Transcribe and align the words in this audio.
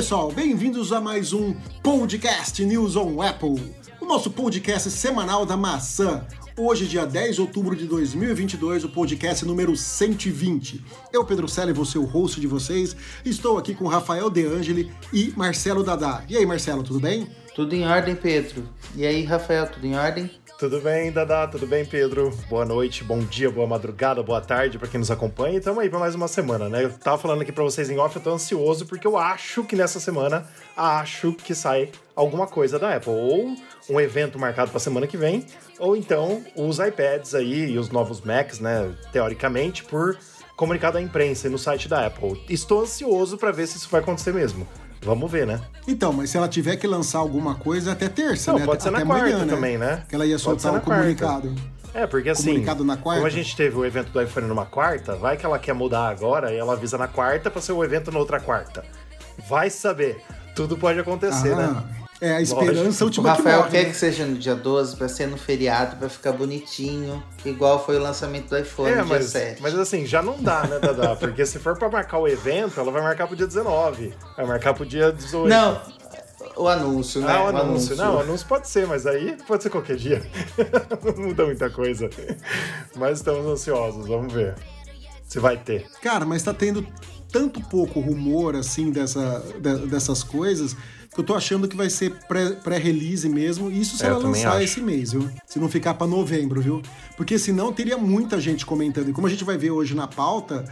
pessoal, 0.00 0.32
bem-vindos 0.32 0.94
a 0.94 0.98
mais 0.98 1.34
um 1.34 1.54
Podcast 1.82 2.64
News 2.64 2.96
on 2.96 3.20
Apple, 3.20 3.62
o 4.00 4.06
nosso 4.06 4.30
podcast 4.30 4.90
semanal 4.90 5.44
da 5.44 5.58
maçã. 5.58 6.26
Hoje, 6.56 6.86
dia 6.86 7.04
10 7.04 7.34
de 7.34 7.42
outubro 7.42 7.76
de 7.76 7.84
2022, 7.84 8.84
o 8.84 8.88
podcast 8.88 9.44
número 9.44 9.76
120. 9.76 10.82
Eu, 11.12 11.22
Pedro 11.22 11.46
Selle, 11.46 11.74
vou 11.74 11.84
ser 11.84 11.98
o 11.98 12.06
host 12.06 12.40
de 12.40 12.46
vocês. 12.46 12.96
Estou 13.26 13.58
aqui 13.58 13.74
com 13.74 13.86
Rafael 13.88 14.30
De 14.30 14.46
Angeli 14.46 14.90
e 15.12 15.34
Marcelo 15.36 15.84
Dadá. 15.84 16.24
E 16.26 16.34
aí, 16.34 16.46
Marcelo, 16.46 16.82
tudo 16.82 16.98
bem? 16.98 17.28
Tudo 17.54 17.74
em 17.74 17.86
ordem, 17.86 18.16
Pedro. 18.16 18.66
E 18.96 19.04
aí, 19.04 19.22
Rafael, 19.22 19.70
tudo 19.70 19.86
em 19.86 19.98
ordem? 19.98 20.30
Tudo 20.60 20.78
bem, 20.78 21.10
Dadá? 21.10 21.46
Tudo 21.46 21.66
bem, 21.66 21.86
Pedro? 21.86 22.28
Boa 22.46 22.66
noite, 22.66 23.02
bom 23.02 23.20
dia, 23.20 23.50
boa 23.50 23.66
madrugada, 23.66 24.22
boa 24.22 24.42
tarde 24.42 24.78
para 24.78 24.88
quem 24.88 25.00
nos 25.00 25.10
acompanha. 25.10 25.58
E 25.58 25.80
aí 25.80 25.88
para 25.88 25.98
mais 25.98 26.14
uma 26.14 26.28
semana, 26.28 26.68
né? 26.68 26.84
Eu 26.84 26.92
tava 26.92 27.16
falando 27.16 27.40
aqui 27.40 27.50
para 27.50 27.64
vocês 27.64 27.88
em 27.88 27.96
off, 27.98 28.14
eu 28.14 28.22
tô 28.22 28.30
ansioso 28.30 28.84
porque 28.84 29.06
eu 29.06 29.16
acho 29.16 29.64
que 29.64 29.74
nessa 29.74 29.98
semana, 29.98 30.46
acho 30.76 31.32
que 31.32 31.54
sai 31.54 31.90
alguma 32.14 32.46
coisa 32.46 32.78
da 32.78 32.94
Apple. 32.94 33.10
Ou 33.10 33.56
um 33.88 33.98
evento 33.98 34.38
marcado 34.38 34.70
para 34.70 34.78
semana 34.78 35.06
que 35.06 35.16
vem, 35.16 35.46
ou 35.78 35.96
então 35.96 36.44
os 36.54 36.78
iPads 36.78 37.34
aí 37.34 37.70
e 37.70 37.78
os 37.78 37.88
novos 37.88 38.20
Macs, 38.20 38.60
né? 38.60 38.94
Teoricamente, 39.10 39.82
por 39.84 40.18
comunicado 40.56 40.98
à 40.98 41.00
imprensa 41.00 41.46
e 41.46 41.50
no 41.50 41.56
site 41.58 41.88
da 41.88 42.04
Apple. 42.04 42.38
Estou 42.50 42.82
ansioso 42.82 43.38
para 43.38 43.50
ver 43.50 43.66
se 43.66 43.78
isso 43.78 43.88
vai 43.88 44.02
acontecer 44.02 44.34
mesmo. 44.34 44.68
Vamos 45.02 45.30
ver, 45.30 45.46
né? 45.46 45.60
Então, 45.88 46.12
mas 46.12 46.30
se 46.30 46.36
ela 46.36 46.48
tiver 46.48 46.76
que 46.76 46.86
lançar 46.86 47.18
alguma 47.18 47.54
coisa, 47.54 47.92
até 47.92 48.08
terça, 48.08 48.52
Não, 48.52 48.58
né? 48.58 48.66
pode 48.66 48.82
ser 48.82 48.90
até 48.90 48.98
na 48.98 49.06
quarta 49.06 49.24
amanhã, 49.26 49.44
né? 49.44 49.54
também, 49.54 49.78
né? 49.78 50.02
Que 50.08 50.14
ela 50.14 50.26
ia 50.26 50.38
soltar 50.38 50.60
ser 50.60 50.68
o 50.68 50.72
na 50.72 50.80
quarta. 50.80 51.00
comunicado. 51.02 51.54
É, 51.92 52.06
porque 52.06 52.28
assim, 52.28 52.44
Comunicado 52.50 52.84
na 52.84 52.96
quarta? 52.96 53.20
como 53.20 53.26
a 53.26 53.34
gente 53.34 53.56
teve 53.56 53.76
o 53.76 53.84
evento 53.84 54.10
do 54.12 54.22
iPhone 54.22 54.46
numa 54.46 54.64
quarta, 54.66 55.16
vai 55.16 55.36
que 55.36 55.44
ela 55.44 55.58
quer 55.58 55.72
mudar 55.74 56.08
agora 56.08 56.52
e 56.52 56.56
ela 56.56 56.74
avisa 56.74 56.96
na 56.96 57.08
quarta 57.08 57.50
para 57.50 57.60
ser 57.60 57.72
o 57.72 57.82
evento 57.82 58.12
na 58.12 58.18
outra 58.18 58.38
quarta. 58.38 58.84
Vai 59.48 59.70
saber. 59.70 60.22
Tudo 60.54 60.76
pode 60.76 60.98
acontecer, 61.00 61.56
né? 61.56 61.82
É, 62.20 62.32
a 62.36 62.40
esperança 62.42 62.82
Lógico. 62.82 62.98
é 63.00 63.02
O 63.02 63.06
última 63.06 63.30
que 63.32 63.38
Rafael 63.38 63.58
morre, 63.60 63.70
quer 63.70 63.82
né? 63.84 63.90
que 63.90 63.96
seja 63.96 64.26
no 64.26 64.36
dia 64.36 64.54
12 64.54 64.96
pra 64.96 65.08
ser 65.08 65.26
no 65.26 65.38
feriado, 65.38 65.96
pra 65.96 66.08
ficar 66.08 66.32
bonitinho, 66.32 67.22
igual 67.44 67.84
foi 67.84 67.96
o 67.96 68.02
lançamento 68.02 68.48
do 68.50 68.58
iPhone 68.58 68.90
É, 68.90 68.94
dia 68.96 69.04
mas, 69.04 69.24
7. 69.26 69.62
mas 69.62 69.74
assim, 69.78 70.04
já 70.04 70.20
não 70.20 70.36
dá, 70.42 70.66
né, 70.66 70.78
Dadá? 70.78 71.16
Porque 71.18 71.46
se 71.46 71.58
for 71.58 71.78
pra 71.78 71.88
marcar 71.88 72.18
o 72.18 72.28
evento, 72.28 72.78
ela 72.78 72.92
vai 72.92 73.00
marcar 73.02 73.26
pro 73.26 73.34
dia 73.34 73.46
19. 73.46 74.12
Vai 74.36 74.46
marcar 74.46 74.74
pro 74.74 74.84
dia 74.84 75.10
18. 75.10 75.48
Não, 75.48 75.80
o 76.56 76.68
anúncio, 76.68 77.22
né? 77.22 77.32
Ah, 77.32 77.44
o 77.44 77.46
anúncio. 77.48 77.96
Não, 77.96 78.16
o 78.16 78.20
anúncio 78.20 78.46
pode 78.46 78.68
ser, 78.68 78.86
mas 78.86 79.06
aí 79.06 79.38
pode 79.48 79.62
ser 79.62 79.70
qualquer 79.70 79.96
dia. 79.96 80.22
não 81.02 81.24
muda 81.24 81.46
muita 81.46 81.70
coisa. 81.70 82.10
Mas 82.96 83.18
estamos 83.18 83.46
ansiosos, 83.46 84.06
vamos 84.06 84.30
ver 84.32 84.54
se 85.30 85.38
vai 85.38 85.56
ter. 85.56 85.86
Cara, 86.02 86.26
mas 86.26 86.42
tá 86.42 86.52
tendo 86.52 86.84
tanto 87.32 87.60
pouco 87.68 88.00
rumor, 88.00 88.56
assim, 88.56 88.90
dessa, 88.90 89.42
de- 89.60 89.86
dessas 89.86 90.24
coisas, 90.24 90.74
que 91.14 91.20
eu 91.20 91.24
tô 91.24 91.34
achando 91.34 91.68
que 91.68 91.76
vai 91.76 91.88
ser 91.88 92.10
pré- 92.26 92.50
pré-release 92.62 93.28
mesmo. 93.28 93.70
Isso 93.70 93.96
se 93.96 94.02
É, 94.04 94.08
ela 94.08 94.18
lançar 94.18 94.54
acho. 94.54 94.62
esse 94.64 94.80
mês, 94.80 95.12
viu? 95.12 95.28
Se 95.46 95.60
não 95.60 95.68
ficar 95.68 95.94
pra 95.94 96.06
novembro, 96.08 96.60
viu? 96.60 96.82
Porque 97.16 97.38
senão 97.38 97.72
teria 97.72 97.96
muita 97.96 98.40
gente 98.40 98.66
comentando. 98.66 99.08
E 99.10 99.12
como 99.12 99.28
a 99.28 99.30
gente 99.30 99.44
vai 99.44 99.56
ver 99.56 99.70
hoje 99.70 99.94
na 99.94 100.08
pauta, 100.08 100.64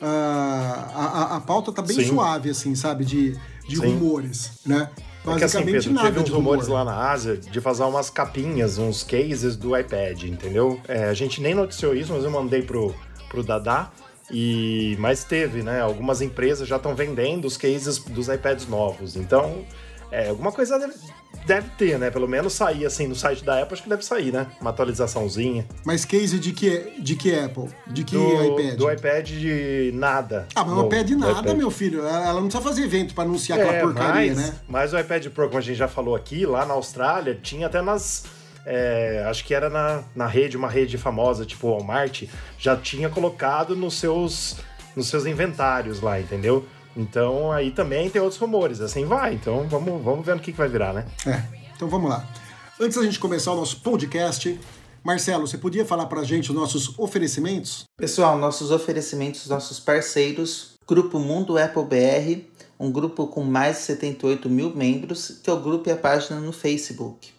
ah, 0.00 0.90
a, 0.94 1.04
a, 1.34 1.36
a 1.36 1.40
pauta 1.40 1.70
tá 1.72 1.82
bem 1.82 1.96
Sim. 1.96 2.08
suave, 2.08 2.50
assim, 2.50 2.74
sabe? 2.74 3.04
De, 3.04 3.32
de 3.68 3.76
Sim. 3.76 3.86
rumores, 3.86 4.52
né? 4.64 4.88
É 4.90 4.94
que 5.38 5.44
assim, 5.44 5.58
Basicamente 5.58 5.72
Pedro, 5.88 5.92
nada 5.92 6.06
teve 6.08 6.20
uns 6.20 6.24
de 6.26 6.30
rumores 6.32 6.66
rumor. 6.68 6.84
lá 6.84 6.84
na 6.84 7.10
Ásia 7.10 7.36
de 7.36 7.60
fazer 7.60 7.82
umas 7.82 8.08
capinhas, 8.08 8.78
uns 8.78 9.02
cases 9.02 9.56
do 9.56 9.76
iPad, 9.76 10.22
entendeu? 10.22 10.80
É, 10.86 11.04
a 11.08 11.14
gente 11.14 11.40
nem 11.42 11.52
noticiou 11.52 11.94
isso, 11.94 12.12
mas 12.12 12.22
eu 12.22 12.30
mandei 12.30 12.62
pro, 12.62 12.94
pro 13.28 13.42
Dadá. 13.42 13.90
E, 14.30 14.96
mas 14.98 15.24
teve, 15.24 15.62
né? 15.62 15.80
Algumas 15.80 16.20
empresas 16.20 16.66
já 16.66 16.76
estão 16.76 16.94
vendendo 16.94 17.44
os 17.46 17.56
cases 17.56 17.98
dos 17.98 18.28
iPads 18.28 18.66
novos. 18.68 19.16
Então, 19.16 19.64
é, 20.10 20.28
alguma 20.28 20.50
coisa 20.50 20.78
deve, 20.78 20.94
deve 21.46 21.68
ter, 21.78 21.98
né? 21.98 22.10
Pelo 22.10 22.26
menos 22.28 22.52
sair 22.52 22.84
assim 22.86 23.06
no 23.06 23.14
site 23.14 23.44
da 23.44 23.60
Apple, 23.60 23.74
acho 23.74 23.82
que 23.84 23.88
deve 23.88 24.04
sair, 24.04 24.32
né? 24.32 24.46
Uma 24.60 24.70
atualizaçãozinha. 24.70 25.64
Mas 25.84 26.04
case 26.04 26.38
de 26.38 26.52
que, 26.52 26.92
de 26.98 27.14
que 27.14 27.34
Apple? 27.38 27.68
De 27.86 28.02
que 28.04 28.16
do, 28.16 28.44
iPad? 28.60 28.76
Do 28.76 28.90
iPad 28.90 29.28
de 29.28 29.90
nada. 29.94 30.46
Ah, 30.54 30.64
mas 30.64 30.76
não 30.76 30.88
pede 30.88 31.14
do 31.14 31.20
nada, 31.20 31.40
iPad. 31.40 31.56
meu 31.56 31.70
filho. 31.70 32.00
Ela 32.04 32.34
não 32.34 32.48
precisa 32.48 32.62
fazer 32.62 32.82
evento 32.82 33.14
pra 33.14 33.24
anunciar 33.24 33.58
aquela 33.60 33.74
É, 33.76 33.80
porcaria, 33.80 34.34
mas, 34.34 34.36
né? 34.36 34.54
mas 34.68 34.92
o 34.92 34.98
iPad 34.98 35.26
Pro, 35.28 35.46
como 35.46 35.58
a 35.58 35.62
gente 35.62 35.76
já 35.76 35.88
falou 35.88 36.16
aqui, 36.16 36.44
lá 36.46 36.66
na 36.66 36.74
Austrália, 36.74 37.38
tinha 37.40 37.66
até 37.68 37.80
nas. 37.80 38.24
É, 38.66 39.24
acho 39.28 39.44
que 39.44 39.54
era 39.54 39.70
na, 39.70 40.02
na 40.14 40.26
rede, 40.26 40.56
uma 40.56 40.68
rede 40.68 40.98
famosa, 40.98 41.46
tipo 41.46 41.70
Walmart, 41.70 42.24
já 42.58 42.76
tinha 42.76 43.08
colocado 43.08 43.76
nos 43.76 43.94
seus, 43.94 44.56
nos 44.96 45.06
seus 45.06 45.24
inventários 45.24 46.00
lá, 46.00 46.20
entendeu? 46.20 46.66
Então 46.96 47.52
aí 47.52 47.70
também 47.70 48.10
tem 48.10 48.20
outros 48.20 48.40
rumores, 48.40 48.80
assim 48.80 49.04
vai. 49.04 49.34
Então 49.34 49.68
vamos, 49.68 50.02
vamos 50.02 50.26
ver 50.26 50.34
no 50.34 50.40
que, 50.40 50.50
que 50.50 50.58
vai 50.58 50.68
virar, 50.68 50.92
né? 50.92 51.06
É, 51.24 51.42
então 51.76 51.88
vamos 51.88 52.10
lá. 52.10 52.28
Antes 52.80 52.96
da 52.96 53.04
gente 53.04 53.20
começar 53.20 53.52
o 53.52 53.56
nosso 53.56 53.80
podcast, 53.80 54.58
Marcelo, 55.04 55.46
você 55.46 55.56
podia 55.56 55.84
falar 55.84 56.06
pra 56.06 56.24
gente 56.24 56.50
os 56.50 56.56
nossos 56.56 56.98
oferecimentos? 56.98 57.84
Pessoal, 57.96 58.36
nossos 58.36 58.72
oferecimentos, 58.72 59.46
nossos 59.46 59.78
parceiros, 59.78 60.74
Grupo 60.88 61.20
Mundo 61.20 61.56
Apple 61.56 61.84
BR, 61.84 62.42
um 62.78 62.90
grupo 62.90 63.28
com 63.28 63.44
mais 63.44 63.76
de 63.76 63.82
78 63.84 64.50
mil 64.50 64.74
membros, 64.74 65.40
que 65.42 65.48
é 65.48 65.52
o 65.52 65.60
grupo 65.60 65.88
e 65.88 65.92
a 65.92 65.96
página 65.96 66.40
no 66.40 66.52
Facebook. 66.52 67.35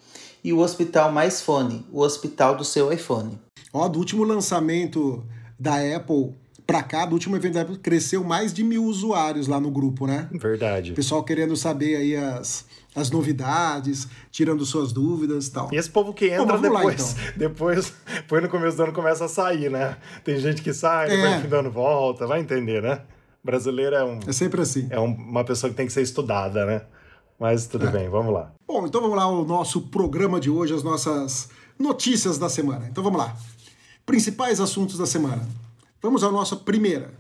E 0.47 0.53
o 0.53 0.59
Hospital 0.59 1.11
Mais 1.11 1.41
Fone, 1.41 1.85
o 1.91 1.99
hospital 1.99 2.55
do 2.55 2.63
seu 2.63 2.89
iPhone. 2.93 3.37
Ó, 3.73 3.85
do 3.89 3.99
último 3.99 4.23
lançamento 4.23 5.25
da 5.59 5.73
Apple 5.93 6.35
pra 6.65 6.81
cá, 6.81 7.05
do 7.05 7.11
último 7.11 7.35
evento 7.35 7.55
da 7.55 7.63
Apple, 7.63 7.77
cresceu 7.79 8.23
mais 8.23 8.53
de 8.53 8.63
mil 8.63 8.85
usuários 8.85 9.45
lá 9.47 9.59
no 9.59 9.69
grupo, 9.69 10.07
né? 10.07 10.29
Verdade. 10.31 10.93
O 10.93 10.95
pessoal 10.95 11.21
querendo 11.21 11.53
saber 11.57 11.97
aí 11.97 12.15
as, 12.15 12.65
as 12.95 13.11
novidades, 13.11 14.07
tirando 14.31 14.65
suas 14.65 14.93
dúvidas 14.93 15.47
e 15.47 15.51
tal. 15.51 15.67
E 15.73 15.75
esse 15.75 15.89
povo 15.89 16.13
que 16.13 16.27
entra 16.27 16.45
Bom, 16.45 16.61
vamos 16.61 16.71
lá, 16.71 16.79
depois, 16.79 17.15
depois, 17.35 17.93
depois 18.15 18.43
no 18.43 18.47
começo 18.47 18.77
do 18.77 18.83
ano 18.83 18.93
começa 18.93 19.25
a 19.25 19.27
sair, 19.27 19.69
né? 19.69 19.97
Tem 20.23 20.37
gente 20.39 20.61
que 20.61 20.73
sai, 20.73 21.09
depois 21.09 21.29
É. 21.29 21.35
no 21.35 21.41
fim 21.41 21.49
do 21.49 21.55
ano 21.57 21.71
volta, 21.71 22.25
vai 22.25 22.39
entender, 22.39 22.81
né? 22.81 23.01
Brasileiro 23.43 23.97
é, 23.97 24.03
um, 24.05 24.19
É 24.25 24.31
sempre 24.31 24.61
assim. 24.61 24.87
é 24.89 24.97
um- 24.97 25.13
uma 25.13 25.43
pessoa 25.43 25.69
que 25.69 25.75
tem 25.75 25.87
que 25.87 25.91
ser 25.91 26.03
estudada, 26.03 26.65
né? 26.65 26.83
Mas 27.39 27.65
É. 27.65 27.69
tudo 27.69 27.89
bem, 27.91 28.09
vamos 28.09 28.33
lá. 28.33 28.51
Bom, 28.67 28.85
então 28.85 29.01
vamos 29.01 29.15
lá 29.17 29.27
o 29.27 29.45
nosso 29.45 29.81
programa 29.83 30.39
de 30.39 30.49
hoje, 30.49 30.73
as 30.73 30.83
nossas 30.83 31.49
notícias 31.77 32.37
da 32.37 32.49
semana. 32.49 32.87
Então 32.89 33.03
vamos 33.03 33.19
lá. 33.19 33.35
Principais 34.05 34.59
assuntos 34.59 34.97
da 34.97 35.05
semana. 35.05 35.47
Vamos 36.01 36.23
à 36.23 36.31
nossa 36.31 36.55
primeira. 36.55 37.13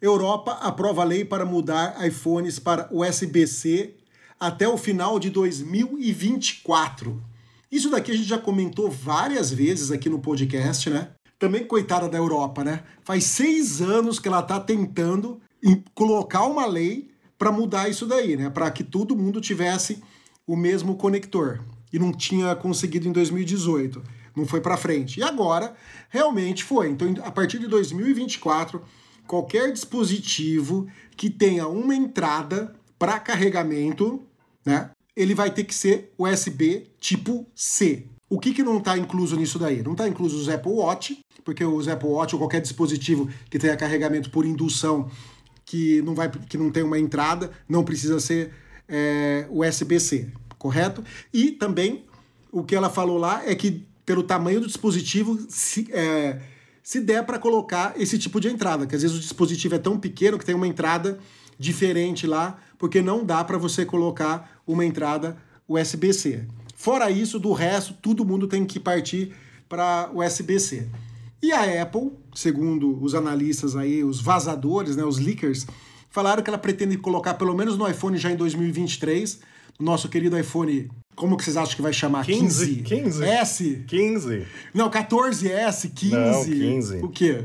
Europa 0.00 0.52
aprova 0.54 1.04
lei 1.04 1.24
para 1.24 1.44
mudar 1.44 2.04
iPhones 2.06 2.58
para 2.58 2.88
USB-C 2.90 3.94
até 4.38 4.66
o 4.66 4.76
final 4.76 5.18
de 5.18 5.30
2024. 5.30 7.22
Isso 7.70 7.88
daqui 7.88 8.10
a 8.10 8.14
gente 8.16 8.28
já 8.28 8.38
comentou 8.38 8.90
várias 8.90 9.50
vezes 9.52 9.90
aqui 9.90 10.10
no 10.10 10.18
podcast, 10.18 10.90
né? 10.90 11.10
Também 11.38 11.64
coitada 11.64 12.08
da 12.08 12.18
Europa, 12.18 12.64
né? 12.64 12.82
Faz 13.04 13.24
seis 13.24 13.80
anos 13.80 14.18
que 14.18 14.28
ela 14.28 14.42
tá 14.42 14.58
tentando 14.60 15.40
colocar 15.94 16.44
uma 16.46 16.66
lei 16.66 17.11
para 17.42 17.50
mudar 17.50 17.88
isso 17.88 18.06
daí, 18.06 18.36
né? 18.36 18.48
Para 18.50 18.70
que 18.70 18.84
todo 18.84 19.16
mundo 19.16 19.40
tivesse 19.40 20.00
o 20.46 20.54
mesmo 20.54 20.94
conector. 20.94 21.58
E 21.92 21.98
não 21.98 22.12
tinha 22.12 22.54
conseguido 22.54 23.08
em 23.08 23.10
2018. 23.10 24.00
Não 24.36 24.46
foi 24.46 24.60
para 24.60 24.76
frente. 24.76 25.18
E 25.18 25.24
agora, 25.24 25.74
realmente 26.08 26.62
foi. 26.62 26.88
Então, 26.88 27.12
a 27.24 27.32
partir 27.32 27.58
de 27.58 27.66
2024, 27.66 28.80
qualquer 29.26 29.72
dispositivo 29.72 30.86
que 31.16 31.28
tenha 31.28 31.66
uma 31.66 31.96
entrada 31.96 32.76
para 32.96 33.18
carregamento, 33.18 34.22
né? 34.64 34.90
Ele 35.16 35.34
vai 35.34 35.50
ter 35.50 35.64
que 35.64 35.74
ser 35.74 36.12
USB 36.16 36.86
tipo 37.00 37.44
C. 37.56 38.06
O 38.30 38.38
que, 38.38 38.54
que 38.54 38.62
não 38.62 38.78
está 38.78 38.96
incluso 38.96 39.34
nisso 39.34 39.58
daí? 39.58 39.82
Não 39.82 39.92
está 39.92 40.06
incluso 40.06 40.36
os 40.36 40.48
Apple 40.48 40.70
Watch, 40.70 41.18
porque 41.44 41.64
os 41.64 41.88
Apple 41.88 42.08
Watch 42.08 42.36
ou 42.36 42.38
qualquer 42.38 42.60
dispositivo 42.60 43.28
que 43.50 43.58
tenha 43.58 43.76
carregamento 43.76 44.30
por 44.30 44.46
indução 44.46 45.10
que 45.72 46.02
não, 46.02 46.14
vai, 46.14 46.28
que 46.28 46.58
não 46.58 46.70
tem 46.70 46.82
uma 46.82 46.98
entrada, 46.98 47.50
não 47.66 47.82
precisa 47.82 48.20
ser 48.20 48.52
é, 48.86 49.46
USB-C, 49.50 50.28
correto? 50.58 51.02
E 51.32 51.50
também 51.50 52.04
o 52.50 52.62
que 52.62 52.76
ela 52.76 52.90
falou 52.90 53.16
lá 53.16 53.42
é 53.46 53.54
que 53.54 53.82
pelo 54.04 54.22
tamanho 54.22 54.60
do 54.60 54.66
dispositivo, 54.66 55.46
se, 55.48 55.88
é, 55.90 56.42
se 56.82 57.00
der 57.00 57.24
para 57.24 57.38
colocar 57.38 57.94
esse 57.98 58.18
tipo 58.18 58.38
de 58.38 58.48
entrada, 58.48 58.86
que 58.86 58.94
às 58.94 59.00
vezes 59.00 59.16
o 59.16 59.20
dispositivo 59.20 59.74
é 59.74 59.78
tão 59.78 59.98
pequeno 59.98 60.38
que 60.38 60.44
tem 60.44 60.54
uma 60.54 60.68
entrada 60.68 61.18
diferente 61.58 62.26
lá, 62.26 62.58
porque 62.78 63.00
não 63.00 63.24
dá 63.24 63.42
para 63.42 63.56
você 63.56 63.86
colocar 63.86 64.60
uma 64.66 64.84
entrada 64.84 65.38
USB-C. 65.66 66.44
Fora 66.76 67.10
isso, 67.10 67.38
do 67.38 67.54
resto, 67.54 67.94
todo 67.94 68.26
mundo 68.26 68.46
tem 68.46 68.66
que 68.66 68.78
partir 68.78 69.34
para 69.70 70.10
USB-C. 70.12 70.86
E 71.42 71.50
a 71.50 71.82
Apple, 71.82 72.12
segundo 72.34 73.02
os 73.02 73.14
analistas 73.14 73.74
aí, 73.74 74.04
os 74.04 74.20
vazadores, 74.20 74.94
né, 74.94 75.04
os 75.04 75.18
leakers, 75.18 75.66
falaram 76.08 76.42
que 76.42 76.48
ela 76.48 76.58
pretende 76.58 76.96
colocar 76.96 77.34
pelo 77.34 77.52
menos 77.54 77.76
no 77.76 77.88
iPhone 77.88 78.16
já 78.16 78.30
em 78.30 78.36
2023, 78.36 79.40
no 79.78 79.86
nosso 79.86 80.08
querido 80.08 80.38
iPhone, 80.38 80.88
como 81.16 81.36
que 81.36 81.42
vocês 81.42 81.56
acham 81.56 81.74
que 81.74 81.82
vai 81.82 81.92
chamar? 81.92 82.24
15, 82.24 82.76
15. 82.82 83.24
S? 83.24 83.84
15. 83.88 84.46
Não, 84.72 84.88
14S, 84.88 85.90
15. 85.92 86.14
Não, 86.14 86.44
15. 86.44 86.96
O 86.98 87.08
quê? 87.08 87.44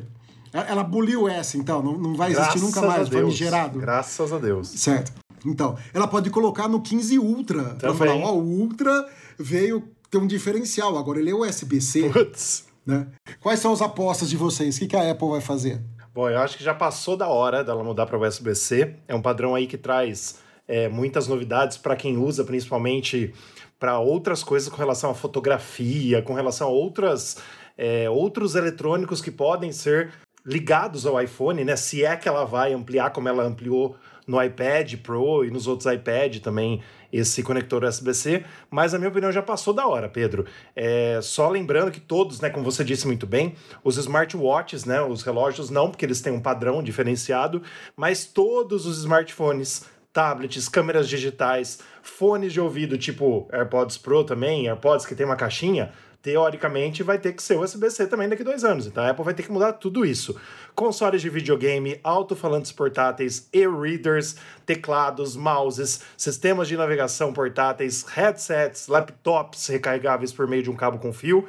Ela 0.53 0.81
aboliu 0.81 1.27
essa, 1.27 1.57
então, 1.57 1.81
não, 1.81 1.97
não 1.97 2.15
vai 2.15 2.31
existir 2.31 2.59
Graças 2.59 2.61
nunca 2.61 2.81
mais, 2.81 3.07
a 3.07 3.09
Deus. 3.09 3.21
famigerado. 3.23 3.79
Graças 3.79 4.31
a 4.31 4.37
Deus. 4.37 4.67
Certo. 4.69 5.11
Então, 5.45 5.77
ela 5.93 6.07
pode 6.07 6.29
colocar 6.29 6.67
no 6.67 6.81
15 6.81 7.19
Ultra. 7.19 7.63
Pra 7.63 7.91
Também. 7.93 7.95
falar, 7.95 8.15
ó, 8.15 8.33
o 8.35 8.43
Ultra 8.43 9.07
veio 9.37 9.83
ter 10.09 10.17
um 10.17 10.27
diferencial, 10.27 10.97
agora 10.97 11.19
ele 11.19 11.29
é 11.29 11.35
USB-C. 11.35 12.09
Putz. 12.09 12.66
Né? 12.87 13.07
Quais 13.41 13.59
são 13.59 13.73
as 13.73 13.81
apostas 13.81 14.29
de 14.29 14.37
vocês? 14.37 14.77
O 14.77 14.87
que, 14.87 14.95
a 14.95 15.11
Apple 15.11 15.27
vai 15.27 15.41
fazer? 15.41 15.81
Bom, 16.15 16.29
eu 16.29 16.39
acho 16.39 16.57
que 16.57 16.63
já 16.63 16.73
passou 16.73 17.17
da 17.17 17.27
hora 17.27 17.63
dela 17.63 17.83
mudar 17.83 18.05
para 18.05 18.17
USB-C. 18.17 18.95
É 19.07 19.13
um 19.13 19.21
padrão 19.21 19.53
aí 19.53 19.67
que 19.67 19.77
traz 19.77 20.39
é, 20.67 20.87
muitas 20.87 21.27
novidades 21.27 21.77
para 21.77 21.97
quem 21.97 22.17
usa, 22.17 22.45
principalmente 22.45 23.33
para 23.77 23.99
outras 23.99 24.43
coisas 24.43 24.69
com 24.69 24.77
relação 24.77 25.11
à 25.11 25.13
fotografia, 25.13 26.21
com 26.21 26.33
relação 26.33 26.69
a 26.69 26.71
outras, 26.71 27.37
é, 27.77 28.09
outros 28.09 28.55
eletrônicos 28.55 29.21
que 29.21 29.29
podem 29.29 29.71
ser 29.71 30.11
ligados 30.45 31.05
ao 31.05 31.21
iPhone, 31.21 31.63
né? 31.65 31.75
Se 31.75 32.05
é 32.05 32.15
que 32.15 32.27
ela 32.27 32.45
vai 32.45 32.73
ampliar 32.73 33.11
como 33.11 33.27
ela 33.27 33.43
ampliou 33.43 33.97
no 34.25 34.41
iPad 34.41 34.95
Pro 34.95 35.43
e 35.43 35.51
nos 35.51 35.67
outros 35.67 35.91
iPad 35.91 36.37
também 36.39 36.81
esse 37.11 37.43
conector 37.43 37.83
USB-C, 37.83 38.43
mas 38.69 38.93
a 38.93 38.97
minha 38.97 39.09
opinião 39.09 39.31
já 39.31 39.41
passou 39.41 39.73
da 39.73 39.87
hora, 39.87 40.09
Pedro. 40.09 40.45
É, 40.75 41.19
só 41.21 41.49
lembrando 41.49 41.91
que 41.91 41.99
todos, 41.99 42.41
né, 42.41 42.49
como 42.49 42.65
você 42.65 42.83
disse 42.83 43.07
muito 43.07 43.25
bem, 43.25 43.55
os 43.83 43.97
smartwatches, 43.97 44.85
né, 44.85 45.01
os 45.01 45.23
relógios 45.23 45.69
não, 45.69 45.89
porque 45.89 46.05
eles 46.05 46.21
têm 46.21 46.33
um 46.33 46.41
padrão 46.41 46.83
diferenciado, 46.83 47.61
mas 47.95 48.25
todos 48.25 48.85
os 48.85 48.99
smartphones, 48.99 49.85
tablets, 50.11 50.67
câmeras 50.67 51.07
digitais, 51.07 51.79
fones 52.01 52.51
de 52.51 52.59
ouvido 52.59 52.97
tipo 52.97 53.47
AirPods 53.51 53.97
Pro 53.97 54.23
também, 54.23 54.67
AirPods 54.67 55.05
que 55.05 55.15
tem 55.15 55.25
uma 55.25 55.35
caixinha, 55.35 55.91
teoricamente 56.21 57.03
vai 57.03 57.17
ter 57.17 57.33
que 57.33 57.41
ser 57.41 57.57
USB-C 57.57 58.07
também 58.07 58.27
daqui 58.27 58.41
a 58.41 58.45
dois 58.45 58.63
anos. 58.63 58.85
Então 58.85 59.03
a 59.03 59.09
Apple 59.09 59.23
vai 59.23 59.33
ter 59.33 59.43
que 59.43 59.51
mudar 59.51 59.73
tudo 59.73 60.05
isso. 60.05 60.35
Consoles 60.77 61.23
de 61.23 61.29
videogame, 61.31 61.99
alto-falantes 62.03 62.71
portáteis, 62.71 63.49
e-readers, 63.51 64.35
teclados, 64.63 65.35
mouses, 65.35 66.01
sistemas 66.15 66.67
de 66.67 66.77
navegação 66.77 67.33
portáteis, 67.33 68.03
headsets, 68.03 68.87
laptops 68.87 69.65
recarregáveis 69.69 70.31
por 70.31 70.47
meio 70.47 70.61
de 70.61 70.69
um 70.69 70.75
cabo 70.75 70.99
com 70.99 71.11
fio, 71.11 71.47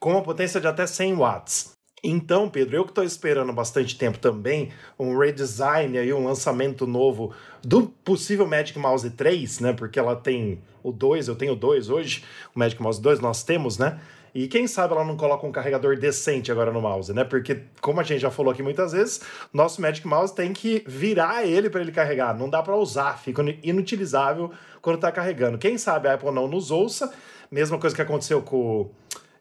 com 0.00 0.12
uma 0.12 0.22
potência 0.22 0.58
de 0.58 0.66
até 0.66 0.86
100 0.86 1.16
watts. 1.16 1.72
Então, 2.02 2.48
Pedro, 2.48 2.76
eu 2.76 2.84
que 2.84 2.92
estou 2.92 3.04
esperando 3.04 3.52
bastante 3.52 3.94
tempo 3.98 4.18
também 4.18 4.72
um 4.98 5.18
redesign 5.18 5.98
aí, 5.98 6.10
um 6.10 6.24
lançamento 6.24 6.86
novo 6.86 7.34
do 7.62 7.82
possível 7.82 8.46
Magic 8.46 8.78
Mouse 8.78 9.10
3, 9.10 9.60
né? 9.60 9.74
Porque 9.74 9.98
ela 9.98 10.16
tem 10.16 10.62
o 10.82 10.90
2, 10.90 11.28
eu 11.28 11.36
tenho 11.36 11.52
o 11.52 11.56
2 11.56 11.90
hoje, 11.90 12.24
o 12.56 12.58
Magic 12.58 12.80
Mouse 12.80 13.02
2 13.02 13.20
nós 13.20 13.44
temos, 13.44 13.76
né? 13.76 14.00
E 14.34 14.48
quem 14.48 14.66
sabe 14.66 14.94
ela 14.94 15.04
não 15.04 15.16
coloca 15.16 15.46
um 15.46 15.52
carregador 15.52 15.96
decente 15.98 16.50
agora 16.50 16.72
no 16.72 16.80
mouse, 16.80 17.12
né? 17.12 17.22
Porque, 17.22 17.62
como 17.80 18.00
a 18.00 18.02
gente 18.02 18.20
já 18.20 18.30
falou 18.30 18.52
aqui 18.52 18.62
muitas 18.62 18.92
vezes, 18.92 19.20
nosso 19.52 19.80
Magic 19.80 20.06
Mouse 20.06 20.34
tem 20.34 20.52
que 20.52 20.82
virar 20.86 21.44
ele 21.44 21.68
para 21.68 21.80
ele 21.80 21.92
carregar. 21.92 22.36
Não 22.36 22.48
dá 22.48 22.62
para 22.62 22.74
usar, 22.76 23.18
fica 23.18 23.42
inutilizável 23.62 24.50
quando 24.80 24.98
tá 24.98 25.12
carregando. 25.12 25.58
Quem 25.58 25.76
sabe 25.76 26.08
a 26.08 26.14
Apple 26.14 26.30
não 26.30 26.48
nos 26.48 26.70
ouça. 26.70 27.12
Mesma 27.50 27.78
coisa 27.78 27.94
que 27.94 28.00
aconteceu 28.00 28.40
com, 28.40 28.90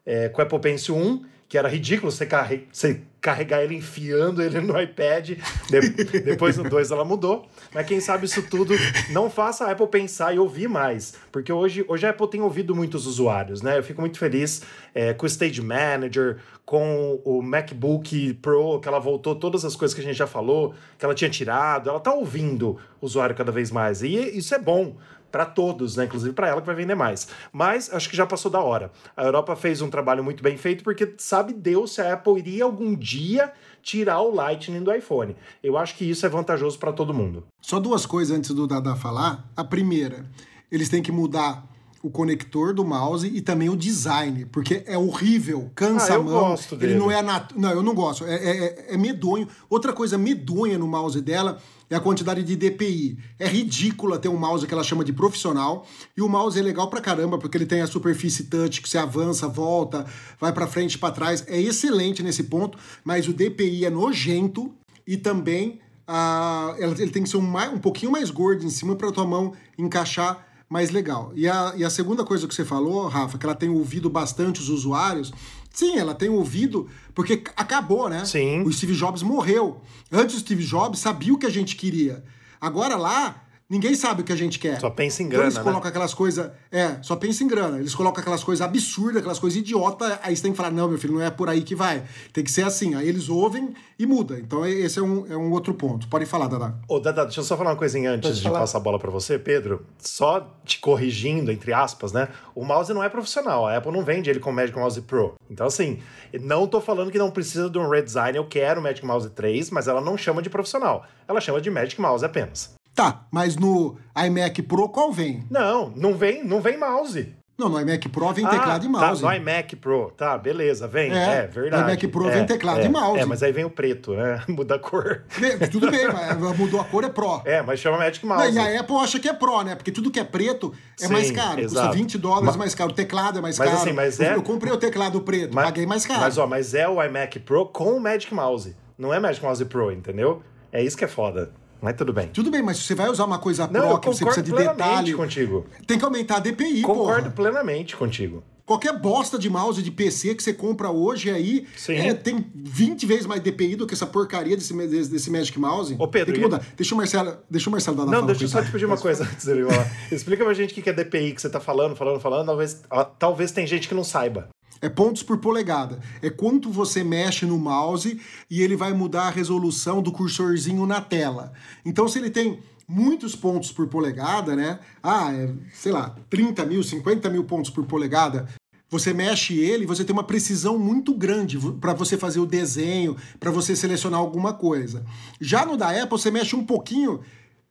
é, 0.06 0.28
com 0.28 0.42
o 0.42 0.44
Apple 0.44 0.60
Pencil 0.60 0.96
1, 0.96 1.26
que 1.48 1.58
era 1.58 1.70
ridículo 1.70 2.12
você, 2.12 2.26
carre 2.26 2.68
você 2.72 3.02
carregar 3.22 3.62
ele 3.62 3.76
enfiando 3.76 4.42
ele 4.42 4.60
no 4.60 4.80
iPad. 4.82 5.38
De 5.70 6.20
depois 6.22 6.58
no 6.58 6.68
2 6.68 6.90
ela 6.90 7.06
mudou. 7.06 7.48
Mas 7.74 7.86
quem 7.86 8.00
sabe 8.02 8.26
isso 8.26 8.42
tudo 8.42 8.74
não 9.12 9.30
faça 9.30 9.66
a 9.66 9.72
Apple 9.72 9.88
pensar 9.88 10.36
e 10.36 10.40
ouvir 10.40 10.68
mais. 10.68 11.14
Porque 11.32 11.54
hoje, 11.54 11.86
hoje 11.88 12.06
a 12.08 12.10
Apple 12.10 12.28
tem 12.30 12.42
ouvido 12.42 12.76
muitos 12.76 13.06
usuários, 13.06 13.62
né? 13.62 13.78
Eu 13.78 13.84
fico 13.84 14.02
muito 14.02 14.18
feliz 14.18 14.64
é, 14.96 15.14
com 15.14 15.26
o 15.26 15.28
Stage 15.28 15.62
Manager, 15.62 16.40
com 16.66 17.22
o 17.24 17.42
MacBook 17.42 18.34
Pro, 18.36 18.80
que 18.80 18.88
ela 18.88 19.00
voltou 19.00 19.36
todas 19.36 19.64
as 19.64 19.76
coisas 19.76 19.94
que 19.94 20.02
a 20.02 20.04
gente 20.04 20.18
já 20.18 20.28
falou, 20.28 20.74
que 20.98 21.06
ela 21.06 21.14
tinha 21.14 21.30
tirado. 21.30 21.90
Ela 21.90 22.00
tá 22.00 22.12
ouvindo 22.12 22.80
o 23.00 23.06
usuário 23.06 23.36
cada 23.36 23.52
vez 23.52 23.70
mais. 23.70 24.02
E 24.02 24.16
isso 24.38 24.56
é 24.56 24.60
bom 24.60 24.96
para 25.32 25.46
todos, 25.46 25.96
né? 25.96 26.06
Inclusive 26.06 26.34
para 26.34 26.48
ela 26.48 26.62
que 26.62 26.68
vai 26.68 26.76
vender 26.76 26.96
mais. 26.96 27.28
Mas 27.52 27.92
acho 27.94 28.10
que 28.10 28.16
já 28.16 28.26
passou 28.26 28.52
da 28.52 28.60
hora. 28.60 28.92
A 29.16 29.24
Europa 29.24 29.56
fez 29.56 29.82
um 29.82 29.90
trabalho 29.90 30.24
muito 30.24 30.44
bem 30.44 30.58
feito 30.58 30.84
porque 30.84 31.16
sabe 31.18 31.54
Deus 31.54 31.94
se 31.94 32.02
a 32.02 32.14
Apple 32.14 32.38
iria 32.38 32.64
algum 32.64 32.96
dia 32.96 33.52
tirar 33.82 34.22
o 34.22 34.34
Lightning 34.34 34.84
do 34.84 34.94
iPhone. 34.94 35.36
Eu 35.64 35.78
acho 35.78 35.96
que 35.96 36.10
isso 36.10 36.26
é 36.26 36.30
vantajoso 36.30 36.78
para 36.78 36.92
todo 36.92 37.14
mundo. 37.14 37.44
Só 37.62 37.80
duas 37.80 38.06
coisas 38.06 38.36
antes 38.36 38.52
do 38.52 38.68
Dada 38.68 38.96
falar. 38.96 39.50
A 39.56 39.64
primeira, 39.64 40.26
eles 40.72 40.90
têm 40.90 41.02
que 41.02 41.12
mudar 41.12 41.71
o 42.04 42.10
conector 42.10 42.74
do 42.74 42.84
mouse 42.84 43.28
e 43.28 43.42
também 43.42 43.70
o 43.70 43.76
design, 43.76 44.46
porque 44.46 44.84
é 44.88 44.98
horrível, 44.98 45.70
cansa 45.76 46.14
ah, 46.14 46.16
a 46.16 46.20
mão. 46.20 46.50
Gosto 46.50 46.76
ele 46.82 46.96
não 46.96 47.12
é 47.12 47.22
nat... 47.22 47.52
Não, 47.56 47.70
eu 47.70 47.84
não 47.84 47.94
gosto. 47.94 48.26
É, 48.26 48.36
é, 48.36 48.86
é 48.96 48.98
medonho. 48.98 49.48
Outra 49.70 49.94
coisa 49.94 50.18
medonha 50.18 50.78
no 50.80 50.88
mouse 50.88 51.22
dela 51.22 51.62
é 51.90 51.96
a 51.96 52.00
quantidade 52.00 52.42
de 52.42 52.56
DPI. 52.56 53.20
É 53.38 53.48
ridícula 53.48 54.18
ter 54.18 54.30
um 54.30 54.38
mouse 54.38 54.66
que 54.66 54.74
ela 54.74 54.84
chama 54.84 55.04
de 55.04 55.14
profissional. 55.14 55.86
E 56.18 56.22
o 56.22 56.30
mouse 56.30 56.58
é 56.58 56.64
legal 56.64 56.90
pra 56.90 57.02
caramba, 57.02 57.38
porque 57.38 57.58
ele 57.58 57.66
tem 57.68 57.82
a 57.82 57.88
superfície 57.88 58.46
touch 58.46 58.82
que 58.82 58.90
você 58.90 58.98
avança, 58.98 59.48
volta, 59.48 60.06
vai 60.40 60.52
para 60.52 60.66
frente, 60.66 60.98
para 60.98 61.14
trás. 61.14 61.44
É 61.48 61.60
excelente 61.62 62.24
nesse 62.24 62.44
ponto, 62.44 62.78
mas 63.04 63.28
o 63.28 63.34
DPI 63.34 63.86
é 63.86 63.90
nojento 63.90 64.74
e 65.06 65.18
também 65.18 65.80
ah, 66.08 66.76
ele 66.80 67.12
tem 67.12 67.24
que 67.24 67.30
ser 67.30 67.38
um, 67.38 67.42
mais, 67.42 67.72
um 67.72 67.78
pouquinho 67.80 68.12
mais 68.12 68.32
gordo 68.32 68.66
em 68.66 68.70
cima 68.70 68.96
para 68.96 69.12
tua 69.12 69.26
mão 69.26 69.54
encaixar 69.78 70.48
mais 70.72 70.90
legal. 70.90 71.34
E 71.36 71.50
a, 71.50 71.74
e 71.76 71.84
a 71.84 71.90
segunda 71.90 72.24
coisa 72.24 72.48
que 72.48 72.56
você 72.56 72.64
falou, 72.64 73.06
Rafa, 73.10 73.38
que 73.38 73.46
ela 73.46 73.54
tem 73.54 73.68
ouvido 73.68 74.10
bastante 74.10 74.62
os 74.62 74.70
usuários. 74.70 75.34
Sim, 75.70 75.98
ela 75.98 76.16
tem 76.16 76.30
ouvido, 76.30 76.88
porque 77.14 77.44
acabou, 77.58 78.08
né? 78.08 78.24
Sim. 78.24 78.62
O 78.64 78.72
Steve 78.72 78.94
Jobs 78.94 79.22
morreu. 79.22 79.82
Antes 80.10 80.38
o 80.38 80.40
Steve 80.40 80.64
Jobs 80.64 81.00
sabia 81.00 81.34
o 81.34 81.38
que 81.38 81.46
a 81.46 81.50
gente 81.50 81.76
queria. 81.76 82.24
Agora 82.60 82.96
lá, 82.96 83.44
ninguém 83.72 83.96
sabe 83.96 84.22
o 84.22 84.26
que 84.26 84.34
a 84.34 84.36
gente 84.36 84.60
quer. 84.60 84.80
Só 84.80 84.90
pensa 84.90 85.24
em 85.24 85.26
Então 85.28 85.38
grana, 85.38 85.46
eles 85.46 85.58
né? 85.58 85.64
colocam 85.64 85.90
aquelas 85.90 86.14
coisas. 86.14 86.52
É, 86.72 86.98
só 87.02 87.16
pensa 87.16 87.44
em 87.44 87.48
grana. 87.48 87.80
Eles 87.80 87.96
colocam 87.96 88.22
aquelas 88.22 88.44
coisas 88.44 88.64
absurdas, 88.64 89.18
aquelas 89.18 89.40
coisas 89.40 89.58
idiotas. 89.58 90.20
Aí 90.22 90.36
você 90.36 90.44
tem 90.44 90.52
que 90.52 90.58
falar: 90.58 90.72
não, 90.72 90.90
meu 90.90 90.98
filho, 90.98 91.14
não 91.14 91.22
é 91.22 91.32
por 91.32 91.48
aí 91.50 91.62
que 91.62 91.74
vai. 91.74 92.04
Tem 92.34 92.44
que 92.44 92.52
ser 92.52 92.64
assim. 92.64 92.94
Aí 92.96 93.08
eles 93.08 93.30
ouvem 93.30 93.74
e 93.98 94.06
muda. 94.06 94.38
Então 94.38 94.66
esse 94.66 95.00
é 95.00 95.02
um, 95.02 95.26
é 95.32 95.38
um 95.38 95.52
outro 95.52 95.74
ponto. 95.74 96.08
Pode 96.10 96.26
falar, 96.26 96.48
Dada. 96.48 96.76
Ô, 96.88 97.00
Dada, 97.00 97.24
deixa 97.24 97.40
eu 97.40 97.44
só 97.44 97.56
falar 97.56 97.72
uma 97.72 97.76
coisinha 97.78 98.12
antes 98.12 98.30
Pode 98.30 98.42
de 98.42 98.48
falar. 98.48 98.60
passar 98.60 98.78
a 98.78 98.82
bola 98.82 99.00
para 99.00 99.10
você, 99.10 99.40
Pedro. 99.40 99.86
Só 100.00 100.56
te 100.66 100.80
corrigindo, 100.80 101.52
entre 101.52 101.72
aspas, 101.72 102.12
né? 102.12 102.28
O 102.54 102.66
mouse 102.66 102.94
não 102.94 103.04
é 103.04 103.10
profissional. 103.10 103.66
A 103.68 103.78
Apple 103.78 103.92
não 103.92 104.04
vende 104.04 104.30
ele 104.30 104.40
com 104.40 104.52
Magic 104.52 104.78
Mouse 104.78 105.02
Pro. 105.02 105.36
Então, 105.50 105.68
assim, 105.68 106.00
não 106.42 106.68
tô 106.68 106.82
falando 106.82 107.12
que 107.12 107.18
não 107.18 107.32
precisa 107.32 107.70
de 107.70 107.78
um 107.78 107.88
redesign. 107.90 108.38
Eu 108.38 108.46
quero 108.46 108.80
o 108.80 108.84
Magic 108.84 109.06
Mouse 109.06 109.30
3, 109.30 109.70
mas 109.70 109.88
ela 109.88 110.02
não 110.02 110.18
chama 110.18 110.42
de 110.42 110.50
profissional. 110.50 111.06
Ela 111.28 111.40
chama 111.40 111.62
de 111.62 111.70
Magic 111.70 112.00
Mouse 112.02 112.26
apenas. 112.26 112.74
Tá, 112.96 113.26
mas 113.32 113.56
no 113.56 113.98
iMac 114.26 114.62
Pro 114.64 114.90
qual 114.90 115.12
vem? 115.12 115.44
Não, 115.50 115.92
não 115.96 116.14
vem, 116.16 116.44
não 116.44 116.62
vem 116.62 116.78
mouse. 116.78 117.36
Não, 117.58 117.70
no 117.70 117.80
iMac 117.80 118.10
Pro 118.10 118.34
vem 118.34 118.46
teclado 118.48 118.84
ah, 118.84 118.86
e 118.86 118.90
mouse. 118.90 119.22
Tá, 119.22 119.28
no 119.30 119.36
iMac 119.36 119.76
Pro. 119.76 120.12
Tá, 120.18 120.36
beleza, 120.38 120.88
vem. 120.88 121.12
É, 121.12 121.44
É, 121.44 121.48
verdade. 121.48 121.84
no 121.84 121.90
iMac 121.90 122.08
Pro 122.08 122.28
é, 122.28 122.32
vem 122.32 122.46
teclado 122.46 122.80
é, 122.80 122.86
e 122.86 122.90
mouse. 122.90 123.20
É, 123.20 123.26
mas 123.26 123.44
aí 123.44 123.52
vem 123.52 123.64
o 123.64 123.70
preto, 123.70 124.14
né? 124.14 124.42
Muda 124.50 124.76
a 124.76 124.80
cor. 124.80 125.24
Tudo 125.72 125.92
bem, 125.92 126.08
mas 126.12 126.58
mudou 126.58 126.82
a 126.82 126.84
cor, 126.84 127.04
é 127.04 127.10
Pro. 127.10 127.42
É, 127.46 127.62
mas 127.62 127.80
chama 127.80 127.98
Magic 128.00 128.26
Não, 128.26 128.36
Mouse. 128.36 128.56
e 128.56 128.60
a 128.60 128.80
Apple 128.82 128.96
acha 128.98 129.20
que 129.20 129.30
é 129.30 129.34
Pro, 129.34 129.62
né? 129.62 129.76
Porque 129.76 129.92
tudo 129.92 130.10
que 130.10 130.20
é 130.20 130.24
preto 130.24 130.74
é 131.00 131.06
Sim, 131.06 131.14
mais 131.14 131.30
caro. 131.32 131.62
Custa 131.62 131.80
exato. 131.80 131.94
20 131.96 132.18
dólares 132.18 132.56
mais 132.56 132.74
caro. 132.74 132.90
O 132.90 132.94
teclado 132.94 133.38
é 133.38 133.42
mais 133.42 133.60
Mas 133.60 133.70
caro. 133.70 133.82
assim, 133.82 133.94
mas 133.94 134.20
eu, 134.20 134.26
é- 134.26 134.36
eu 134.36 134.42
comprei 134.44 134.74
o 134.74 134.78
teclado 134.78 135.22
preto, 135.22 135.54
Mas- 135.54 135.66
paguei 135.66 135.86
mais 135.86 136.06
caro. 136.06 136.22
Mas, 136.22 136.38
ó, 136.40 136.48
mas 136.48 136.74
é 136.74 136.88
o 136.90 137.02
iMac 137.04 137.40
Pro 137.42 137.68
com 137.68 137.96
o 137.96 138.00
Magic 138.02 138.34
Mouse. 138.34 138.76
Não 138.98 139.14
é 139.14 139.20
Magic 139.20 139.44
Mouse 139.46 139.64
Pro, 139.66 139.92
entendeu? 139.92 140.42
É 140.72 140.82
isso 140.84 140.98
que 140.98 141.06
é 141.06 141.08
foda. 141.08 141.52
Mas 141.82 141.96
tudo 141.96 142.14
bem. 142.14 142.28
Tudo 142.28 142.52
bem, 142.52 142.62
mas 142.62 142.78
se 142.78 142.84
você 142.84 142.96
vai 142.96 143.10
usar 143.10 143.26
uma 143.26 143.40
coisa 143.40 143.68
Não, 143.68 143.90
Pro 143.90 144.00
que 144.00 144.08
você 144.08 144.24
precisa 144.24 144.46
de 144.46 144.52
detalhe, 144.52 145.14
contigo. 145.14 145.66
tem 145.88 145.98
que 145.98 146.06
aumentar 146.06 146.38
a 146.38 146.40
DPI, 146.40 146.84
Concordo 146.84 147.24
porra. 147.24 147.32
plenamente 147.32 147.96
contigo. 147.98 148.44
Qualquer 148.64 148.98
bosta 148.98 149.38
de 149.38 149.50
mouse 149.50 149.82
de 149.82 149.92
PC 149.92 150.36
que 150.36 150.42
você 150.44 150.54
compra 150.54 150.90
hoje 150.92 151.30
aí 151.30 151.68
é, 151.90 152.14
tem 152.14 152.46
20 152.56 153.06
vezes 153.06 153.26
mais 153.26 153.42
DPI 153.42 153.76
do 153.76 153.86
que 153.88 153.94
essa 153.94 154.06
porcaria 154.06 154.56
desse, 154.56 154.74
desse, 154.88 155.10
desse 155.12 155.30
Magic 155.32 155.60
Mouse. 155.60 155.96
Ô, 156.00 156.08
Pedro, 156.08 156.28
tem 156.28 156.36
que 156.36 156.40
e- 156.40 156.44
mudar. 156.44 156.64
Deixa 156.78 156.94
o 156.94 156.98
Marcelo, 156.98 157.38
deixa 157.50 157.68
o 157.70 157.72
Marcelo 157.72 157.98
dar 157.98 158.06
na 158.06 158.12
Não, 158.12 158.26
deixa 158.26 158.44
eu 158.44 158.48
só 158.48 158.64
te 158.64 158.72
pedir 158.72 158.86
uma 158.86 158.98
coisa 158.98 159.24
antes 159.26 159.46
dele 159.46 159.66
falar. 159.66 159.92
Explica 160.12 160.46
pra 160.46 160.54
gente 160.54 160.80
o 160.80 160.82
que 160.84 160.90
é 160.90 160.94
DPI 160.94 161.34
que 161.34 161.42
você 161.42 161.50
tá 161.50 161.60
falando, 161.60 161.96
falando, 161.98 162.22
falando. 162.22 162.46
Talvez, 162.46 162.82
ah, 162.90 163.04
talvez 163.04 163.52
tem 163.52 163.66
gente 163.68 163.90
que 163.90 163.96
não 163.96 164.04
saiba. 164.06 164.48
É 164.82 164.90
pontos 164.90 165.22
por 165.22 165.38
polegada. 165.38 166.00
É 166.22 166.30
quanto 166.30 166.72
você 166.72 167.04
mexe 167.04 167.46
no 167.46 167.58
mouse 167.58 168.20
e 168.50 168.62
ele 168.62 168.76
vai 168.76 168.94
mudar 168.94 169.28
a 169.28 169.30
resolução 169.30 170.02
do 170.02 170.12
cursorzinho 170.12 170.86
na 170.86 171.00
tela. 171.00 171.54
Então, 171.86 172.08
se 172.08 172.18
ele 172.18 172.32
tem 172.32 172.60
muitos 172.92 173.36
pontos 173.36 173.72
por 173.72 173.88
polegada, 173.88 174.56
né? 174.56 174.80
Ah, 175.02 175.34
é, 175.34 175.54
sei 175.74 175.92
lá, 175.92 176.16
30 176.30 176.66
mil, 176.66 176.84
50 176.84 177.30
mil 177.30 177.44
pontos 177.46 177.72
por 177.72 177.86
polegada. 177.86 178.48
Você 178.90 179.14
mexe 179.14 179.58
ele, 179.58 179.86
você 179.86 180.04
tem 180.04 180.12
uma 180.12 180.24
precisão 180.24 180.78
muito 180.78 181.14
grande 181.14 181.58
para 181.80 181.94
você 181.94 182.18
fazer 182.18 182.42
o 182.42 182.46
desenho, 182.46 183.16
para 183.40 183.50
você 183.50 183.74
selecionar 183.74 184.20
alguma 184.20 184.54
coisa. 184.54 185.06
Já 185.40 185.66
no 185.66 185.78
da 185.78 185.90
Apple, 185.90 186.20
você 186.20 186.30
mexe 186.30 186.58
um 186.58 186.66
pouquinho, 186.66 187.22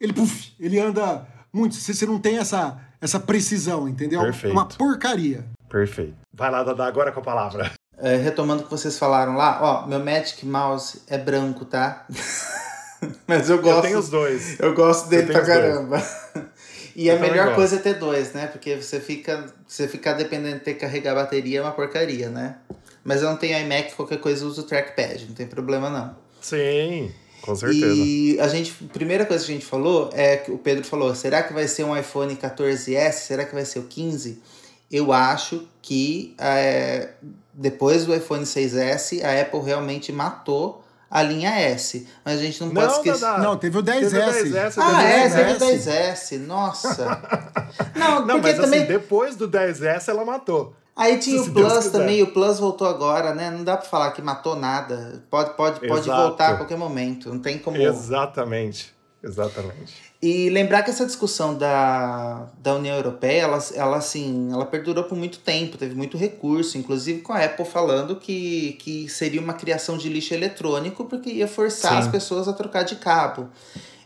ele 0.00 0.14
puf, 0.14 0.54
ele 0.58 0.78
anda 0.78 1.28
muito. 1.52 1.74
Você 1.74 2.06
não 2.06 2.18
tem 2.18 2.38
essa, 2.38 2.80
essa 3.02 3.20
precisão, 3.20 3.86
entendeu? 3.86 4.22
Perfeito. 4.22 4.56
É 4.56 4.58
uma 4.58 4.64
porcaria. 4.64 5.44
Perfeito. 5.68 6.19
Vai 6.32 6.50
lá, 6.50 6.62
Dada, 6.62 6.84
agora 6.84 7.12
com 7.12 7.20
a 7.20 7.22
palavra. 7.22 7.72
é, 7.98 8.16
retomando 8.16 8.62
o 8.62 8.64
que 8.64 8.70
vocês 8.70 8.98
falaram 8.98 9.36
lá, 9.36 9.58
ó, 9.62 9.86
meu 9.86 9.98
Magic 9.98 10.44
Mouse 10.46 11.02
é 11.08 11.18
branco, 11.18 11.64
tá? 11.64 12.06
Mas 13.26 13.48
eu 13.48 13.58
gosto. 13.60 13.76
Eu 13.76 13.82
tenho 13.82 13.98
os 13.98 14.08
dois. 14.10 14.60
Eu 14.60 14.74
gosto 14.74 15.08
dele 15.08 15.30
eu 15.30 15.32
pra 15.32 15.44
caramba. 15.44 16.02
E 16.96 17.06
eu 17.06 17.16
a 17.16 17.18
melhor 17.20 17.54
coisa 17.54 17.76
é 17.76 17.78
ter 17.78 17.94
dois, 17.94 18.32
né? 18.32 18.48
Porque 18.48 18.74
você 18.74 19.00
fica, 19.00 19.46
você 19.66 19.86
ficar 19.86 20.14
dependendo 20.14 20.58
de 20.58 20.64
ter 20.64 20.74
que 20.74 20.80
carregar 20.80 21.12
a 21.12 21.14
bateria 21.14 21.60
é 21.60 21.62
uma 21.62 21.70
porcaria, 21.70 22.28
né? 22.28 22.56
Mas 23.04 23.22
eu 23.22 23.30
não 23.30 23.36
tenho 23.36 23.56
iMac, 23.58 23.94
qualquer 23.94 24.18
coisa 24.18 24.44
eu 24.44 24.48
uso 24.48 24.62
o 24.62 24.64
trackpad, 24.64 25.24
não 25.28 25.34
tem 25.34 25.46
problema 25.46 25.88
não. 25.88 26.16
Sim, 26.40 27.12
com 27.42 27.54
certeza. 27.54 27.86
E 27.86 28.38
a 28.40 28.48
gente, 28.48 28.72
primeira 28.92 29.24
coisa 29.24 29.44
que 29.46 29.52
a 29.52 29.54
gente 29.54 29.64
falou 29.64 30.10
é 30.12 30.36
que 30.36 30.50
o 30.50 30.58
Pedro 30.58 30.84
falou: 30.84 31.14
será 31.14 31.42
que 31.42 31.54
vai 31.54 31.68
ser 31.68 31.84
um 31.84 31.96
iPhone 31.96 32.36
14S? 32.36 33.12
Será 33.12 33.44
que 33.44 33.54
vai 33.54 33.64
ser 33.64 33.78
o 33.78 33.84
15? 33.84 34.42
Eu 34.90 35.12
acho 35.12 35.68
que 35.80 36.34
é, 36.38 37.10
depois 37.52 38.06
do 38.06 38.14
iPhone 38.14 38.44
6S, 38.44 39.22
a 39.22 39.40
Apple 39.40 39.60
realmente 39.60 40.12
matou 40.12 40.82
a 41.10 41.22
linha 41.22 41.50
S. 41.50 42.06
Mas 42.24 42.38
a 42.38 42.42
gente 42.42 42.60
não, 42.60 42.68
não 42.68 42.74
pode 42.74 42.92
esquecer. 42.94 43.26
Não, 43.26 43.38
não, 43.38 43.56
teve 43.56 43.78
o 43.78 43.82
10S. 43.82 44.10
Teve 44.10 44.18
o 44.18 44.54
10S 44.54 44.74
ah, 44.78 45.02
é, 45.02 45.28
teve 45.28 45.52
o 45.52 45.58
10S. 45.58 46.38
Nossa. 46.46 47.22
não, 47.96 48.26
não, 48.26 48.40
porque 48.40 48.52
mas 48.52 48.56
também... 48.56 48.80
assim, 48.80 48.88
depois 48.88 49.36
do 49.36 49.48
10S 49.48 50.08
ela 50.08 50.24
matou. 50.24 50.74
Aí 50.96 51.18
tinha 51.18 51.40
o 51.40 51.50
Plus 51.50 51.86
também, 51.86 52.22
o 52.22 52.26
Plus 52.26 52.58
voltou 52.58 52.86
agora, 52.86 53.34
né? 53.34 53.50
Não 53.50 53.64
dá 53.64 53.76
pra 53.76 53.88
falar 53.88 54.10
que 54.10 54.20
matou 54.20 54.54
nada. 54.54 55.24
Pode, 55.30 55.56
pode, 55.56 55.80
pode 55.86 56.06
voltar 56.06 56.50
a 56.50 56.56
qualquer 56.56 56.76
momento. 56.76 57.30
Não 57.30 57.38
tem 57.38 57.58
como. 57.58 57.76
Exatamente. 57.76 58.94
Exatamente. 59.22 60.10
E 60.22 60.48
lembrar 60.48 60.82
que 60.82 60.90
essa 60.90 61.04
discussão 61.04 61.56
da, 61.56 62.48
da 62.58 62.74
União 62.74 62.96
Europeia, 62.96 63.42
ela, 63.42 63.58
ela, 63.74 63.96
assim, 63.98 64.50
ela 64.50 64.64
perdurou 64.64 65.04
por 65.04 65.16
muito 65.16 65.38
tempo, 65.38 65.76
teve 65.76 65.94
muito 65.94 66.16
recurso, 66.16 66.78
inclusive 66.78 67.20
com 67.20 67.32
a 67.32 67.44
Apple 67.44 67.64
falando 67.64 68.16
que, 68.16 68.78
que 68.80 69.08
seria 69.08 69.40
uma 69.40 69.52
criação 69.52 69.98
de 69.98 70.08
lixo 70.08 70.32
eletrônico 70.32 71.04
porque 71.04 71.30
ia 71.30 71.48
forçar 71.48 71.92
Sim. 71.92 71.98
as 71.98 72.08
pessoas 72.08 72.48
a 72.48 72.52
trocar 72.52 72.82
de 72.82 72.96
cabo. 72.96 73.48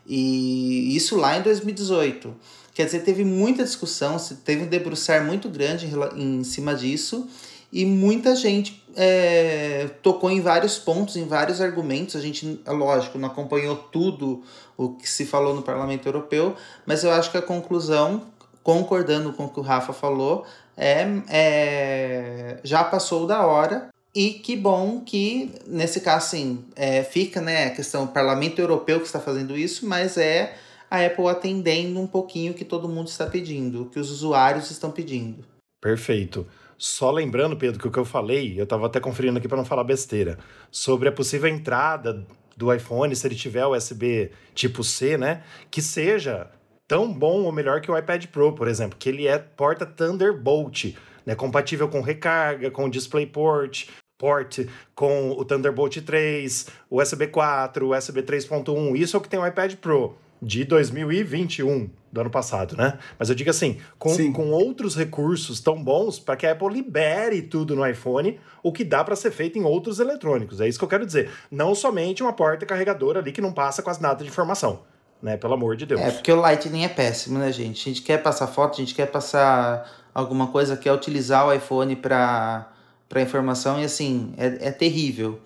E 0.06 0.94
isso 0.96 1.16
lá 1.16 1.38
em 1.38 1.42
2018. 1.42 2.34
Quer 2.74 2.86
dizer, 2.86 3.00
teve 3.00 3.24
muita 3.24 3.62
discussão, 3.62 4.16
teve 4.44 4.64
um 4.64 4.66
debruçar 4.66 5.24
muito 5.24 5.48
grande 5.48 5.88
em 6.16 6.42
cima 6.42 6.74
disso 6.74 7.28
e 7.74 7.84
muita 7.84 8.36
gente 8.36 8.80
é, 8.94 9.90
tocou 10.00 10.30
em 10.30 10.40
vários 10.40 10.78
pontos, 10.78 11.16
em 11.16 11.26
vários 11.26 11.60
argumentos. 11.60 12.14
A 12.14 12.20
gente, 12.20 12.60
lógico, 12.64 13.18
não 13.18 13.26
acompanhou 13.26 13.74
tudo 13.74 14.44
o 14.76 14.90
que 14.90 15.10
se 15.10 15.26
falou 15.26 15.56
no 15.56 15.62
Parlamento 15.62 16.06
Europeu, 16.06 16.54
mas 16.86 17.02
eu 17.02 17.10
acho 17.10 17.32
que 17.32 17.36
a 17.36 17.42
conclusão, 17.42 18.22
concordando 18.62 19.32
com 19.32 19.46
o 19.46 19.48
que 19.48 19.58
o 19.58 19.62
Rafa 19.62 19.92
falou, 19.92 20.46
é, 20.76 21.04
é 21.28 22.60
já 22.62 22.84
passou 22.84 23.26
da 23.26 23.44
hora 23.44 23.88
e 24.14 24.34
que 24.34 24.56
bom 24.56 25.00
que, 25.00 25.50
nesse 25.66 26.00
caso, 26.00 26.26
assim, 26.26 26.64
é, 26.76 27.02
fica 27.02 27.40
né, 27.40 27.66
a 27.66 27.70
questão 27.70 28.06
do 28.06 28.12
Parlamento 28.12 28.60
Europeu 28.60 29.00
que 29.00 29.06
está 29.06 29.18
fazendo 29.18 29.58
isso, 29.58 29.84
mas 29.84 30.16
é 30.16 30.54
a 30.88 31.04
Apple 31.04 31.26
atendendo 31.26 31.98
um 31.98 32.06
pouquinho 32.06 32.52
o 32.52 32.54
que 32.54 32.64
todo 32.64 32.88
mundo 32.88 33.08
está 33.08 33.26
pedindo, 33.26 33.82
o 33.82 33.86
que 33.86 33.98
os 33.98 34.12
usuários 34.12 34.70
estão 34.70 34.92
pedindo. 34.92 35.44
Perfeito. 35.82 36.46
Só 36.76 37.10
lembrando, 37.10 37.56
Pedro, 37.56 37.80
que 37.80 37.88
o 37.88 37.90
que 37.90 37.98
eu 37.98 38.04
falei, 38.04 38.58
eu 38.58 38.64
estava 38.64 38.86
até 38.86 39.00
conferindo 39.00 39.38
aqui 39.38 39.48
para 39.48 39.56
não 39.56 39.64
falar 39.64 39.84
besteira, 39.84 40.38
sobre 40.70 41.08
a 41.08 41.12
possível 41.12 41.48
entrada 41.48 42.26
do 42.56 42.72
iPhone, 42.72 43.14
se 43.14 43.26
ele 43.26 43.34
tiver 43.34 43.66
USB 43.66 44.30
tipo 44.54 44.84
C, 44.84 45.16
né? 45.16 45.42
Que 45.70 45.82
seja 45.82 46.50
tão 46.86 47.12
bom 47.12 47.42
ou 47.42 47.52
melhor 47.52 47.80
que 47.80 47.90
o 47.90 47.98
iPad 47.98 48.26
Pro, 48.26 48.52
por 48.52 48.68
exemplo, 48.68 48.98
que 48.98 49.08
ele 49.08 49.26
é 49.26 49.38
porta 49.38 49.86
Thunderbolt, 49.86 50.94
né? 51.24 51.34
Compatível 51.34 51.88
com 51.88 52.00
recarga, 52.00 52.70
com 52.70 52.88
DisplayPort, 52.88 53.88
port 54.18 54.60
com 54.94 55.30
o 55.30 55.44
Thunderbolt 55.44 55.96
3, 55.98 56.66
USB 56.90 57.26
4, 57.28 57.90
USB 57.90 58.22
3.1. 58.22 58.96
Isso 58.96 59.16
é 59.16 59.18
o 59.18 59.22
que 59.22 59.28
tem 59.28 59.40
o 59.40 59.46
iPad 59.46 59.74
Pro 59.76 60.16
de 60.44 60.64
2021 60.64 61.88
do 62.12 62.20
ano 62.20 62.30
passado, 62.30 62.76
né? 62.76 62.98
Mas 63.18 63.28
eu 63.28 63.34
digo 63.34 63.50
assim, 63.50 63.78
com, 63.98 64.32
com 64.32 64.50
outros 64.50 64.94
recursos 64.94 65.60
tão 65.60 65.82
bons 65.82 66.18
para 66.18 66.36
que 66.36 66.46
a 66.46 66.52
Apple 66.52 66.68
libere 66.68 67.42
tudo 67.42 67.74
no 67.74 67.84
iPhone, 67.84 68.38
o 68.62 68.72
que 68.72 68.84
dá 68.84 69.02
para 69.02 69.16
ser 69.16 69.32
feito 69.32 69.58
em 69.58 69.64
outros 69.64 69.98
eletrônicos. 69.98 70.60
É 70.60 70.68
isso 70.68 70.78
que 70.78 70.84
eu 70.84 70.88
quero 70.88 71.04
dizer. 71.04 71.30
Não 71.50 71.74
somente 71.74 72.22
uma 72.22 72.32
porta 72.32 72.64
carregadora 72.64 73.18
ali 73.18 73.32
que 73.32 73.40
não 73.40 73.52
passa 73.52 73.82
quase 73.82 74.00
nada 74.00 74.22
de 74.22 74.30
informação. 74.30 74.82
Né, 75.22 75.38
pelo 75.38 75.54
amor 75.54 75.74
de 75.74 75.86
Deus. 75.86 76.02
É, 76.02 76.10
porque 76.10 76.30
o 76.30 76.36
Lightning 76.36 76.84
é 76.84 76.88
péssimo, 76.88 77.38
né, 77.38 77.50
gente? 77.50 77.80
A 77.80 77.92
gente 77.94 78.02
quer 78.02 78.22
passar 78.22 78.46
foto, 78.46 78.74
a 78.74 78.76
gente 78.76 78.94
quer 78.94 79.06
passar 79.06 79.90
alguma 80.12 80.48
coisa, 80.48 80.76
quer 80.76 80.92
utilizar 80.92 81.46
o 81.46 81.52
iPhone 81.54 81.96
para 81.96 82.68
informação 83.16 83.80
e 83.80 83.84
assim, 83.84 84.34
é, 84.36 84.68
é 84.68 84.70
terrível. 84.70 85.40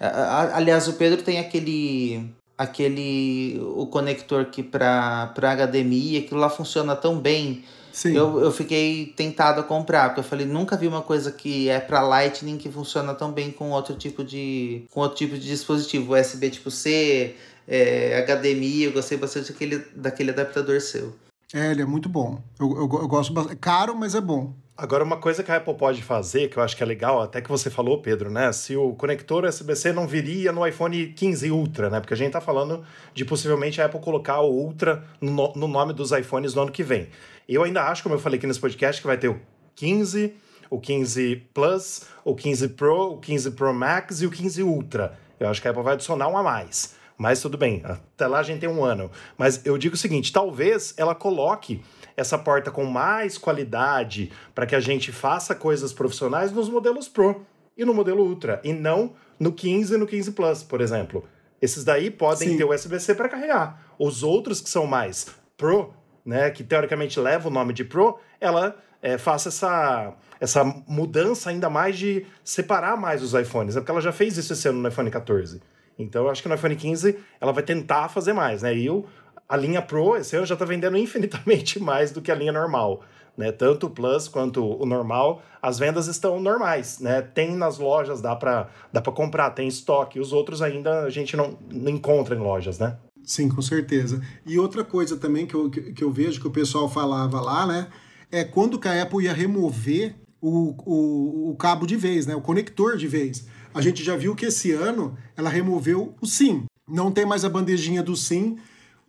Aliás, 0.00 0.88
o 0.88 0.94
Pedro 0.94 1.22
tem 1.22 1.38
aquele 1.38 2.34
aquele 2.62 3.60
o 3.76 3.86
conector 3.86 4.46
que 4.46 4.62
para 4.62 5.32
HDMI, 5.34 6.18
aquilo 6.18 6.40
lá 6.40 6.48
funciona 6.48 6.96
tão 6.96 7.18
bem. 7.18 7.64
Sim. 7.92 8.16
Eu, 8.16 8.40
eu 8.40 8.50
fiquei 8.50 9.12
tentado 9.14 9.60
a 9.60 9.62
comprar, 9.62 10.08
porque 10.08 10.20
eu 10.20 10.24
falei, 10.24 10.46
nunca 10.46 10.76
vi 10.76 10.86
uma 10.86 11.02
coisa 11.02 11.30
que 11.30 11.68
é 11.68 11.78
para 11.78 12.00
Lightning 12.00 12.56
que 12.56 12.70
funciona 12.70 13.14
tão 13.14 13.30
bem 13.30 13.50
com 13.50 13.70
outro 13.70 13.94
tipo 13.94 14.24
de 14.24 14.86
com 14.90 15.00
outro 15.00 15.18
tipo 15.18 15.36
de 15.36 15.46
dispositivo, 15.46 16.14
USB 16.14 16.48
tipo 16.48 16.70
C, 16.70 17.36
é, 17.68 18.24
HDMI, 18.26 18.84
eu 18.84 18.92
gostei 18.92 19.18
bastante 19.18 19.52
daquele, 19.52 19.78
daquele 19.94 20.30
adaptador 20.30 20.80
seu. 20.80 21.14
É, 21.52 21.70
ele 21.70 21.82
é 21.82 21.86
muito 21.86 22.08
bom. 22.08 22.40
Eu, 22.58 22.70
eu, 22.70 22.80
eu 22.80 23.08
gosto 23.08 23.32
bastante. 23.32 23.56
Caro, 23.56 23.94
mas 23.94 24.14
é 24.14 24.20
bom. 24.20 24.54
Agora, 24.74 25.04
uma 25.04 25.18
coisa 25.18 25.42
que 25.42 25.52
a 25.52 25.56
Apple 25.56 25.74
pode 25.74 26.02
fazer, 26.02 26.48
que 26.48 26.56
eu 26.56 26.62
acho 26.62 26.74
que 26.74 26.82
é 26.82 26.86
legal, 26.86 27.20
até 27.20 27.42
que 27.42 27.48
você 27.48 27.68
falou, 27.68 28.00
Pedro, 28.00 28.30
né? 28.30 28.50
Se 28.52 28.74
o 28.74 28.94
conector 28.94 29.44
USB-C 29.44 29.92
não 29.92 30.06
viria 30.06 30.50
no 30.50 30.66
iPhone 30.66 31.08
15 31.08 31.50
Ultra, 31.50 31.90
né? 31.90 32.00
Porque 32.00 32.14
a 32.14 32.16
gente 32.16 32.32
tá 32.32 32.40
falando 32.40 32.82
de 33.12 33.22
possivelmente 33.22 33.82
a 33.82 33.84
Apple 33.84 34.00
colocar 34.00 34.40
o 34.40 34.50
Ultra 34.50 35.04
no, 35.20 35.52
no 35.54 35.68
nome 35.68 35.92
dos 35.92 36.10
iPhones 36.10 36.54
no 36.54 36.62
ano 36.62 36.72
que 36.72 36.82
vem. 36.82 37.08
Eu 37.46 37.62
ainda 37.62 37.84
acho, 37.84 38.02
como 38.02 38.14
eu 38.14 38.18
falei 38.18 38.38
aqui 38.38 38.46
nesse 38.46 38.60
podcast, 38.60 39.00
que 39.00 39.06
vai 39.06 39.18
ter 39.18 39.28
o 39.28 39.38
15, 39.76 40.34
o 40.70 40.80
15 40.80 41.36
Plus, 41.52 42.06
o 42.24 42.34
15 42.34 42.68
Pro, 42.70 43.12
o 43.12 43.18
15 43.18 43.50
Pro 43.50 43.74
Max 43.74 44.22
e 44.22 44.26
o 44.26 44.30
15 44.30 44.62
Ultra. 44.62 45.18
Eu 45.38 45.50
acho 45.50 45.60
que 45.60 45.68
a 45.68 45.70
Apple 45.70 45.82
vai 45.82 45.94
adicionar 45.94 46.28
um 46.28 46.36
a 46.36 46.42
mais. 46.42 46.94
Mas 47.18 47.42
tudo 47.42 47.58
bem, 47.58 47.82
até 47.84 48.26
lá 48.26 48.38
a 48.38 48.42
gente 48.42 48.60
tem 48.60 48.68
um 48.70 48.82
ano. 48.82 49.10
Mas 49.36 49.64
eu 49.66 49.76
digo 49.76 49.94
o 49.94 49.98
seguinte: 49.98 50.32
talvez 50.32 50.94
ela 50.96 51.14
coloque 51.14 51.82
essa 52.16 52.38
porta 52.38 52.70
com 52.70 52.84
mais 52.84 53.38
qualidade 53.38 54.30
para 54.54 54.66
que 54.66 54.74
a 54.74 54.80
gente 54.80 55.12
faça 55.12 55.54
coisas 55.54 55.92
profissionais 55.92 56.52
nos 56.52 56.68
modelos 56.68 57.08
Pro 57.08 57.44
e 57.76 57.84
no 57.84 57.94
modelo 57.94 58.24
Ultra, 58.24 58.60
e 58.62 58.72
não 58.72 59.12
no 59.38 59.52
15 59.52 59.94
e 59.94 59.96
no 59.96 60.06
15 60.06 60.32
Plus, 60.32 60.62
por 60.62 60.80
exemplo. 60.80 61.24
Esses 61.60 61.84
daí 61.84 62.10
podem 62.10 62.50
Sim. 62.50 62.56
ter 62.56 62.64
USB-C 62.64 63.14
para 63.14 63.28
carregar. 63.28 63.82
Os 63.98 64.22
outros 64.22 64.60
que 64.60 64.68
são 64.68 64.86
mais 64.86 65.26
Pro, 65.56 65.94
né, 66.24 66.50
que 66.50 66.64
teoricamente 66.64 67.18
leva 67.20 67.48
o 67.48 67.50
nome 67.50 67.72
de 67.72 67.84
Pro, 67.84 68.18
ela 68.40 68.76
é, 69.00 69.16
faça 69.18 69.48
essa, 69.48 70.14
essa 70.40 70.64
mudança 70.86 71.50
ainda 71.50 71.68
mais 71.68 71.98
de 71.98 72.26
separar 72.44 72.96
mais 72.96 73.22
os 73.22 73.34
iPhones, 73.34 73.76
é 73.76 73.80
porque 73.80 73.90
ela 73.90 74.00
já 74.00 74.12
fez 74.12 74.36
isso 74.36 74.52
esse 74.52 74.68
ano 74.68 74.80
no 74.80 74.88
iPhone 74.88 75.10
14. 75.10 75.60
Então, 75.98 76.24
eu 76.24 76.30
acho 76.30 76.42
que 76.42 76.48
no 76.48 76.54
iPhone 76.54 76.74
15 76.74 77.18
ela 77.40 77.52
vai 77.52 77.62
tentar 77.62 78.08
fazer 78.08 78.32
mais, 78.32 78.62
né? 78.62 78.74
E 78.74 78.88
o, 78.88 79.04
a 79.48 79.56
linha 79.56 79.82
Pro 79.82 80.16
esse 80.16 80.36
ano 80.36 80.46
já 80.46 80.54
está 80.54 80.64
vendendo 80.64 80.96
infinitamente 80.98 81.80
mais 81.80 82.10
do 82.10 82.22
que 82.22 82.30
a 82.30 82.34
linha 82.34 82.52
normal. 82.52 83.02
Né? 83.36 83.50
Tanto 83.50 83.86
o 83.86 83.90
Plus 83.90 84.28
quanto 84.28 84.62
o 84.62 84.84
normal, 84.84 85.42
as 85.60 85.78
vendas 85.78 86.06
estão 86.06 86.38
normais, 86.38 86.98
né? 86.98 87.22
Tem 87.22 87.56
nas 87.56 87.78
lojas, 87.78 88.20
dá 88.20 88.36
para 88.36 88.68
dá 88.92 89.00
para 89.00 89.12
comprar, 89.12 89.50
tem 89.50 89.66
estoque. 89.66 90.20
Os 90.20 90.34
outros 90.34 90.60
ainda 90.60 91.04
a 91.04 91.10
gente 91.10 91.34
não, 91.34 91.58
não 91.70 91.90
encontra 91.90 92.34
em 92.34 92.38
lojas, 92.38 92.78
né? 92.78 92.98
Sim, 93.24 93.48
com 93.48 93.62
certeza. 93.62 94.20
E 94.44 94.58
outra 94.58 94.84
coisa 94.84 95.16
também 95.16 95.46
que 95.46 95.54
eu, 95.54 95.70
que, 95.70 95.92
que 95.92 96.04
eu 96.04 96.10
vejo 96.10 96.40
que 96.40 96.46
o 96.46 96.50
pessoal 96.50 96.88
falava 96.88 97.40
lá, 97.40 97.66
né? 97.66 97.88
É 98.30 98.44
quando 98.44 98.78
que 98.78 98.88
a 98.88 99.02
Apple 99.02 99.24
ia 99.24 99.32
remover 99.32 100.14
o, 100.40 100.74
o, 100.84 101.50
o 101.50 101.56
cabo 101.56 101.86
de 101.86 101.96
vez, 101.96 102.26
né? 102.26 102.34
O 102.34 102.40
conector 102.40 102.96
de 102.96 103.06
vez. 103.06 103.46
A 103.72 103.80
gente 103.80 104.02
já 104.02 104.16
viu 104.16 104.34
que 104.34 104.46
esse 104.46 104.72
ano 104.72 105.16
ela 105.36 105.48
removeu 105.48 106.14
o 106.20 106.26
SIM. 106.26 106.64
Não 106.86 107.10
tem 107.10 107.24
mais 107.24 107.44
a 107.44 107.48
bandejinha 107.48 108.02
do 108.02 108.14
SIM 108.14 108.58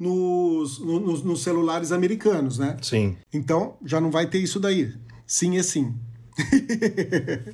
nos, 0.03 0.79
nos, 0.79 1.24
nos 1.24 1.41
celulares 1.41 1.91
americanos, 1.91 2.57
né? 2.57 2.77
Sim. 2.81 3.15
Então 3.33 3.75
já 3.86 4.01
não 4.01 4.12
vai 4.12 4.27
ter 4.27 4.39
isso 4.39 4.60
daí. 4.60 4.93
Sim 5.25 5.57
é 5.57 5.63
sim. 5.63 5.93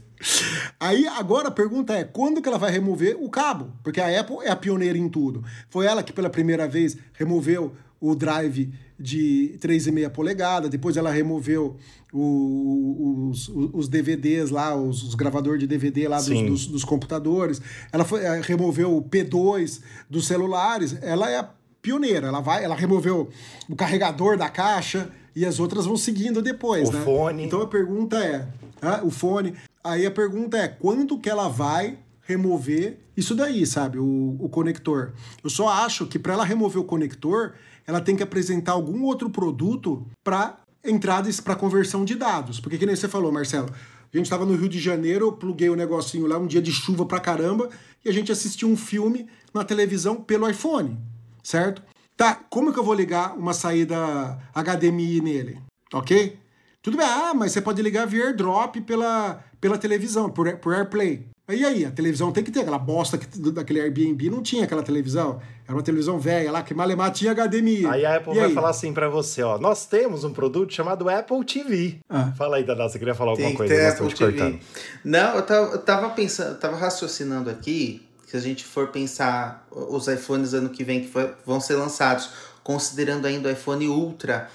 Aí 0.80 1.06
agora 1.08 1.50
a 1.50 1.52
pergunta 1.52 1.94
é: 1.94 2.04
quando 2.04 2.42
que 2.42 2.48
ela 2.48 2.58
vai 2.58 2.72
remover 2.72 3.18
o 3.20 3.30
cabo? 3.30 3.74
Porque 3.84 4.02
a 4.02 4.20
Apple 4.20 4.38
é 4.44 4.50
a 4.50 4.56
pioneira 4.56 4.98
em 4.98 5.10
tudo. 5.10 5.44
Foi 5.70 5.86
ela 5.86 6.02
que 6.02 6.14
pela 6.14 6.30
primeira 6.30 6.68
vez 6.68 6.98
removeu 7.14 7.74
o 8.02 8.16
drive 8.16 8.74
de 8.98 9.58
3,5 9.60 10.10
polegada, 10.10 10.70
depois 10.70 10.98
ela 10.98 11.12
removeu 11.12 11.78
o, 12.12 13.30
os, 13.30 13.50
os, 13.50 13.88
DVDs 13.88 14.50
lá, 14.50 14.76
os, 14.76 15.04
os 15.04 15.16
gravadores 15.16 15.60
de 15.60 15.68
DVD 15.68 16.08
lá 16.08 16.18
dos, 16.18 16.42
dos, 16.42 16.68
dos, 16.68 16.84
computadores, 16.84 17.62
ela 17.92 18.04
foi, 18.04 18.22
eh, 18.22 18.42
removeu 18.44 18.96
o 18.96 19.02
P2 19.02 19.82
dos 20.10 20.28
celulares, 20.28 20.98
ela 21.02 21.30
é 21.30 21.40
a 21.40 21.50
pioneira. 21.82 22.28
Ela 22.28 22.40
vai, 22.40 22.64
ela 22.64 22.76
removeu 22.76 23.30
o 23.68 23.76
carregador 23.76 24.38
da 24.38 24.50
caixa 24.50 25.10
e 25.36 25.46
as 25.46 25.60
outras 25.60 25.86
vão 25.86 25.98
seguindo 25.98 26.42
depois, 26.42 26.90
o 26.90 26.92
né? 26.92 27.02
fone. 27.02 27.46
Então 27.46 27.62
a 27.62 27.68
pergunta 27.68 28.18
é, 28.18 28.48
ah, 28.82 29.02
o 29.04 29.10
fone. 29.10 29.54
Aí 29.84 30.06
a 30.06 30.12
pergunta 30.12 30.58
é: 30.58 30.68
quando 30.68 31.18
que 31.18 31.30
ela 31.30 31.48
vai 31.48 31.98
remover 32.22 33.00
isso 33.18 33.34
daí, 33.34 33.66
sabe? 33.66 33.98
O, 33.98 34.38
o 34.40 34.50
conector. 34.50 35.14
Eu 35.44 35.50
só 35.50 35.68
acho 35.68 36.06
que 36.06 36.20
para 36.20 36.34
ela 36.34 36.46
remover 36.46 36.82
o 36.82 36.86
conector, 36.86 37.54
ela 37.88 38.00
tem 38.00 38.16
que 38.16 38.24
apresentar 38.24 38.74
algum 38.74 39.04
outro 39.04 39.30
produto 39.30 40.06
para 40.24 40.60
entradas 40.86 41.40
para 41.40 41.56
conversão 41.56 42.06
de 42.06 42.16
dados. 42.16 42.60
Porque 42.60 42.78
que 42.78 42.86
nem 42.86 42.96
você 42.96 43.08
falou, 43.08 43.32
Marcelo. 43.32 43.70
A 44.12 44.18
gente 44.18 44.26
estava 44.26 44.46
no 44.46 44.56
Rio 44.56 44.70
de 44.70 44.80
Janeiro, 44.80 45.28
eu 45.28 45.32
pluguei 45.32 45.70
o 45.70 45.74
um 45.74 45.76
negocinho 45.76 46.26
lá, 46.26 46.38
um 46.38 46.48
dia 46.48 46.62
de 46.62 46.72
chuva 46.72 47.06
pra 47.06 47.20
caramba, 47.20 47.70
e 48.04 48.10
a 48.10 48.12
gente 48.12 48.32
assistiu 48.32 48.68
um 48.68 48.76
filme 48.76 49.28
na 49.54 49.64
televisão 49.64 50.16
pelo 50.16 50.50
iPhone, 50.50 50.98
certo? 51.50 51.82
Tá, 52.16 52.36
como 52.50 52.72
que 52.72 52.80
eu 52.80 52.84
vou 52.84 52.94
ligar 52.94 53.36
uma 53.36 53.54
saída 53.54 54.38
HDMI 54.54 55.22
nele? 55.22 55.58
Ok? 55.94 56.38
Tudo 56.82 56.98
bem, 56.98 57.08
ah, 57.08 57.34
mas 57.34 57.52
você 57.52 57.62
pode 57.62 57.82
ligar 57.82 58.06
via 58.06 58.26
AirDrop 58.26 58.80
pela, 58.82 59.44
pela 59.60 59.78
televisão, 59.78 60.30
por, 60.30 60.52
por 60.58 60.74
AirPlay. 60.74 61.26
E 61.50 61.66
aí, 61.66 61.84
a 61.84 61.90
televisão 61.90 62.32
tem 62.32 62.44
que 62.44 62.52
ter, 62.52 62.60
aquela 62.60 62.78
bosta 62.78 63.18
que, 63.18 63.26
daquele 63.52 63.82
Airbnb 63.82 64.30
não 64.30 64.44
tinha 64.44 64.66
aquela 64.66 64.84
televisão. 64.84 65.42
Era 65.66 65.76
uma 65.76 65.82
televisão 65.82 66.20
velha 66.20 66.52
lá, 66.52 66.62
que 66.62 66.76
malemar 66.76 67.12
tinha 67.12 67.34
HDMI. 67.34 67.88
Aí 67.88 68.06
a 68.06 68.18
Apple 68.18 68.34
e 68.34 68.36
vai 68.36 68.46
aí? 68.50 68.54
falar 68.54 68.70
assim 68.70 68.94
para 68.94 69.10
você, 69.10 69.42
ó, 69.42 69.58
nós 69.58 69.88
temos 69.88 70.24
um 70.24 70.32
produto 70.32 70.72
chamado 70.72 71.10
Apple 71.10 71.44
TV. 71.44 71.98
Ah. 72.08 72.32
Fala 72.38 72.58
aí, 72.58 72.64
Dada, 72.64 72.88
você 72.88 73.00
queria 73.00 73.16
falar 73.16 73.32
alguma 73.32 73.48
tem 73.48 73.58
coisa? 73.58 73.74
Tem 73.74 73.88
Apple 73.88 74.14
TV. 74.14 74.38
Cortando. 74.38 74.60
Não, 75.04 75.36
eu 75.36 75.42
tava, 75.42 75.72
eu 75.72 75.80
tava 75.80 76.10
pensando, 76.12 76.52
eu 76.52 76.60
tava 76.60 76.78
raciocinando 76.78 77.50
aqui, 77.50 78.08
se 78.30 78.38
a 78.38 78.40
gente 78.40 78.64
for 78.64 78.90
pensar 78.90 79.68
os 79.72 80.08
iPhones 80.08 80.54
ano 80.54 80.70
que 80.70 80.84
vem 80.84 81.02
que 81.02 81.12
vão 81.46 81.60
ser 81.60 81.76
lançados, 81.76 82.30
considerando 82.64 83.26
ainda 83.26 83.50
o 83.50 83.52
iPhone 83.52 83.88
Ultra, 83.88 84.50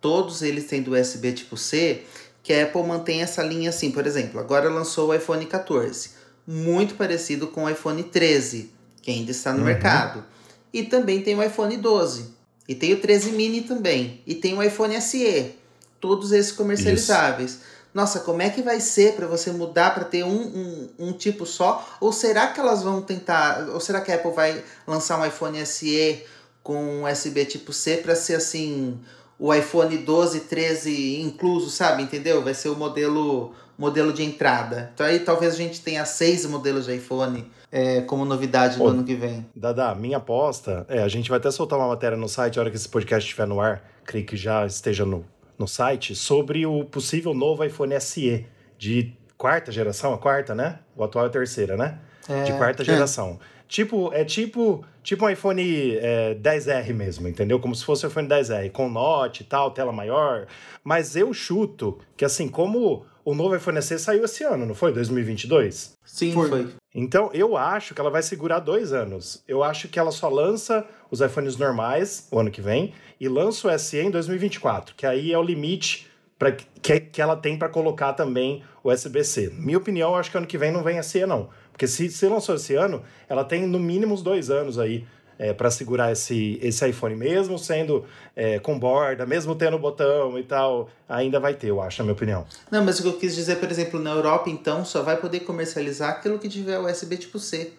todos 0.00 0.42
eles 0.42 0.66
tendo 0.66 0.94
USB 0.94 1.32
tipo 1.32 1.56
C, 1.56 2.02
que 2.42 2.52
a 2.52 2.64
Apple 2.64 2.82
mantém 2.82 3.22
essa 3.22 3.42
linha 3.42 3.70
assim, 3.70 3.90
por 3.90 4.06
exemplo, 4.06 4.38
agora 4.38 4.68
lançou 4.68 5.08
o 5.08 5.14
iPhone 5.14 5.44
14 5.46 6.16
muito 6.46 6.94
parecido 6.94 7.48
com 7.48 7.64
o 7.64 7.70
iPhone 7.70 8.02
13, 8.02 8.70
que 9.02 9.10
ainda 9.10 9.30
está 9.30 9.52
no 9.52 9.58
uhum. 9.58 9.64
mercado. 9.64 10.24
E 10.72 10.84
também 10.84 11.20
tem 11.22 11.36
o 11.36 11.42
iPhone 11.42 11.76
12. 11.76 12.36
E 12.68 12.74
tem 12.74 12.92
o 12.92 13.00
13 13.00 13.32
mini 13.32 13.62
também. 13.62 14.20
E 14.26 14.34
tem 14.34 14.56
o 14.56 14.62
iPhone 14.62 15.00
SE. 15.00 15.54
Todos 16.00 16.32
esses 16.32 16.52
comercializáveis. 16.52 17.52
Isso. 17.52 17.60
Nossa, 17.96 18.20
como 18.20 18.42
é 18.42 18.50
que 18.50 18.60
vai 18.60 18.78
ser 18.78 19.14
para 19.14 19.26
você 19.26 19.50
mudar 19.50 19.94
para 19.94 20.04
ter 20.04 20.22
um, 20.22 20.28
um, 20.28 20.88
um, 20.98 21.12
tipo 21.14 21.46
só? 21.46 21.82
Ou 21.98 22.12
será 22.12 22.48
que 22.48 22.60
elas 22.60 22.82
vão 22.82 23.00
tentar. 23.00 23.70
Ou 23.72 23.80
será 23.80 24.02
que 24.02 24.12
a 24.12 24.16
Apple 24.16 24.32
vai 24.32 24.62
lançar 24.86 25.18
um 25.18 25.24
iPhone 25.24 25.64
SE 25.64 26.22
com 26.62 27.04
USB 27.04 27.46
tipo 27.46 27.72
C 27.72 27.96
para 27.96 28.14
ser 28.14 28.34
assim. 28.34 29.00
O 29.38 29.52
iPhone 29.52 29.96
12, 29.96 30.40
13 30.40 31.22
incluso, 31.22 31.70
sabe? 31.70 32.02
Entendeu? 32.02 32.44
Vai 32.44 32.52
ser 32.52 32.68
o 32.68 32.76
modelo 32.76 33.54
modelo 33.78 34.12
de 34.12 34.22
entrada. 34.22 34.90
Então 34.92 35.06
aí 35.06 35.20
talvez 35.20 35.54
a 35.54 35.56
gente 35.56 35.80
tenha 35.80 36.04
seis 36.04 36.44
modelos 36.44 36.84
de 36.84 36.96
iPhone 36.96 37.50
é, 37.72 38.02
como 38.02 38.26
novidade 38.26 38.78
no 38.78 38.84
Ô, 38.84 38.88
ano 38.88 39.04
que 39.04 39.14
vem. 39.14 39.46
Dada, 39.56 39.94
minha 39.94 40.18
aposta 40.18 40.84
é, 40.90 41.02
a 41.02 41.08
gente 41.08 41.30
vai 41.30 41.38
até 41.38 41.50
soltar 41.50 41.78
uma 41.78 41.88
matéria 41.88 42.16
no 42.16 42.28
site, 42.28 42.58
a 42.58 42.62
hora 42.62 42.70
que 42.70 42.76
esse 42.76 42.88
podcast 42.90 43.26
estiver 43.26 43.46
no 43.46 43.58
ar, 43.58 43.82
creio 44.04 44.26
que 44.26 44.36
já 44.36 44.66
esteja 44.66 45.06
no, 45.06 45.24
no 45.58 45.66
site, 45.66 46.14
sobre 46.14 46.66
o 46.66 46.84
possível 46.84 47.34
novo 47.34 47.64
iPhone 47.64 47.98
SE 48.00 48.46
de 48.78 49.12
quarta 49.36 49.70
geração, 49.72 50.12
a 50.14 50.18
quarta, 50.18 50.54
né? 50.54 50.80
O 50.96 51.04
atual 51.04 51.26
é 51.26 51.28
a 51.28 51.30
terceira, 51.30 51.76
né? 51.76 51.98
É, 52.28 52.42
de 52.44 52.52
quarta 52.52 52.82
é. 52.82 52.84
geração. 52.84 53.38
Tipo, 53.68 54.12
é 54.12 54.24
tipo, 54.24 54.84
tipo 55.02 55.24
um 55.24 55.30
iPhone 55.30 55.96
é, 55.96 56.34
10R 56.34 56.94
mesmo, 56.94 57.26
entendeu? 57.26 57.58
Como 57.58 57.74
se 57.74 57.84
fosse 57.84 58.06
o 58.06 58.08
iPhone 58.08 58.28
10R, 58.28 58.70
com 58.70 58.88
Note 58.88 59.42
e 59.42 59.44
tal, 59.44 59.72
tela 59.72 59.92
maior. 59.92 60.46
Mas 60.84 61.16
eu 61.16 61.32
chuto 61.32 61.98
que 62.16 62.24
assim, 62.24 62.48
como 62.48 63.04
o 63.24 63.34
novo 63.34 63.56
iPhone 63.56 63.82
SE 63.82 63.98
saiu 63.98 64.24
esse 64.24 64.44
ano, 64.44 64.64
não 64.64 64.74
foi? 64.74 64.92
2022? 64.92 65.94
Sim, 66.04 66.32
foi. 66.32 66.48
foi. 66.48 66.68
Então, 66.98 67.28
eu 67.34 67.58
acho 67.58 67.94
que 67.94 68.00
ela 68.00 68.08
vai 68.08 68.22
segurar 68.22 68.58
dois 68.58 68.90
anos. 68.90 69.44
Eu 69.46 69.62
acho 69.62 69.86
que 69.86 69.98
ela 69.98 70.10
só 70.10 70.30
lança 70.30 70.82
os 71.10 71.20
iPhones 71.20 71.58
normais 71.58 72.26
o 72.30 72.38
ano 72.40 72.50
que 72.50 72.62
vem 72.62 72.94
e 73.20 73.28
lança 73.28 73.68
o 73.68 73.78
SE 73.78 73.98
em 73.98 74.10
2024, 74.10 74.94
que 74.94 75.04
aí 75.04 75.30
é 75.30 75.38
o 75.38 75.42
limite 75.42 76.10
pra, 76.38 76.52
que, 76.52 77.00
que 77.00 77.20
ela 77.20 77.36
tem 77.36 77.58
para 77.58 77.68
colocar 77.68 78.14
também 78.14 78.62
o 78.82 78.90
USB-C. 78.90 79.52
Minha 79.58 79.76
opinião, 79.76 80.12
eu 80.12 80.16
acho 80.16 80.30
que 80.30 80.38
ano 80.38 80.46
que 80.46 80.56
vem 80.56 80.72
não 80.72 80.82
vem 80.82 81.02
SE, 81.02 81.26
não. 81.26 81.50
Porque 81.70 81.86
se, 81.86 82.08
se 82.08 82.26
lançou 82.26 82.54
esse 82.54 82.74
ano, 82.74 83.02
ela 83.28 83.44
tem 83.44 83.66
no 83.66 83.78
mínimo 83.78 84.14
uns 84.14 84.22
dois 84.22 84.48
anos 84.48 84.78
aí 84.78 85.06
é, 85.38 85.52
para 85.52 85.70
segurar 85.70 86.12
esse, 86.12 86.58
esse 86.62 86.88
iPhone, 86.88 87.14
mesmo 87.14 87.58
sendo 87.58 88.04
é, 88.34 88.58
com 88.58 88.78
borda, 88.78 89.26
mesmo 89.26 89.54
tendo 89.54 89.78
botão 89.78 90.38
e 90.38 90.42
tal, 90.42 90.88
ainda 91.08 91.38
vai 91.38 91.54
ter, 91.54 91.68
eu 91.68 91.80
acho, 91.80 91.98
na 91.98 92.04
minha 92.04 92.14
opinião. 92.14 92.46
Não, 92.70 92.84
mas 92.84 92.98
o 92.98 93.02
que 93.02 93.08
eu 93.08 93.18
quis 93.18 93.34
dizer, 93.34 93.56
por 93.56 93.70
exemplo, 93.70 94.00
na 94.00 94.10
Europa, 94.10 94.50
então, 94.50 94.84
só 94.84 95.02
vai 95.02 95.16
poder 95.16 95.40
comercializar 95.40 96.10
aquilo 96.10 96.38
que 96.38 96.48
tiver 96.48 96.78
USB 96.78 97.16
tipo 97.16 97.38
C. 97.38 97.72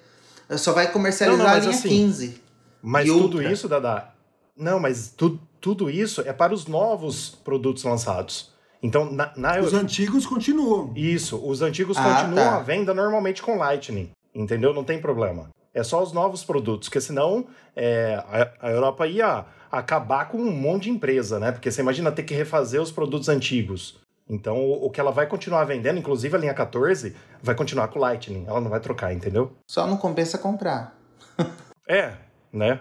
Só 0.52 0.72
vai 0.72 0.92
comercializar 0.92 1.38
não, 1.38 1.46
não, 1.46 1.58
a 1.58 1.60
linha 1.60 1.72
assim, 1.72 1.90
15. 1.90 2.42
Mas 2.82 3.08
tudo 3.08 3.38
Ultra. 3.38 3.52
isso, 3.52 3.68
Dada. 3.68 4.10
Não, 4.56 4.80
mas 4.80 5.14
tu, 5.16 5.40
tudo 5.60 5.90
isso 5.90 6.22
é 6.22 6.32
para 6.32 6.54
os 6.54 6.66
novos 6.66 7.30
produtos 7.44 7.84
lançados. 7.84 8.52
Então, 8.82 9.12
na, 9.12 9.34
na... 9.36 9.60
Os 9.60 9.74
antigos 9.74 10.26
continuam. 10.26 10.94
Isso, 10.96 11.38
os 11.38 11.62
antigos 11.62 11.98
ah, 11.98 12.04
continuam 12.04 12.46
tá. 12.46 12.58
a 12.58 12.60
venda 12.60 12.94
normalmente 12.94 13.42
com 13.42 13.58
Lightning. 13.58 14.12
Entendeu? 14.34 14.74
Não 14.74 14.84
tem 14.84 15.02
problema. 15.02 15.50
É 15.78 15.84
só 15.84 16.02
os 16.02 16.12
novos 16.12 16.44
produtos, 16.44 16.90
porque 16.90 17.00
senão 17.00 17.46
é, 17.76 18.16
a, 18.60 18.68
a, 18.68 18.72
Europa 18.72 19.06
ia 19.06 19.46
acabar 19.72 20.28
com 20.28 20.40
um 20.40 20.52
monte 20.52 20.86
de 20.86 20.90
empresa, 20.90 21.40
né? 21.40 21.52
Porque 21.52 21.70
você 21.70 21.82
imagina 21.82 22.12
ter 22.12 22.24
que 22.24 22.34
refazer 22.34 22.82
os 22.82 22.92
produtos 22.92 23.30
antigos. 23.30 24.00
Então, 24.28 24.58
o, 24.58 24.88
o 24.88 24.90
que 24.90 25.00
ela 25.00 25.12
vai 25.12 25.28
continuar 25.28 25.66
vendendo, 25.66 26.00
inclusive 26.00 26.36
a 26.36 26.40
linha 26.40 26.54
14, 26.56 27.16
vai 27.44 27.54
continuar 27.54 27.90
com 27.90 28.00
o 28.00 28.02
Lightning. 28.02 28.46
Ela 28.48 28.60
não 28.60 28.72
vai 28.72 28.80
trocar, 28.80 29.14
entendeu? 29.14 29.56
Só 29.70 29.86
não 29.86 29.98
compensa 29.98 30.40
comprar. 30.40 30.98
é, 31.88 32.16
né? 32.52 32.80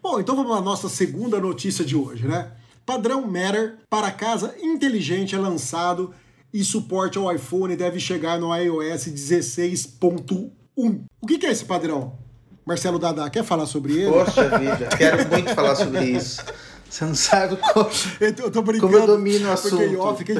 Bom, 0.00 0.18
então 0.18 0.34
vamos 0.34 0.56
à 0.56 0.62
nossa 0.62 0.88
segunda 0.88 1.38
notícia 1.38 1.84
de 1.84 1.94
hoje, 1.94 2.26
né? 2.26 2.52
Padrão 2.86 3.20
Matter 3.26 3.80
para 3.90 4.10
casa 4.10 4.54
inteligente 4.62 5.34
é 5.34 5.38
lançado 5.38 6.14
e 6.54 6.64
suporte 6.64 7.18
ao 7.18 7.30
iPhone 7.30 7.76
deve 7.76 8.00
chegar 8.00 8.38
no 8.38 8.56
iOS 8.56 9.08
16.1 9.08 10.63
um. 10.76 11.04
O 11.20 11.26
que 11.26 11.44
é 11.46 11.50
esse 11.50 11.64
padrão? 11.64 12.18
Marcelo 12.66 12.98
Dada, 12.98 13.28
quer 13.28 13.44
falar 13.44 13.66
sobre 13.66 13.94
ele? 13.94 14.10
Poxa 14.10 14.58
vida, 14.58 14.88
quero 14.96 15.28
muito 15.28 15.54
falar 15.54 15.74
sobre 15.74 16.04
isso. 16.04 16.42
Você 16.88 17.04
não 17.04 17.14
sabe 17.14 17.56
como 17.56 17.90
eu 18.20 18.50
tô 18.52 18.62
brincando, 18.62 18.92
como 18.92 18.96
eu 18.96 19.06
domino 19.06 19.48
o 19.48 19.52
assunto. 19.52 19.76
Porque, 19.76 19.96
ó, 19.96 20.14
fiquei, 20.14 20.36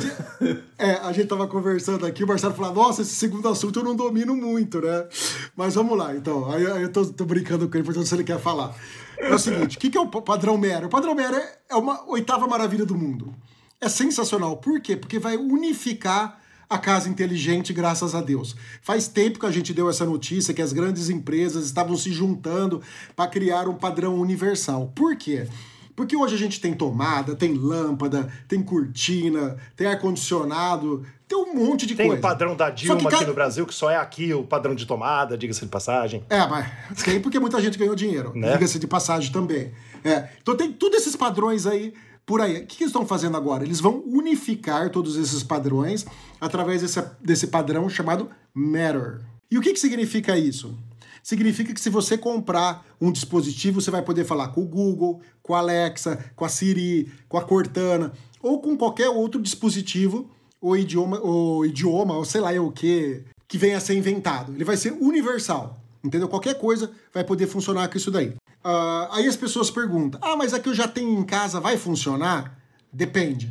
é, 0.78 0.92
a 0.92 1.12
gente 1.12 1.26
tava 1.26 1.48
conversando 1.48 2.06
aqui, 2.06 2.22
o 2.22 2.28
Marcelo 2.28 2.54
falou, 2.54 2.72
nossa, 2.72 3.02
esse 3.02 3.14
segundo 3.14 3.48
assunto 3.48 3.80
eu 3.80 3.84
não 3.84 3.96
domino 3.96 4.36
muito, 4.36 4.80
né? 4.80 5.04
Mas 5.56 5.74
vamos 5.74 5.98
lá, 5.98 6.14
então. 6.14 6.48
Aí, 6.52 6.64
aí 6.64 6.82
eu 6.82 6.92
tô, 6.92 7.04
tô, 7.06 7.24
brincando 7.24 7.68
com 7.68 7.76
ele, 7.76 7.84
portanto, 7.84 8.06
se 8.06 8.14
ele 8.14 8.22
quer 8.22 8.38
falar. 8.38 8.72
É 9.18 9.34
o 9.34 9.38
seguinte, 9.38 9.76
o 9.76 9.80
que, 9.80 9.90
que 9.90 9.98
é 9.98 10.00
o 10.00 10.06
padrão 10.06 10.56
Mera? 10.56 10.86
O 10.86 10.90
padrão 10.90 11.12
Mera 11.12 11.42
é 11.68 11.74
uma 11.74 12.08
oitava 12.08 12.46
maravilha 12.46 12.86
do 12.86 12.94
mundo. 12.94 13.34
É 13.80 13.88
sensacional. 13.88 14.56
Por 14.56 14.80
quê? 14.80 14.96
Porque 14.96 15.18
vai 15.18 15.36
unificar 15.36 16.40
a 16.68 16.78
casa 16.78 17.08
inteligente, 17.08 17.72
graças 17.72 18.14
a 18.14 18.20
Deus. 18.20 18.56
Faz 18.82 19.08
tempo 19.08 19.38
que 19.38 19.46
a 19.46 19.50
gente 19.50 19.72
deu 19.72 19.88
essa 19.88 20.04
notícia 20.04 20.54
que 20.54 20.62
as 20.62 20.72
grandes 20.72 21.08
empresas 21.08 21.66
estavam 21.66 21.96
se 21.96 22.12
juntando 22.12 22.82
para 23.14 23.30
criar 23.30 23.68
um 23.68 23.74
padrão 23.74 24.16
universal. 24.16 24.92
Por 24.94 25.16
quê? 25.16 25.46
Porque 25.96 26.16
hoje 26.16 26.34
a 26.34 26.38
gente 26.38 26.60
tem 26.60 26.74
tomada, 26.74 27.36
tem 27.36 27.54
lâmpada, 27.54 28.28
tem 28.48 28.60
cortina, 28.62 29.56
tem 29.76 29.86
ar-condicionado, 29.86 31.06
tem 31.28 31.38
um 31.38 31.54
monte 31.54 31.86
de 31.86 31.94
tem 31.94 32.08
coisa. 32.08 32.20
Tem 32.20 32.30
o 32.30 32.32
padrão 32.32 32.56
da 32.56 32.68
Dilma 32.68 33.08
aqui 33.08 33.24
no 33.24 33.34
Brasil, 33.34 33.64
que 33.64 33.74
só 33.74 33.90
é 33.90 33.96
aqui 33.96 34.34
o 34.34 34.42
padrão 34.42 34.74
de 34.74 34.86
tomada, 34.86 35.38
diga-se 35.38 35.60
de 35.60 35.70
passagem. 35.70 36.24
É, 36.28 36.46
mas 36.48 37.02
tem 37.04 37.20
porque 37.20 37.38
muita 37.38 37.60
gente 37.60 37.78
ganhou 37.78 37.94
dinheiro, 37.94 38.32
né? 38.34 38.52
diga-se 38.52 38.78
de 38.78 38.86
passagem 38.88 39.30
também. 39.30 39.72
É. 40.04 40.28
Então 40.42 40.56
tem 40.56 40.72
todos 40.72 40.98
esses 40.98 41.14
padrões 41.14 41.64
aí 41.64 41.94
por 42.26 42.40
aí. 42.40 42.58
O 42.58 42.66
que, 42.66 42.82
eles 42.82 42.90
estão 42.90 43.06
fazendo 43.06 43.36
agora? 43.36 43.64
Eles 43.64 43.80
vão 43.80 44.02
unificar 44.06 44.90
todos 44.90 45.16
esses 45.16 45.42
padrões 45.42 46.06
através 46.40 46.82
desse, 46.82 47.02
desse 47.20 47.46
padrão 47.46 47.88
chamado 47.88 48.30
Matter. 48.52 49.20
E 49.50 49.58
o 49.58 49.60
que, 49.60 49.72
que 49.72 49.80
significa 49.80 50.36
isso? 50.38 50.74
Significa 51.22 51.72
que 51.72 51.80
se 51.80 51.88
você 51.88 52.18
comprar 52.18 52.84
um 53.00 53.10
dispositivo, 53.10 53.80
você 53.80 53.90
vai 53.90 54.02
poder 54.02 54.24
falar 54.24 54.48
com 54.48 54.62
o 54.62 54.66
Google, 54.66 55.22
com 55.42 55.54
a 55.54 55.58
Alexa, 55.58 56.32
com 56.36 56.44
a 56.44 56.48
Siri, 56.48 57.10
com 57.28 57.38
a 57.38 57.42
Cortana 57.42 58.12
ou 58.44 58.60
com 58.60 58.76
qualquer 58.76 59.08
outro 59.08 59.40
dispositivo 59.40 60.30
ou 60.60 60.76
idioma, 60.76 61.18
ou 61.20 61.64
idioma, 61.64 62.14
ou 62.14 62.26
sei 62.26 62.42
lá 62.42 62.52
o 62.60 62.70
que, 62.70 63.24
que 63.48 63.56
venha 63.56 63.78
a 63.78 63.80
ser 63.80 63.96
inventado. 63.96 64.52
Ele 64.52 64.64
vai 64.64 64.76
ser 64.76 64.92
universal. 64.92 65.82
Entendeu? 66.04 66.28
Qualquer 66.28 66.58
coisa 66.58 66.92
vai 67.14 67.24
poder 67.24 67.46
funcionar 67.46 67.88
com 67.88 67.96
isso 67.96 68.10
daí. 68.10 68.28
Uh, 68.28 69.08
aí 69.10 69.26
as 69.26 69.36
pessoas 69.36 69.70
perguntam: 69.70 70.20
ah, 70.22 70.36
mas 70.36 70.52
aqui 70.52 70.68
eu 70.68 70.74
já 70.74 70.86
tenho 70.86 71.18
em 71.18 71.24
casa, 71.24 71.58
vai 71.58 71.78
funcionar? 71.78 72.58
Depende. 72.92 73.50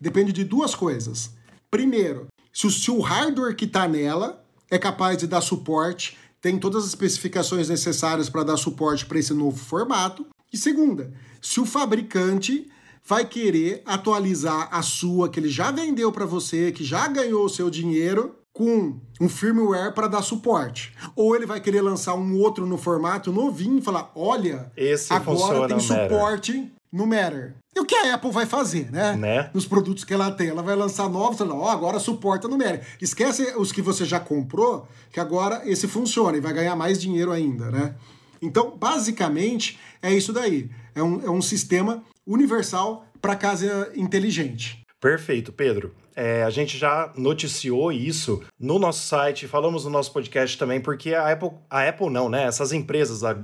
Depende 0.00 0.32
de 0.32 0.42
duas 0.42 0.74
coisas. 0.74 1.30
Primeiro, 1.70 2.28
se 2.52 2.66
o, 2.66 2.70
se 2.70 2.90
o 2.90 3.00
hardware 3.00 3.54
que 3.54 3.66
está 3.66 3.86
nela 3.86 4.42
é 4.70 4.78
capaz 4.78 5.18
de 5.18 5.26
dar 5.26 5.42
suporte, 5.42 6.16
tem 6.40 6.58
todas 6.58 6.84
as 6.84 6.90
especificações 6.90 7.68
necessárias 7.68 8.30
para 8.30 8.44
dar 8.44 8.56
suporte 8.56 9.04
para 9.04 9.18
esse 9.18 9.34
novo 9.34 9.58
formato. 9.58 10.26
E 10.50 10.56
segunda, 10.56 11.12
se 11.40 11.60
o 11.60 11.66
fabricante 11.66 12.66
vai 13.04 13.26
querer 13.26 13.82
atualizar 13.84 14.68
a 14.72 14.82
sua 14.82 15.28
que 15.28 15.38
ele 15.38 15.48
já 15.48 15.70
vendeu 15.70 16.10
para 16.10 16.24
você, 16.24 16.72
que 16.72 16.84
já 16.84 17.06
ganhou 17.08 17.44
o 17.44 17.48
seu 17.48 17.68
dinheiro, 17.68 18.36
com 18.52 18.98
um 19.20 19.28
firmware 19.28 19.92
para 19.92 20.08
dar 20.08 20.22
suporte. 20.22 20.92
Ou 21.14 21.34
ele 21.36 21.46
vai 21.46 21.60
querer 21.60 21.80
lançar 21.80 22.14
um 22.14 22.38
outro 22.38 22.66
no 22.66 22.76
formato 22.76 23.32
novinho 23.32 23.78
e 23.78 23.82
falar: 23.82 24.10
olha, 24.14 24.70
Esse 24.76 25.12
agora 25.12 25.68
tem 25.68 25.80
suporte 25.80 26.52
Matter. 26.52 26.72
no 26.92 27.06
Matter. 27.06 27.54
E 27.74 27.80
o 27.80 27.84
que 27.84 27.94
a 27.94 28.14
Apple 28.14 28.32
vai 28.32 28.46
fazer, 28.46 28.90
né? 28.90 29.14
né? 29.14 29.50
Nos 29.54 29.64
produtos 29.64 30.02
que 30.02 30.12
ela 30.12 30.30
tem. 30.32 30.48
Ela 30.48 30.62
vai 30.62 30.74
lançar 30.74 31.08
novos, 31.08 31.38
fala, 31.38 31.54
ó, 31.54 31.66
oh, 31.66 31.68
agora 31.68 32.00
suporta 32.00 32.48
no 32.48 32.58
Matter. 32.58 32.84
Esquece 33.00 33.54
os 33.56 33.70
que 33.70 33.80
você 33.80 34.04
já 34.04 34.18
comprou, 34.18 34.88
que 35.12 35.20
agora 35.20 35.62
esse 35.64 35.86
funciona 35.86 36.36
e 36.36 36.40
vai 36.40 36.52
ganhar 36.52 36.74
mais 36.74 37.00
dinheiro 37.00 37.30
ainda, 37.30 37.70
né? 37.70 37.94
Então, 38.42 38.76
basicamente, 38.76 39.78
é 40.02 40.12
isso 40.12 40.32
daí. 40.32 40.68
É 40.94 41.02
um, 41.02 41.24
é 41.24 41.30
um 41.30 41.42
sistema 41.42 42.02
universal 42.26 43.06
para 43.20 43.36
casa 43.36 43.92
inteligente. 43.94 44.84
Perfeito, 45.00 45.52
Pedro. 45.52 45.94
É, 46.22 46.42
a 46.42 46.50
gente 46.50 46.76
já 46.76 47.10
noticiou 47.16 47.90
isso 47.90 48.42
no 48.60 48.78
nosso 48.78 49.06
site, 49.06 49.48
falamos 49.48 49.86
no 49.86 49.90
nosso 49.90 50.12
podcast 50.12 50.58
também, 50.58 50.78
porque 50.78 51.14
a 51.14 51.32
Apple, 51.32 51.52
a 51.70 51.88
Apple 51.88 52.10
não, 52.10 52.28
né? 52.28 52.44
Essas 52.44 52.74
empresas, 52.74 53.24
a, 53.24 53.38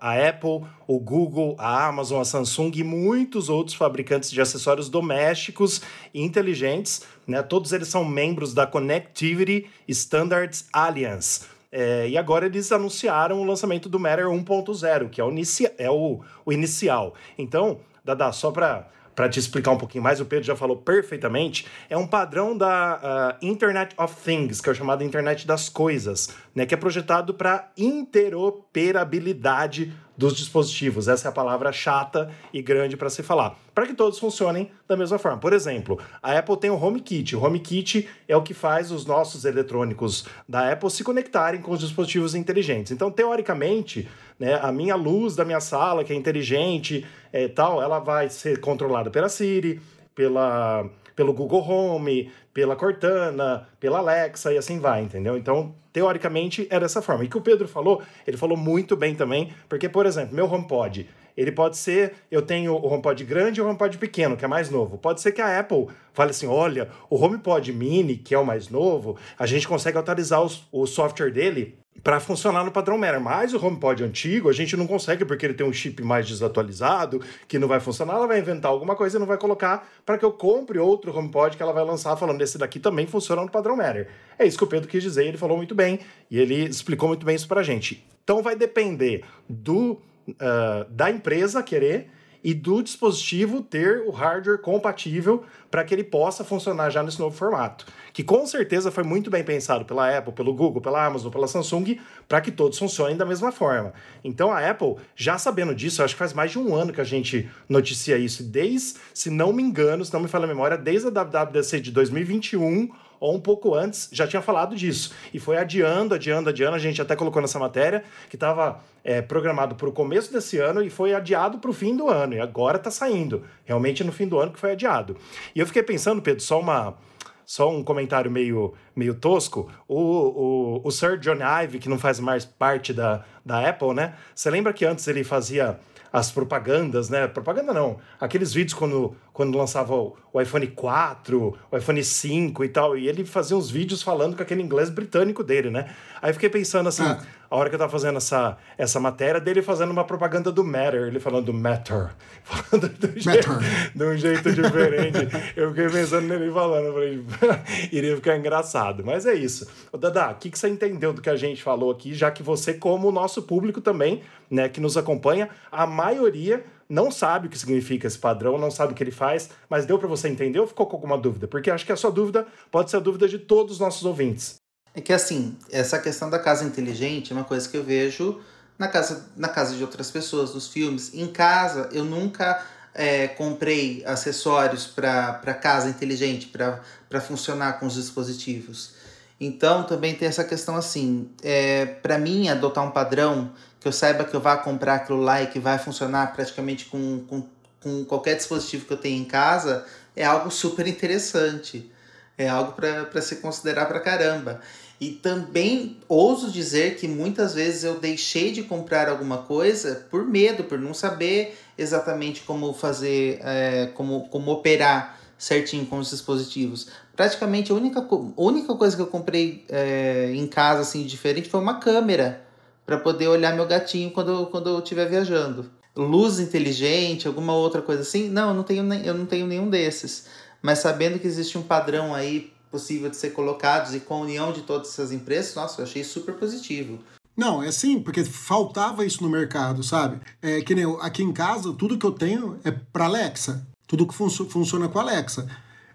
a 0.00 0.28
Apple, 0.28 0.66
o 0.88 0.98
Google, 0.98 1.54
a 1.56 1.86
Amazon, 1.86 2.20
a 2.20 2.24
Samsung 2.24 2.72
e 2.74 2.82
muitos 2.82 3.48
outros 3.48 3.76
fabricantes 3.76 4.32
de 4.32 4.40
acessórios 4.40 4.88
domésticos 4.88 5.80
e 6.12 6.20
inteligentes, 6.20 7.02
né? 7.28 7.40
Todos 7.44 7.72
eles 7.72 7.86
são 7.86 8.04
membros 8.04 8.52
da 8.52 8.66
Connectivity 8.66 9.66
Standards 9.86 10.66
Alliance. 10.72 11.42
É, 11.70 12.08
e 12.08 12.18
agora 12.18 12.46
eles 12.46 12.72
anunciaram 12.72 13.40
o 13.40 13.44
lançamento 13.44 13.88
do 13.88 14.00
Matter 14.00 14.26
1.0, 14.26 15.10
que 15.10 15.20
é, 15.20 15.24
o, 15.24 15.30
inicia 15.30 15.72
é 15.78 15.88
o, 15.88 16.18
o 16.44 16.52
inicial. 16.52 17.14
Então, 17.38 17.78
Dada, 18.04 18.30
só 18.30 18.52
para 18.52 18.88
para 19.16 19.28
te 19.30 19.40
explicar 19.40 19.72
um 19.72 19.78
pouquinho 19.78 20.04
mais, 20.04 20.20
o 20.20 20.26
Pedro 20.26 20.44
já 20.44 20.54
falou 20.54 20.76
perfeitamente, 20.76 21.66
é 21.88 21.96
um 21.96 22.06
padrão 22.06 22.54
da 22.56 23.36
uh, 23.42 23.44
Internet 23.44 23.96
of 23.98 24.14
Things, 24.22 24.60
que 24.60 24.68
é 24.68 24.72
o 24.72 24.74
chamado 24.74 25.02
Internet 25.02 25.46
das 25.46 25.70
Coisas, 25.70 26.28
né, 26.54 26.66
que 26.66 26.74
é 26.74 26.76
projetado 26.76 27.32
para 27.32 27.70
interoperabilidade 27.78 29.90
dos 30.16 30.36
dispositivos. 30.36 31.08
Essa 31.08 31.28
é 31.28 31.30
a 31.30 31.32
palavra 31.32 31.72
chata 31.72 32.30
e 32.52 32.62
grande 32.62 32.96
para 32.96 33.10
se 33.10 33.22
falar. 33.22 33.58
Para 33.74 33.86
que 33.86 33.94
todos 33.94 34.18
funcionem 34.18 34.70
da 34.88 34.96
mesma 34.96 35.18
forma. 35.18 35.38
Por 35.38 35.52
exemplo, 35.52 36.00
a 36.22 36.38
Apple 36.38 36.56
tem 36.56 36.70
o 36.70 36.82
HomeKit. 36.82 37.36
O 37.36 37.44
HomeKit 37.44 38.08
é 38.26 38.34
o 38.34 38.42
que 38.42 38.54
faz 38.54 38.90
os 38.90 39.04
nossos 39.04 39.44
eletrônicos 39.44 40.24
da 40.48 40.72
Apple 40.72 40.90
se 40.90 41.04
conectarem 41.04 41.60
com 41.60 41.72
os 41.72 41.80
dispositivos 41.80 42.34
inteligentes. 42.34 42.92
Então, 42.92 43.10
teoricamente, 43.10 44.08
né, 44.38 44.58
a 44.62 44.72
minha 44.72 44.96
luz 44.96 45.36
da 45.36 45.44
minha 45.44 45.60
sala, 45.60 46.04
que 46.04 46.12
é 46.12 46.16
inteligente 46.16 47.04
é, 47.36 47.48
tal, 47.48 47.82
ela 47.82 47.98
vai 47.98 48.30
ser 48.30 48.60
controlada 48.60 49.10
pela 49.10 49.28
Siri, 49.28 49.78
pela 50.14 50.88
pelo 51.14 51.32
Google 51.32 51.66
Home, 51.66 52.30
pela 52.52 52.76
Cortana, 52.76 53.66
pela 53.80 53.98
Alexa 53.98 54.52
e 54.52 54.58
assim 54.58 54.78
vai, 54.78 55.02
entendeu? 55.02 55.34
Então, 55.36 55.74
teoricamente, 55.90 56.66
é 56.70 56.78
dessa 56.78 57.00
forma. 57.00 57.24
E 57.24 57.28
que 57.28 57.38
o 57.38 57.40
Pedro 57.40 57.66
falou, 57.66 58.02
ele 58.26 58.36
falou 58.36 58.56
muito 58.56 58.94
bem 58.94 59.14
também, 59.14 59.50
porque, 59.66 59.88
por 59.88 60.04
exemplo, 60.04 60.34
meu 60.36 60.44
HomePod, 60.44 61.08
ele 61.34 61.50
pode 61.50 61.78
ser, 61.78 62.12
eu 62.30 62.42
tenho 62.42 62.74
o 62.74 62.86
HomePod 62.86 63.24
grande 63.24 63.60
e 63.60 63.62
o 63.62 63.66
HomePod 63.66 63.96
pequeno, 63.96 64.36
que 64.36 64.44
é 64.44 64.48
mais 64.48 64.68
novo. 64.68 64.98
Pode 64.98 65.22
ser 65.22 65.32
que 65.32 65.40
a 65.40 65.58
Apple 65.58 65.86
fale 66.12 66.32
assim, 66.32 66.46
olha, 66.46 66.90
o 67.08 67.16
HomePod 67.16 67.72
mini, 67.72 68.18
que 68.18 68.34
é 68.34 68.38
o 68.38 68.44
mais 68.44 68.68
novo, 68.68 69.16
a 69.38 69.46
gente 69.46 69.66
consegue 69.66 69.96
atualizar 69.96 70.42
os, 70.42 70.68
o 70.70 70.86
software 70.86 71.30
dele 71.30 71.78
para 72.06 72.20
funcionar 72.20 72.62
no 72.62 72.70
padrão 72.70 72.96
Matter. 72.96 73.20
Mas 73.20 73.52
o 73.52 73.56
HomePod 73.66 74.04
antigo 74.04 74.48
a 74.48 74.52
gente 74.52 74.76
não 74.76 74.86
consegue 74.86 75.24
porque 75.24 75.44
ele 75.44 75.54
tem 75.54 75.66
um 75.66 75.72
chip 75.72 76.04
mais 76.04 76.28
desatualizado, 76.28 77.20
que 77.48 77.58
não 77.58 77.66
vai 77.66 77.80
funcionar. 77.80 78.14
Ela 78.14 78.28
vai 78.28 78.38
inventar 78.38 78.70
alguma 78.70 78.94
coisa 78.94 79.16
e 79.16 79.18
não 79.18 79.26
vai 79.26 79.36
colocar 79.36 79.88
para 80.06 80.16
que 80.16 80.24
eu 80.24 80.30
compre 80.30 80.78
outro 80.78 81.12
HomePod 81.12 81.56
que 81.56 81.62
ela 81.64 81.72
vai 81.72 81.84
lançar 81.84 82.16
falando 82.16 82.40
esse 82.40 82.58
daqui 82.58 82.78
também 82.78 83.08
funciona 83.08 83.42
no 83.42 83.50
padrão 83.50 83.76
Matter. 83.76 84.08
É 84.38 84.46
isso 84.46 84.56
que 84.56 84.62
o 84.62 84.68
Pedro 84.68 84.88
quis 84.88 85.02
dizer, 85.02 85.26
ele 85.26 85.36
falou 85.36 85.56
muito 85.56 85.74
bem 85.74 85.98
e 86.30 86.38
ele 86.38 86.66
explicou 86.66 87.08
muito 87.08 87.26
bem 87.26 87.34
isso 87.34 87.48
para 87.48 87.60
a 87.60 87.64
gente. 87.64 88.06
Então 88.22 88.40
vai 88.40 88.54
depender 88.54 89.24
do 89.48 89.98
uh, 90.28 90.88
da 90.88 91.10
empresa 91.10 91.60
querer 91.60 92.08
e 92.46 92.54
do 92.54 92.80
dispositivo 92.80 93.60
ter 93.60 94.02
o 94.02 94.12
hardware 94.12 94.58
compatível 94.60 95.42
para 95.70 95.84
que 95.84 95.94
ele 95.94 96.04
possa 96.04 96.44
funcionar 96.44 96.90
já 96.90 97.02
nesse 97.02 97.18
novo 97.18 97.36
formato. 97.36 97.86
Que 98.12 98.22
com 98.22 98.46
certeza 98.46 98.90
foi 98.90 99.04
muito 99.04 99.30
bem 99.30 99.44
pensado 99.44 99.84
pela 99.84 100.16
Apple, 100.16 100.32
pelo 100.32 100.54
Google, 100.54 100.80
pela 100.80 101.04
Amazon, 101.04 101.30
pela 101.30 101.46
Samsung, 101.46 101.98
para 102.28 102.40
que 102.40 102.50
todos 102.50 102.78
funcionem 102.78 103.16
da 103.16 103.26
mesma 103.26 103.52
forma. 103.52 103.92
Então 104.24 104.50
a 104.50 104.68
Apple, 104.68 104.96
já 105.14 105.38
sabendo 105.38 105.74
disso, 105.74 106.02
acho 106.02 106.14
que 106.14 106.18
faz 106.18 106.32
mais 106.32 106.50
de 106.50 106.58
um 106.58 106.74
ano 106.74 106.92
que 106.92 107.00
a 107.00 107.04
gente 107.04 107.48
noticia 107.68 108.16
isso, 108.16 108.42
desde, 108.42 108.98
se 109.12 109.30
não 109.30 109.52
me 109.52 109.62
engano, 109.62 110.04
se 110.04 110.12
não 110.12 110.20
me 110.20 110.28
falha 110.28 110.44
a 110.44 110.48
memória, 110.48 110.76
desde 110.76 111.08
a 111.08 111.10
WWDC 111.10 111.80
de 111.80 111.90
2021 111.90 112.90
ou 113.20 113.34
um 113.34 113.40
pouco 113.40 113.74
antes, 113.74 114.08
já 114.12 114.26
tinha 114.26 114.42
falado 114.42 114.76
disso. 114.76 115.14
E 115.32 115.38
foi 115.38 115.56
adiando, 115.56 116.14
adiando, 116.14 116.50
adiando. 116.50 116.76
A 116.76 116.78
gente 116.78 117.00
até 117.00 117.16
colocou 117.16 117.40
nessa 117.40 117.58
matéria 117.58 118.04
que 118.28 118.36
estava 118.36 118.80
é, 119.02 119.22
programado 119.22 119.74
para 119.74 119.88
o 119.88 119.92
começo 119.92 120.32
desse 120.32 120.58
ano 120.58 120.82
e 120.82 120.90
foi 120.90 121.14
adiado 121.14 121.58
para 121.58 121.70
o 121.70 121.74
fim 121.74 121.96
do 121.96 122.08
ano. 122.08 122.34
E 122.34 122.40
agora 122.40 122.76
está 122.76 122.90
saindo. 122.90 123.44
Realmente 123.64 124.04
no 124.04 124.12
fim 124.12 124.26
do 124.26 124.38
ano 124.38 124.52
que 124.52 124.58
foi 124.58 124.72
adiado. 124.72 125.16
E 125.56 125.58
eu 125.58 125.66
fiquei 125.66 125.82
pensando, 125.82 126.20
Pedro, 126.20 126.42
só 126.42 126.60
uma. 126.60 126.98
Só 127.46 127.70
um 127.70 127.82
comentário 127.82 128.30
meio, 128.30 128.74
meio 128.94 129.14
tosco. 129.14 129.70
O, 129.88 130.00
o, 130.00 130.80
o 130.84 130.90
Sir 130.90 131.16
John 131.16 131.38
Ive, 131.62 131.78
que 131.78 131.88
não 131.88 131.96
faz 131.98 132.18
mais 132.20 132.44
parte 132.44 132.92
da, 132.92 133.24
da 133.44 133.66
Apple, 133.66 133.94
né? 133.94 134.16
Você 134.34 134.50
lembra 134.50 134.72
que 134.72 134.84
antes 134.84 135.06
ele 135.06 135.22
fazia 135.24 135.78
as 136.12 136.30
propagandas, 136.30 137.08
né? 137.08 137.26
Propaganda 137.28 137.72
não. 137.72 137.98
Aqueles 138.20 138.52
vídeos 138.52 138.74
quando, 138.74 139.16
quando 139.36 139.58
lançava 139.58 139.94
o, 139.94 140.16
o, 140.32 140.40
iPhone 140.40 140.66
4, 140.66 141.58
o 141.70 141.76
iPhone 141.76 142.02
5 142.02 142.64
e 142.64 142.68
tal. 142.70 142.96
E 142.96 143.06
ele 143.06 143.22
fazia 143.22 143.54
uns 143.54 143.70
vídeos 143.70 144.00
falando 144.00 144.34
com 144.34 144.42
aquele 144.42 144.62
inglês 144.62 144.88
britânico 144.88 145.44
dele, 145.44 145.68
né? 145.68 145.94
Aí 146.22 146.30
eu 146.30 146.34
fiquei 146.34 146.48
pensando 146.48 146.88
assim, 146.88 147.02
ah. 147.02 147.20
a 147.50 147.54
hora 147.54 147.68
que 147.68 147.74
eu 147.74 147.78
tava 147.78 147.92
fazendo 147.92 148.16
essa, 148.16 148.56
essa 148.78 148.98
matéria, 148.98 149.38
dele 149.38 149.60
fazendo 149.60 149.90
uma 149.90 150.04
propaganda 150.04 150.50
do 150.50 150.64
Matter, 150.64 151.02
ele 151.02 151.20
falando 151.20 151.44
do 151.44 151.52
Matter. 151.52 152.12
Falando 152.44 152.88
do 152.88 153.08
Matter. 153.08 153.22
Jeito, 153.22 153.50
de 153.94 154.04
um 154.04 154.16
jeito 154.16 154.52
diferente. 154.52 155.28
eu 155.54 155.68
fiquei 155.68 155.88
pensando 155.90 156.28
nele 156.28 156.50
falando, 156.50 156.94
falei, 156.94 157.22
iria 157.92 158.16
ficar 158.16 158.38
engraçado. 158.38 159.04
Mas 159.04 159.26
é 159.26 159.34
isso. 159.34 159.68
Ô, 159.92 159.98
Dada, 159.98 160.30
o 160.30 160.36
que, 160.36 160.48
que 160.48 160.58
você 160.58 160.68
entendeu 160.68 161.12
do 161.12 161.20
que 161.20 161.28
a 161.28 161.36
gente 161.36 161.62
falou 161.62 161.90
aqui, 161.90 162.14
já 162.14 162.30
que 162.30 162.42
você, 162.42 162.72
como 162.72 163.08
o 163.08 163.12
nosso 163.12 163.42
público 163.42 163.82
também, 163.82 164.22
né, 164.50 164.66
que 164.68 164.80
nos 164.80 164.96
acompanha, 164.96 165.50
a 165.70 165.86
maioria 165.86 166.64
não 166.88 167.10
sabe 167.10 167.46
o 167.46 167.50
que 167.50 167.58
significa 167.58 168.06
esse 168.06 168.18
padrão, 168.18 168.58
não 168.58 168.70
sabe 168.70 168.92
o 168.92 168.96
que 168.96 169.02
ele 169.02 169.10
faz, 169.10 169.50
mas 169.68 169.86
deu 169.86 169.98
para 169.98 170.08
você 170.08 170.28
entender 170.28 170.60
ou 170.60 170.66
ficou 170.66 170.86
com 170.86 170.96
alguma 170.96 171.18
dúvida? 171.18 171.48
Porque 171.48 171.70
acho 171.70 171.84
que 171.84 171.92
a 171.92 171.96
sua 171.96 172.10
dúvida 172.10 172.46
pode 172.70 172.90
ser 172.90 172.98
a 172.98 173.00
dúvida 173.00 173.28
de 173.28 173.38
todos 173.38 173.74
os 173.74 173.80
nossos 173.80 174.04
ouvintes. 174.04 174.56
É 174.94 175.00
que 175.00 175.12
assim, 175.12 175.56
essa 175.70 175.98
questão 175.98 176.30
da 176.30 176.38
casa 176.38 176.64
inteligente 176.64 177.32
é 177.32 177.36
uma 177.36 177.44
coisa 177.44 177.68
que 177.68 177.76
eu 177.76 177.84
vejo 177.84 178.40
na 178.78 178.88
casa, 178.88 179.30
na 179.36 179.48
casa 179.48 179.76
de 179.76 179.82
outras 179.82 180.10
pessoas, 180.10 180.54
nos 180.54 180.68
filmes. 180.68 181.12
Em 181.14 181.26
casa, 181.26 181.88
eu 181.92 182.04
nunca 182.04 182.64
é, 182.94 183.28
comprei 183.28 184.02
acessórios 184.06 184.86
para 184.86 185.54
casa 185.54 185.88
inteligente, 185.88 186.46
para 186.46 187.20
funcionar 187.20 187.78
com 187.78 187.86
os 187.86 187.94
dispositivos. 187.94 188.94
Então, 189.38 189.84
também 189.84 190.14
tem 190.14 190.26
essa 190.26 190.44
questão 190.44 190.76
assim, 190.76 191.30
é, 191.42 191.84
para 191.84 192.18
mim, 192.18 192.48
adotar 192.48 192.82
um 192.82 192.90
padrão 192.90 193.52
que 193.86 193.88
eu 193.88 193.92
saiba 193.92 194.24
que 194.24 194.34
eu 194.34 194.40
vá 194.40 194.56
comprar 194.56 194.96
aquilo 194.96 195.20
lá 195.20 195.40
e 195.40 195.46
que 195.46 195.60
vai 195.60 195.78
funcionar 195.78 196.32
praticamente 196.32 196.86
com, 196.86 197.20
com, 197.28 197.46
com 197.80 198.04
qualquer 198.04 198.34
dispositivo 198.34 198.84
que 198.84 198.92
eu 198.92 198.96
tenha 198.96 199.16
em 199.16 199.24
casa, 199.24 199.86
é 200.16 200.24
algo 200.24 200.50
super 200.50 200.88
interessante. 200.88 201.88
É 202.36 202.48
algo 202.48 202.72
para 202.72 203.22
se 203.22 203.36
considerar 203.36 203.86
para 203.86 204.00
caramba. 204.00 204.60
E 205.00 205.12
também 205.12 205.98
ouso 206.08 206.50
dizer 206.50 206.96
que 206.96 207.06
muitas 207.06 207.54
vezes 207.54 207.84
eu 207.84 208.00
deixei 208.00 208.50
de 208.50 208.64
comprar 208.64 209.08
alguma 209.08 209.38
coisa 209.38 210.04
por 210.10 210.26
medo, 210.26 210.64
por 210.64 210.80
não 210.80 210.92
saber 210.92 211.56
exatamente 211.78 212.42
como 212.42 212.74
fazer, 212.74 213.38
é, 213.44 213.86
como, 213.94 214.28
como 214.30 214.50
operar 214.50 215.20
certinho 215.38 215.86
com 215.86 215.98
os 215.98 216.10
dispositivos. 216.10 216.88
Praticamente 217.14 217.70
a 217.70 217.74
única, 217.76 218.04
única 218.36 218.74
coisa 218.74 218.96
que 218.96 219.02
eu 219.02 219.06
comprei 219.06 219.64
é, 219.68 220.32
em 220.34 220.46
casa 220.48 220.80
assim 220.80 221.04
diferente 221.04 221.48
foi 221.48 221.60
uma 221.60 221.78
câmera 221.78 222.45
para 222.86 222.98
poder 222.98 223.26
olhar 223.26 223.54
meu 223.54 223.66
gatinho 223.66 224.12
quando, 224.12 224.46
quando 224.46 224.70
eu 224.70 224.78
estiver 224.78 225.08
viajando. 225.08 225.68
Luz 225.96 226.38
inteligente, 226.38 227.26
alguma 227.26 227.52
outra 227.52 227.82
coisa 227.82 228.02
assim? 228.02 228.28
Não, 228.28 228.50
eu 228.50 228.54
não 228.54 228.62
tenho, 228.62 228.94
eu 228.94 229.14
não 229.14 229.26
tenho 229.26 229.46
nenhum 229.46 229.68
desses. 229.68 230.26
Mas 230.62 230.78
sabendo 230.78 231.18
que 231.18 231.26
existe 231.26 231.58
um 231.58 231.62
padrão 231.62 232.14
aí 232.14 232.52
possível 232.70 233.10
de 233.10 233.16
ser 233.16 233.30
colocados 233.30 233.94
e 233.94 234.00
com 234.00 234.14
a 234.14 234.20
união 234.20 234.52
de 234.52 234.62
todas 234.62 234.88
essas 234.88 235.10
empresas, 235.10 235.54
nossa, 235.54 235.80
eu 235.80 235.84
achei 235.84 236.04
super 236.04 236.34
positivo. 236.34 236.98
Não, 237.36 237.62
é 237.62 237.70
sim, 237.70 238.00
porque 238.00 238.24
faltava 238.24 239.04
isso 239.04 239.22
no 239.22 239.28
mercado, 239.28 239.82
sabe? 239.82 240.20
É 240.40 240.60
que 240.62 240.74
nem 240.74 240.84
eu, 240.84 241.00
aqui 241.02 241.22
em 241.22 241.32
casa, 241.32 241.72
tudo 241.72 241.98
que 241.98 242.06
eu 242.06 242.12
tenho 242.12 242.58
é 242.64 242.70
para 242.70 243.04
Alexa. 243.04 243.66
Tudo 243.86 244.06
que 244.06 244.14
fun 244.14 244.28
funciona 244.28 244.88
com 244.88 244.98
Alexa. 244.98 245.46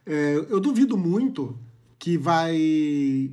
É, 0.05 0.35
eu 0.49 0.59
duvido 0.59 0.97
muito 0.97 1.57
que 1.97 2.17
vai 2.17 3.31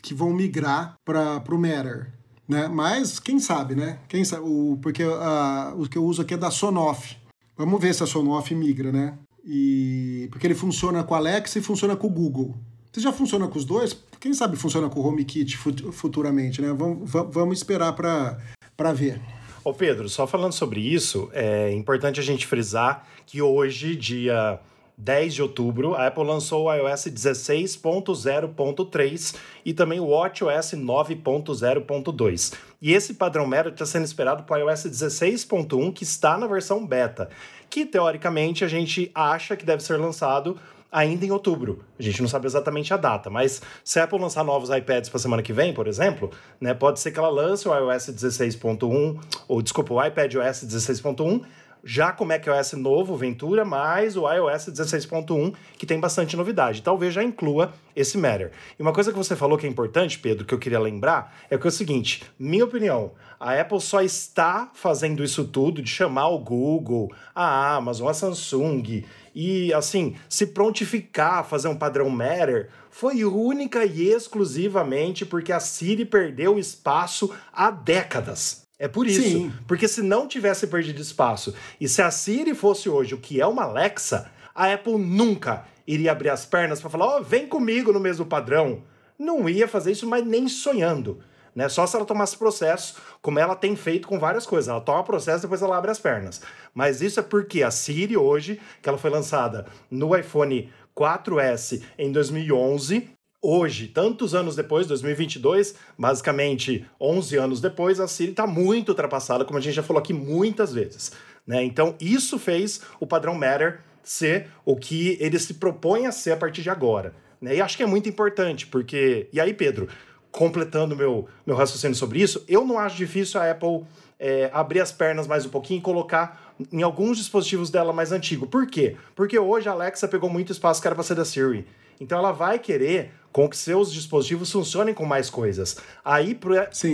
que 0.00 0.14
vão 0.14 0.32
migrar 0.32 0.94
para 1.04 1.42
o 1.50 1.58
Matter 1.58 2.12
né? 2.48 2.66
Mas 2.66 3.20
quem 3.20 3.38
sabe, 3.38 3.74
né? 3.74 3.98
Quem 4.08 4.24
sabe, 4.24 4.42
o, 4.44 4.78
porque 4.80 5.04
uh, 5.04 5.74
o 5.76 5.88
que 5.88 5.98
eu 5.98 6.04
uso 6.04 6.22
aqui 6.22 6.34
é 6.34 6.36
da 6.36 6.50
Sonoff. 6.50 7.16
Vamos 7.56 7.80
ver 7.80 7.94
se 7.94 8.02
a 8.02 8.06
Sonoff 8.06 8.54
migra, 8.54 8.90
né? 8.90 9.18
E 9.44 10.28
porque 10.30 10.46
ele 10.46 10.54
funciona 10.54 11.04
com 11.04 11.14
a 11.14 11.18
Alexa 11.18 11.58
e 11.58 11.62
funciona 11.62 11.94
com 11.94 12.06
o 12.06 12.10
Google. 12.10 12.56
Você 12.90 13.00
já 13.00 13.12
funciona 13.12 13.46
com 13.46 13.58
os 13.58 13.64
dois? 13.64 13.96
Quem 14.18 14.32
sabe 14.32 14.56
funciona 14.56 14.88
com 14.88 15.00
o 15.00 15.06
HomeKit 15.06 15.56
futuramente, 15.92 16.62
né? 16.62 16.72
Vamos, 16.72 17.10
vamos 17.10 17.58
esperar 17.58 17.92
para 17.92 18.92
ver. 18.92 19.20
Ô 19.62 19.74
Pedro, 19.74 20.08
só 20.08 20.26
falando 20.26 20.52
sobre 20.52 20.80
isso, 20.80 21.28
é 21.32 21.72
importante 21.72 22.18
a 22.18 22.22
gente 22.22 22.46
frisar 22.46 23.06
que 23.26 23.42
hoje, 23.42 23.94
dia 23.94 24.58
10 24.98 25.34
de 25.34 25.42
outubro, 25.42 25.94
a 25.94 26.08
Apple 26.08 26.24
lançou 26.24 26.64
o 26.64 26.74
iOS 26.74 27.04
16.0.3 27.04 29.36
e 29.64 29.72
também 29.72 30.00
o 30.00 30.08
WatchOS 30.08 30.72
9.0.2. 30.74 32.54
E 32.82 32.92
esse 32.92 33.14
padrão 33.14 33.46
mero 33.46 33.68
está 33.68 33.86
sendo 33.86 34.04
esperado 34.04 34.42
para 34.42 34.64
o 34.64 34.68
iOS 34.68 34.86
16.1, 34.86 35.92
que 35.92 36.02
está 36.02 36.36
na 36.36 36.48
versão 36.48 36.84
beta, 36.84 37.30
que 37.70 37.86
teoricamente 37.86 38.64
a 38.64 38.68
gente 38.68 39.08
acha 39.14 39.56
que 39.56 39.64
deve 39.64 39.84
ser 39.84 39.98
lançado 39.98 40.58
ainda 40.90 41.24
em 41.24 41.30
outubro. 41.30 41.84
A 41.96 42.02
gente 42.02 42.20
não 42.20 42.28
sabe 42.28 42.46
exatamente 42.46 42.92
a 42.92 42.96
data, 42.96 43.30
mas 43.30 43.62
se 43.84 44.00
a 44.00 44.04
Apple 44.04 44.18
lançar 44.18 44.42
novos 44.42 44.68
iPads 44.68 45.10
para 45.10 45.20
semana 45.20 45.44
que 45.44 45.52
vem, 45.52 45.72
por 45.72 45.86
exemplo, 45.86 46.32
né, 46.60 46.74
pode 46.74 46.98
ser 46.98 47.12
que 47.12 47.20
ela 47.20 47.28
lance 47.28 47.68
o 47.68 47.74
iOS 47.74 48.08
16.1, 48.08 49.16
ou 49.46 49.62
desculpa, 49.62 49.94
o 49.94 50.04
iPadOS 50.04 50.64
16.1 50.64 51.44
já 51.82 52.12
com 52.12 52.24
o 52.24 52.26
macOS 52.26 52.72
novo, 52.72 53.16
Ventura, 53.16 53.64
mais 53.64 54.16
o 54.16 54.30
iOS 54.30 54.66
16.1, 54.66 55.54
que 55.76 55.86
tem 55.86 55.98
bastante 55.98 56.36
novidade. 56.36 56.82
Talvez 56.82 57.14
já 57.14 57.22
inclua 57.22 57.72
esse 57.94 58.16
Matter. 58.18 58.52
E 58.78 58.82
uma 58.82 58.92
coisa 58.92 59.10
que 59.10 59.18
você 59.18 59.34
falou 59.34 59.58
que 59.58 59.66
é 59.66 59.68
importante, 59.68 60.18
Pedro, 60.18 60.44
que 60.44 60.54
eu 60.54 60.58
queria 60.58 60.78
lembrar, 60.78 61.36
é 61.50 61.56
que 61.58 61.66
é 61.66 61.68
o 61.68 61.72
seguinte, 61.72 62.24
minha 62.38 62.64
opinião, 62.64 63.12
a 63.40 63.58
Apple 63.58 63.80
só 63.80 64.02
está 64.02 64.70
fazendo 64.74 65.22
isso 65.22 65.44
tudo 65.44 65.80
de 65.80 65.90
chamar 65.90 66.28
o 66.28 66.38
Google, 66.38 67.12
a 67.34 67.74
Amazon, 67.74 68.08
a 68.08 68.14
Samsung 68.14 69.04
e, 69.34 69.72
assim, 69.72 70.16
se 70.28 70.48
prontificar 70.48 71.38
a 71.38 71.44
fazer 71.44 71.68
um 71.68 71.76
padrão 71.76 72.10
Matter 72.10 72.70
foi 72.90 73.24
única 73.24 73.84
e 73.84 74.08
exclusivamente 74.08 75.24
porque 75.24 75.52
a 75.52 75.60
Siri 75.60 76.04
perdeu 76.04 76.58
espaço 76.58 77.32
há 77.52 77.70
décadas. 77.70 78.67
É 78.78 78.86
por 78.86 79.06
isso. 79.06 79.22
Sim. 79.22 79.52
Porque 79.66 79.88
se 79.88 80.02
não 80.02 80.28
tivesse 80.28 80.66
perdido 80.66 81.02
espaço 81.02 81.54
e 81.80 81.88
se 81.88 82.00
a 82.00 82.10
Siri 82.10 82.54
fosse 82.54 82.88
hoje 82.88 83.14
o 83.14 83.18
que 83.18 83.40
é 83.40 83.46
uma 83.46 83.64
Alexa, 83.64 84.30
a 84.54 84.72
Apple 84.72 84.98
nunca 84.98 85.64
iria 85.86 86.12
abrir 86.12 86.28
as 86.28 86.46
pernas 86.46 86.80
para 86.80 86.90
falar: 86.90 87.06
ó, 87.06 87.18
oh, 87.18 87.22
vem 87.22 87.46
comigo 87.46 87.92
no 87.92 88.00
mesmo 88.00 88.24
padrão. 88.24 88.82
Não 89.18 89.48
ia 89.48 89.66
fazer 89.66 89.92
isso, 89.92 90.06
mas 90.06 90.24
nem 90.24 90.46
sonhando. 90.46 91.18
Né? 91.54 91.68
Só 91.68 91.84
se 91.88 91.96
ela 91.96 92.04
tomasse 92.04 92.36
processo, 92.36 93.00
como 93.20 93.40
ela 93.40 93.56
tem 93.56 93.74
feito 93.74 94.06
com 94.06 94.16
várias 94.16 94.46
coisas. 94.46 94.68
Ela 94.68 94.80
toma 94.80 95.02
processo, 95.02 95.42
depois 95.42 95.60
ela 95.60 95.76
abre 95.76 95.90
as 95.90 95.98
pernas. 95.98 96.40
Mas 96.72 97.00
isso 97.00 97.18
é 97.18 97.22
porque 97.22 97.64
a 97.64 97.70
Siri 97.72 98.16
hoje, 98.16 98.60
que 98.80 98.88
ela 98.88 98.96
foi 98.96 99.10
lançada 99.10 99.66
no 99.90 100.16
iPhone 100.16 100.70
4S 100.96 101.82
em 101.98 102.12
2011, 102.12 103.10
hoje, 103.42 103.88
tantos 103.88 104.34
anos 104.34 104.56
depois, 104.56 104.86
2022, 104.86 105.74
basicamente 105.96 106.84
11 107.00 107.36
anos 107.36 107.60
depois, 107.60 108.00
a 108.00 108.08
Siri 108.08 108.30
está 108.30 108.46
muito 108.46 108.90
ultrapassada, 108.90 109.44
como 109.44 109.58
a 109.58 109.62
gente 109.62 109.74
já 109.74 109.82
falou 109.82 110.00
aqui 110.00 110.12
muitas 110.12 110.72
vezes. 110.72 111.12
Né? 111.46 111.62
Então, 111.64 111.94
isso 112.00 112.38
fez 112.38 112.80
o 113.00 113.06
padrão 113.06 113.34
Matter 113.34 113.80
ser 114.02 114.48
o 114.64 114.76
que 114.76 115.16
ele 115.20 115.38
se 115.38 115.54
propõe 115.54 116.06
a 116.06 116.12
ser 116.12 116.32
a 116.32 116.36
partir 116.36 116.62
de 116.62 116.70
agora. 116.70 117.14
Né? 117.40 117.56
E 117.56 117.60
acho 117.60 117.76
que 117.76 117.82
é 117.82 117.86
muito 117.86 118.08
importante, 118.08 118.66
porque. 118.66 119.28
E 119.32 119.40
aí, 119.40 119.54
Pedro, 119.54 119.88
completando 120.30 120.96
meu, 120.96 121.28
meu 121.46 121.56
raciocínio 121.56 121.96
sobre 121.96 122.20
isso, 122.20 122.44
eu 122.48 122.64
não 122.64 122.78
acho 122.78 122.96
difícil 122.96 123.40
a 123.40 123.50
Apple 123.50 123.84
é, 124.18 124.50
abrir 124.52 124.80
as 124.80 124.92
pernas 124.92 125.26
mais 125.26 125.46
um 125.46 125.48
pouquinho 125.48 125.78
e 125.78 125.82
colocar 125.82 126.54
em 126.72 126.82
alguns 126.82 127.18
dispositivos 127.18 127.70
dela 127.70 127.92
mais 127.92 128.12
antigo. 128.12 128.46
Por 128.46 128.66
quê? 128.66 128.96
Porque 129.14 129.38
hoje 129.38 129.68
a 129.68 129.72
Alexa 129.72 130.08
pegou 130.08 130.28
muito 130.28 130.52
espaço 130.52 130.82
que 130.82 130.88
era 130.88 130.94
para 130.94 131.04
ser 131.04 131.14
da 131.14 131.24
Siri. 131.24 131.66
Então 132.00 132.18
ela 132.18 132.32
vai 132.32 132.58
querer 132.58 133.12
com 133.32 133.48
que 133.48 133.56
seus 133.56 133.92
dispositivos 133.92 134.50
funcionem 134.50 134.94
com 134.94 135.04
mais 135.04 135.30
coisas. 135.30 135.76
Aí, 136.04 136.34
por, 136.34 136.52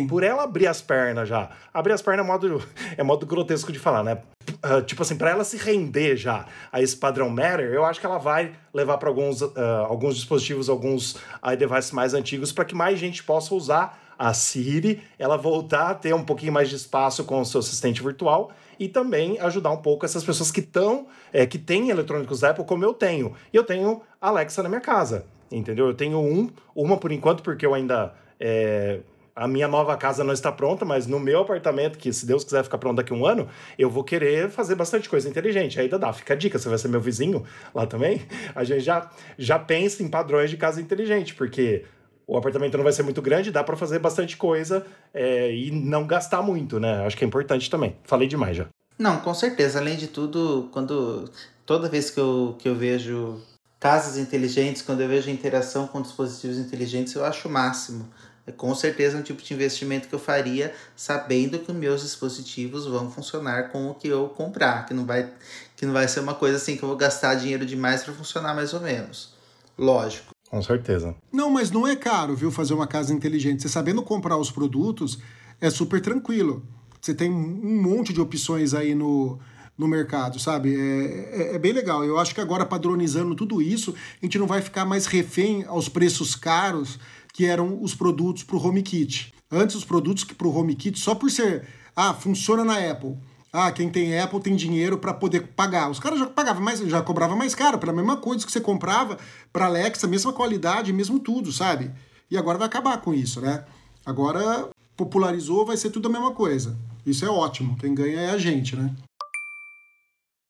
por 0.09 0.23
ela 0.23 0.43
abrir 0.43 0.67
as 0.67 0.83
pernas 0.83 1.29
já, 1.29 1.51
abrir 1.73 1.93
as 1.93 2.03
pernas 2.03 2.25
é 2.25 2.29
modo, 2.29 2.63
é 2.97 3.03
modo 3.03 3.25
grotesco 3.25 3.73
de 3.73 3.79
falar, 3.79 4.03
né? 4.03 4.19
Uh, 4.63 4.83
tipo 4.83 5.01
assim, 5.01 5.17
para 5.17 5.31
ela 5.31 5.43
se 5.43 5.57
render 5.57 6.17
já 6.17 6.47
a 6.71 6.83
esse 6.83 6.97
padrão 6.97 7.31
Matter, 7.31 7.73
eu 7.73 7.85
acho 7.85 7.99
que 7.99 8.05
ela 8.05 8.19
vai 8.19 8.53
levar 8.75 8.99
para 8.99 9.09
alguns, 9.09 9.41
uh, 9.41 9.55
alguns 9.89 10.17
dispositivos, 10.17 10.69
alguns 10.69 11.17
iDevices 11.53 11.93
mais 11.93 12.13
antigos, 12.13 12.53
para 12.53 12.65
que 12.65 12.75
mais 12.75 12.99
gente 12.99 13.23
possa 13.23 13.55
usar 13.55 13.99
a 14.19 14.33
Siri, 14.33 15.03
ela 15.19 15.37
voltar 15.37 15.91
a 15.91 15.95
ter 15.95 16.15
um 16.15 16.25
pouquinho 16.25 16.53
mais 16.53 16.69
de 16.69 16.77
espaço 16.77 17.25
com 17.25 17.41
o 17.41 17.45
seu 17.45 17.61
assistente 17.61 18.03
virtual 18.03 18.53
e 18.79 18.89
também 18.89 19.39
ajudar 19.41 19.71
um 19.71 19.77
pouco 19.77 20.05
essas 20.05 20.25
pessoas 20.25 20.51
que 20.51 20.61
estão, 20.61 21.07
é, 21.33 21.47
que 21.47 21.59
têm 21.59 21.91
eletrônicos 21.91 22.43
Apple, 22.43 22.65
como 22.65 22.85
eu 22.85 22.93
tenho. 22.93 23.35
E 23.53 23.57
eu 23.57 23.65
tenho 23.65 24.03
Alexa 24.25 24.63
na 24.63 24.69
minha 24.71 24.81
casa, 24.81 25.27
entendeu? 25.53 25.87
Eu 25.87 25.95
tenho 25.95 26.19
um, 26.19 26.51
uma 26.75 26.97
por 26.97 27.13
enquanto, 27.13 27.43
porque 27.43 27.67
eu 27.67 27.75
ainda. 27.75 28.15
É, 28.41 29.01
a 29.37 29.49
minha 29.49 29.67
nova 29.67 29.97
casa 29.97 30.23
não 30.23 30.33
está 30.33 30.53
pronta, 30.53 30.85
mas 30.85 31.07
no 31.09 31.19
meu 31.19 31.41
apartamento, 31.41 31.99
que 31.99 32.13
se 32.13 32.25
Deus 32.25 32.45
quiser 32.45 32.63
ficar 32.63 32.79
pronto 32.79 32.97
daqui 32.97 33.13
a 33.13 33.17
um 33.17 33.27
ano, 33.27 33.49
eu 33.77 33.91
vou 33.91 34.05
querer 34.05 34.49
fazer 34.49 34.77
bastante 34.77 35.09
coisa 35.09 35.29
inteligente. 35.29 35.79
Aí 35.81 35.89
dá, 35.89 36.13
fica 36.13 36.35
a 36.35 36.37
dica, 36.37 36.59
você 36.59 36.69
vai 36.69 36.79
ser 36.79 36.89
meu 36.89 37.01
vizinho 37.01 37.45
lá 37.75 37.85
também. 37.85 38.23
A 38.55 38.63
gente 38.63 38.81
já, 38.81 39.11
já 39.37 39.59
pensa 39.59 40.03
em 40.03 40.09
padrões 40.09 40.51
de 40.51 40.57
casa 40.57 40.81
inteligente, 40.81 41.35
porque 41.35 41.85
o 42.27 42.37
apartamento 42.37 42.77
não 42.77 42.85
vai 42.85 42.93
ser 42.93 43.03
muito 43.03 43.21
grande, 43.21 43.51
dá 43.51 43.65
para 43.65 43.77
fazer 43.77 43.99
bastante 43.99 44.37
coisa 44.37 44.87
é, 45.13 45.53
e 45.53 45.71
não 45.71 46.07
gastar 46.07 46.41
muito, 46.41 46.79
né? 46.79 47.05
Acho 47.05 47.17
que 47.17 47.25
é 47.25 47.27
importante 47.27 47.69
também. 47.69 47.97
Falei 48.05 48.29
demais 48.29 48.57
já. 48.57 48.69
Não, 48.97 49.21
com 49.21 49.35
certeza. 49.35 49.81
Além 49.81 49.97
de 49.97 50.07
tudo, 50.07 50.69
quando 50.71 51.29
toda 51.67 51.89
vez 51.89 52.09
que 52.09 52.21
eu, 52.21 52.55
que 52.59 52.69
eu 52.69 52.75
vejo 52.75 53.41
casas 53.85 54.17
inteligentes, 54.17 54.81
quando 54.81 55.03
eu 55.03 55.09
vejo 55.09 55.29
interação 55.29 55.87
com 55.87 56.01
dispositivos 56.01 56.57
inteligentes, 56.57 57.15
eu 57.15 57.23
acho 57.23 57.49
o 57.49 57.51
máximo. 57.51 58.09
É 58.47 58.51
com 58.51 58.75
certeza 58.75 59.19
um 59.19 59.21
tipo 59.21 59.43
de 59.43 59.53
investimento 59.53 60.09
que 60.09 60.15
eu 60.15 60.19
faria 60.19 60.73
sabendo 60.97 61.59
que 61.59 61.71
meus 61.71 62.01
dispositivos 62.01 62.87
vão 62.87 63.11
funcionar 63.11 63.65
com 63.65 63.91
o 63.91 63.95
que 63.95 64.09
eu 64.09 64.31
comprar, 64.31 64.87
que 64.87 64.95
não 64.95 65.05
vai, 65.05 65.31
que 65.77 65.85
não 65.85 65.93
vai 65.93 66.09
ser 66.09 66.21
uma 66.21 66.33
coisa 66.33 66.57
assim 66.57 66.79
que 66.79 66.83
eu 66.83 66.89
vou 66.89 66.97
gastar 66.97 67.35
dinheiro 67.35 67.67
demais 67.67 68.03
para 68.03 68.15
funcionar 68.15 68.55
mais 68.55 68.73
ou 68.73 68.81
menos. 68.81 69.35
Lógico. 69.77 70.31
Com 70.49 70.63
certeza. 70.63 71.15
Não, 71.31 71.51
mas 71.51 71.71
não 71.71 71.87
é 71.87 71.95
caro, 71.95 72.35
viu, 72.35 72.51
fazer 72.51 72.73
uma 72.73 72.87
casa 72.87 73.13
inteligente. 73.13 73.61
Você 73.61 73.69
sabendo 73.69 74.03
comprar 74.03 74.39
os 74.39 74.51
produtos, 74.51 75.19
é 75.61 75.69
super 75.69 76.01
tranquilo. 76.01 76.67
Você 77.03 77.13
tem 77.13 77.31
um 77.31 77.83
monte 77.83 78.15
de 78.15 78.21
opções 78.23 78.73
aí 78.73 78.95
no, 78.95 79.39
no 79.77 79.89
mercado, 79.89 80.39
sabe? 80.39 80.75
É, 80.75 81.53
é, 81.53 81.55
é, 81.55 81.59
bem 81.59 81.73
legal. 81.73 82.05
Eu 82.05 82.19
acho 82.19 82.35
que 82.35 82.41
agora, 82.41 82.65
padronizando 82.65 83.35
tudo 83.35 83.61
isso, 83.61 83.95
a 84.23 84.25
gente 84.25 84.39
não 84.39 84.47
vai 84.47 84.61
ficar 84.61 84.85
mais 84.85 85.07
refém 85.07 85.65
aos 85.65 85.89
preços 85.89 86.35
caros 86.35 86.99
que 87.33 87.45
eram 87.45 87.83
os 87.83 87.95
produtos 87.95 88.43
para 88.43 88.57
o 88.57 88.65
HomeKit. 88.65 89.35
Antes, 89.51 89.77
os 89.77 89.85
produtos 89.85 90.25
para 90.25 90.47
o 90.47 90.57
HomeKit, 90.57 90.99
só 90.99 91.15
por 91.15 91.31
ser, 91.31 91.67
ah, 91.97 92.15
funciona 92.15 92.65
na 92.65 92.79
Apple 92.79 93.17
ah, 93.57 93.71
quem 93.71 93.89
tem 93.89 94.19
Apple 94.19 94.41
tem 94.41 94.57
dinheiro 94.57 94.99
para 94.99 95.15
poder 95.15 95.47
pagar. 95.55 95.89
Os 95.89 96.01
caras 96.01 96.19
já 96.19 96.27
pagavam 96.27 96.61
mais, 96.61 96.81
já 96.81 97.01
cobrava 97.01 97.37
mais 97.37 97.55
caro 97.55 97.79
pela 97.79 97.93
mesma 97.93 98.17
coisa 98.17 98.45
que 98.45 98.51
você 98.51 98.61
comprava 98.61 99.17
para 99.53 99.67
Alexa, 99.67 100.09
mesma 100.09 100.33
qualidade, 100.33 100.93
mesmo 100.93 101.21
tudo, 101.21 101.53
sabe? 101.53 101.93
E 102.29 102.37
agora 102.37 102.59
vai 102.59 102.67
acabar 102.67 103.01
com 103.01 103.15
isso, 103.15 103.41
né? 103.41 103.65
Agora 104.05 104.69
popularizou, 104.97 105.65
vai 105.65 105.77
ser 105.77 105.91
tudo 105.91 106.09
a 106.09 106.11
mesma 106.11 106.33
coisa. 106.33 106.77
Isso 107.07 107.25
é 107.25 107.29
ótimo. 107.29 107.77
Quem 107.77 107.95
ganha 107.95 108.23
é 108.23 108.31
a 108.31 108.39
gente, 108.39 108.75
né? 108.75 108.93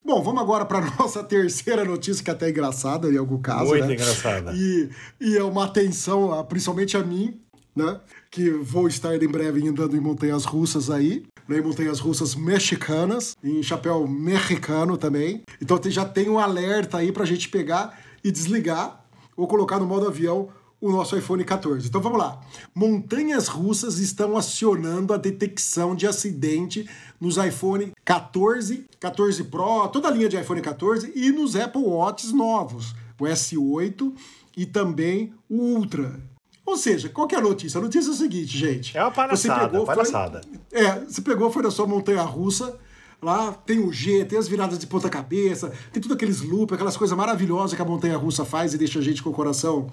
Bom, 0.05 0.21
vamos 0.21 0.39
agora 0.43 0.63
para 0.65 0.81
nossa 0.99 1.23
terceira 1.23 1.83
notícia, 1.83 2.23
que 2.23 2.29
é 2.29 2.33
até 2.33 2.49
engraçada 2.49 3.11
em 3.11 3.17
algum 3.17 3.41
caso. 3.41 3.71
Muito 3.71 3.87
né? 3.87 3.93
engraçada. 3.95 4.53
E, 4.53 4.89
e 5.19 5.35
é 5.35 5.43
uma 5.43 5.65
atenção, 5.65 6.45
principalmente 6.47 6.95
a 6.95 7.03
mim, 7.03 7.41
né? 7.75 7.99
Que 8.29 8.51
vou 8.51 8.87
estar 8.87 9.15
em 9.15 9.27
breve 9.27 9.67
andando 9.67 9.97
em 9.97 9.99
montanhas 9.99 10.45
russas 10.45 10.91
aí, 10.91 11.25
né? 11.47 11.57
em 11.57 11.61
montanhas 11.61 11.99
russas 11.99 12.35
mexicanas, 12.35 13.35
em 13.43 13.63
chapéu 13.63 14.07
mexicano 14.07 14.95
também. 14.95 15.41
Então 15.59 15.79
já 15.85 16.05
tem 16.05 16.29
um 16.29 16.37
alerta 16.37 16.99
aí 16.99 17.11
pra 17.11 17.25
gente 17.25 17.49
pegar 17.49 17.99
e 18.23 18.31
desligar 18.31 19.03
ou 19.35 19.47
colocar 19.47 19.79
no 19.79 19.87
modo 19.87 20.07
avião 20.07 20.49
o 20.79 20.91
nosso 20.91 21.17
iPhone 21.17 21.43
14. 21.43 21.87
Então 21.87 22.01
vamos 22.01 22.19
lá. 22.19 22.39
Montanhas 22.73 23.47
russas 23.47 23.99
estão 23.99 24.37
acionando 24.37 25.13
a 25.13 25.17
detecção 25.17 25.95
de 25.95 26.05
acidente 26.05 26.89
nos 27.19 27.37
iPhone 27.37 27.93
14, 28.03 28.85
14 28.99 29.43
Pro, 29.45 29.87
toda 29.87 30.07
a 30.07 30.11
linha 30.11 30.29
de 30.29 30.37
iPhone 30.39 30.61
14 30.61 31.11
e 31.15 31.31
nos 31.31 31.55
Apple 31.55 31.81
Watches 31.81 32.31
novos, 32.31 32.93
o 33.19 33.23
S8 33.23 34.13
e 34.55 34.65
também 34.65 35.33
o 35.49 35.55
Ultra. 35.55 36.19
Ou 36.65 36.77
seja, 36.77 37.09
qual 37.09 37.27
que 37.27 37.35
é 37.35 37.37
a 37.37 37.41
notícia? 37.41 37.77
A 37.77 37.81
notícia 37.81 38.09
é 38.09 38.13
o 38.13 38.15
seguinte, 38.15 38.57
gente. 38.57 38.97
É 38.97 39.01
uma 39.01 39.11
palhaçada, 39.11 39.59
você 39.59 39.69
pegou, 39.69 39.85
palhaçada. 39.85 40.41
Foi, 40.41 40.79
é, 40.81 40.99
você 40.99 41.21
pegou, 41.21 41.51
foi 41.51 41.61
na 41.61 41.69
sua 41.69 41.85
montanha 41.85 42.23
russa, 42.23 42.77
lá 43.25 43.51
tem 43.51 43.79
o 43.79 43.91
G, 43.91 44.23
tem 44.23 44.37
as 44.37 44.47
viradas 44.47 44.77
de 44.77 44.85
ponta 44.85 45.09
cabeça, 45.09 45.73
tem 45.91 46.01
tudo 46.01 46.13
aqueles 46.13 46.41
loops, 46.41 46.75
aquelas 46.75 46.95
coisas 46.95 47.17
maravilhosas 47.17 47.75
que 47.75 47.81
a 47.81 47.85
montanha 47.85 48.15
russa 48.15 48.45
faz 48.45 48.73
e 48.73 48.77
deixa 48.77 48.99
a 48.99 49.01
gente 49.01 49.23
com 49.23 49.31
o 49.31 49.33
coração 49.33 49.87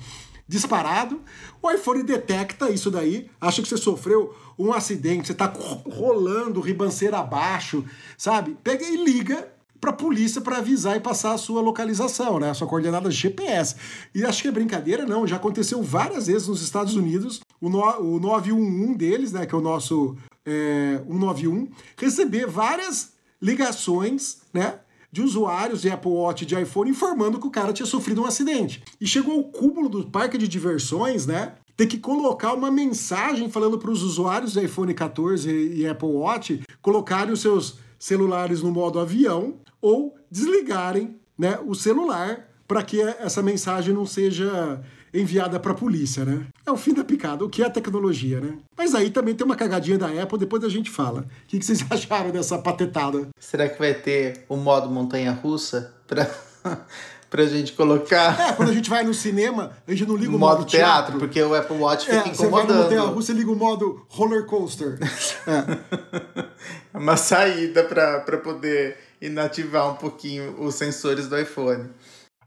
disparado. 0.46 1.18
O 1.62 1.70
iPhone 1.70 2.02
detecta 2.02 2.70
isso 2.70 2.90
daí, 2.90 3.30
acha 3.40 3.62
que 3.62 3.68
você 3.68 3.78
sofreu 3.78 4.34
um 4.58 4.70
acidente, 4.70 5.28
você 5.28 5.34
tá 5.34 5.50
rolando 5.90 6.60
ribanceira 6.60 7.18
abaixo, 7.18 7.84
sabe? 8.18 8.54
Pega 8.62 8.84
e 8.84 9.02
liga 9.02 9.48
para 9.80 9.92
polícia 9.92 10.40
para 10.40 10.58
avisar 10.58 10.96
e 10.96 11.00
passar 11.00 11.32
a 11.32 11.38
sua 11.38 11.60
localização, 11.62 12.38
né? 12.38 12.50
A 12.50 12.54
sua 12.54 12.68
coordenada 12.68 13.10
GPS. 13.10 13.74
E 14.14 14.24
acho 14.24 14.42
que 14.42 14.48
é 14.48 14.52
brincadeira, 14.52 15.06
não. 15.06 15.26
Já 15.26 15.36
aconteceu 15.36 15.82
várias 15.82 16.26
vezes 16.26 16.46
nos 16.46 16.62
Estados 16.62 16.94
Unidos. 16.94 17.40
O, 17.60 17.68
no, 17.68 17.80
o 17.98 18.20
911 18.20 18.94
deles, 18.94 19.32
né? 19.32 19.44
Que 19.44 19.54
é 19.54 19.58
o 19.58 19.62
nosso 19.62 20.16
é, 20.46 21.00
191, 21.06 21.68
receber 21.96 22.46
várias 22.46 23.11
ligações, 23.42 24.38
né? 24.54 24.78
de 25.12 25.20
usuários 25.20 25.82
de 25.82 25.90
Apple 25.90 26.10
Watch 26.10 26.46
de 26.46 26.58
iPhone 26.58 26.90
informando 26.90 27.38
que 27.38 27.46
o 27.46 27.50
cara 27.50 27.72
tinha 27.74 27.84
sofrido 27.84 28.22
um 28.22 28.26
acidente. 28.26 28.82
E 28.98 29.06
chegou 29.06 29.34
ao 29.34 29.44
cúmulo 29.44 29.90
do 29.90 30.06
parque 30.06 30.38
de 30.38 30.48
diversões, 30.48 31.26
né? 31.26 31.52
Ter 31.76 31.86
que 31.86 31.98
colocar 31.98 32.54
uma 32.54 32.70
mensagem 32.70 33.50
falando 33.50 33.78
para 33.78 33.90
os 33.90 34.02
usuários 34.02 34.54
de 34.54 34.64
iPhone 34.64 34.94
14 34.94 35.50
e 35.50 35.86
Apple 35.86 36.08
Watch 36.08 36.62
colocarem 36.80 37.32
os 37.32 37.42
seus 37.42 37.78
celulares 37.98 38.62
no 38.62 38.70
modo 38.70 38.98
avião 38.98 39.56
ou 39.82 40.16
desligarem 40.30 41.16
né, 41.36 41.58
o 41.66 41.74
celular 41.74 42.48
para 42.66 42.82
que 42.82 43.00
essa 43.00 43.42
mensagem 43.42 43.94
não 43.94 44.06
seja 44.06 44.82
enviada 45.12 45.60
para 45.60 45.72
a 45.72 45.74
polícia, 45.74 46.24
né? 46.24 46.46
É 46.66 46.70
o 46.70 46.76
fim 46.76 46.94
da 46.94 47.04
picada, 47.04 47.44
o 47.44 47.48
que 47.48 47.62
é 47.62 47.68
tecnologia, 47.68 48.40
né? 48.40 48.58
Mas 48.76 48.94
aí 48.94 49.10
também 49.10 49.34
tem 49.34 49.44
uma 49.44 49.56
cagadinha 49.56 49.98
da 49.98 50.08
Apple, 50.08 50.38
depois 50.38 50.64
a 50.64 50.68
gente 50.68 50.90
fala. 50.90 51.26
O 51.44 51.46
que 51.46 51.62
vocês 51.62 51.84
acharam 51.90 52.30
dessa 52.30 52.58
patetada? 52.58 53.28
Será 53.38 53.68
que 53.68 53.78
vai 53.78 53.94
ter 53.94 54.44
o 54.48 54.56
modo 54.56 54.88
montanha-russa 54.90 55.94
para 56.06 56.30
pra 57.32 57.46
gente 57.46 57.72
colocar. 57.72 58.38
É, 58.38 58.52
quando 58.52 58.68
a 58.68 58.74
gente 58.74 58.90
vai 58.90 59.02
no 59.02 59.14
cinema, 59.14 59.72
a 59.88 59.90
gente 59.90 60.06
não 60.06 60.16
liga 60.16 60.36
o 60.36 60.38
modo, 60.38 60.58
modo 60.58 60.66
teatro, 60.66 61.12
teatro, 61.12 61.18
porque 61.18 61.42
o 61.42 61.54
Apple 61.54 61.78
Watch 61.78 62.04
fica 62.04 62.28
é, 62.28 62.28
incomodando. 62.28 62.36
Você 62.36 62.50
vai 62.50 62.66
no 62.66 62.74
montanha 62.74 63.00
russa 63.00 63.32
e 63.32 63.34
liga 63.34 63.50
o 63.50 63.56
modo 63.56 64.04
roller 64.10 64.44
coaster. 64.44 64.98
é. 65.48 66.98
Uma 66.98 67.16
saída 67.16 67.84
para 67.84 68.36
poder 68.36 68.98
inativar 69.18 69.90
um 69.90 69.94
pouquinho 69.94 70.56
os 70.60 70.74
sensores 70.74 71.26
do 71.26 71.38
iPhone. 71.38 71.88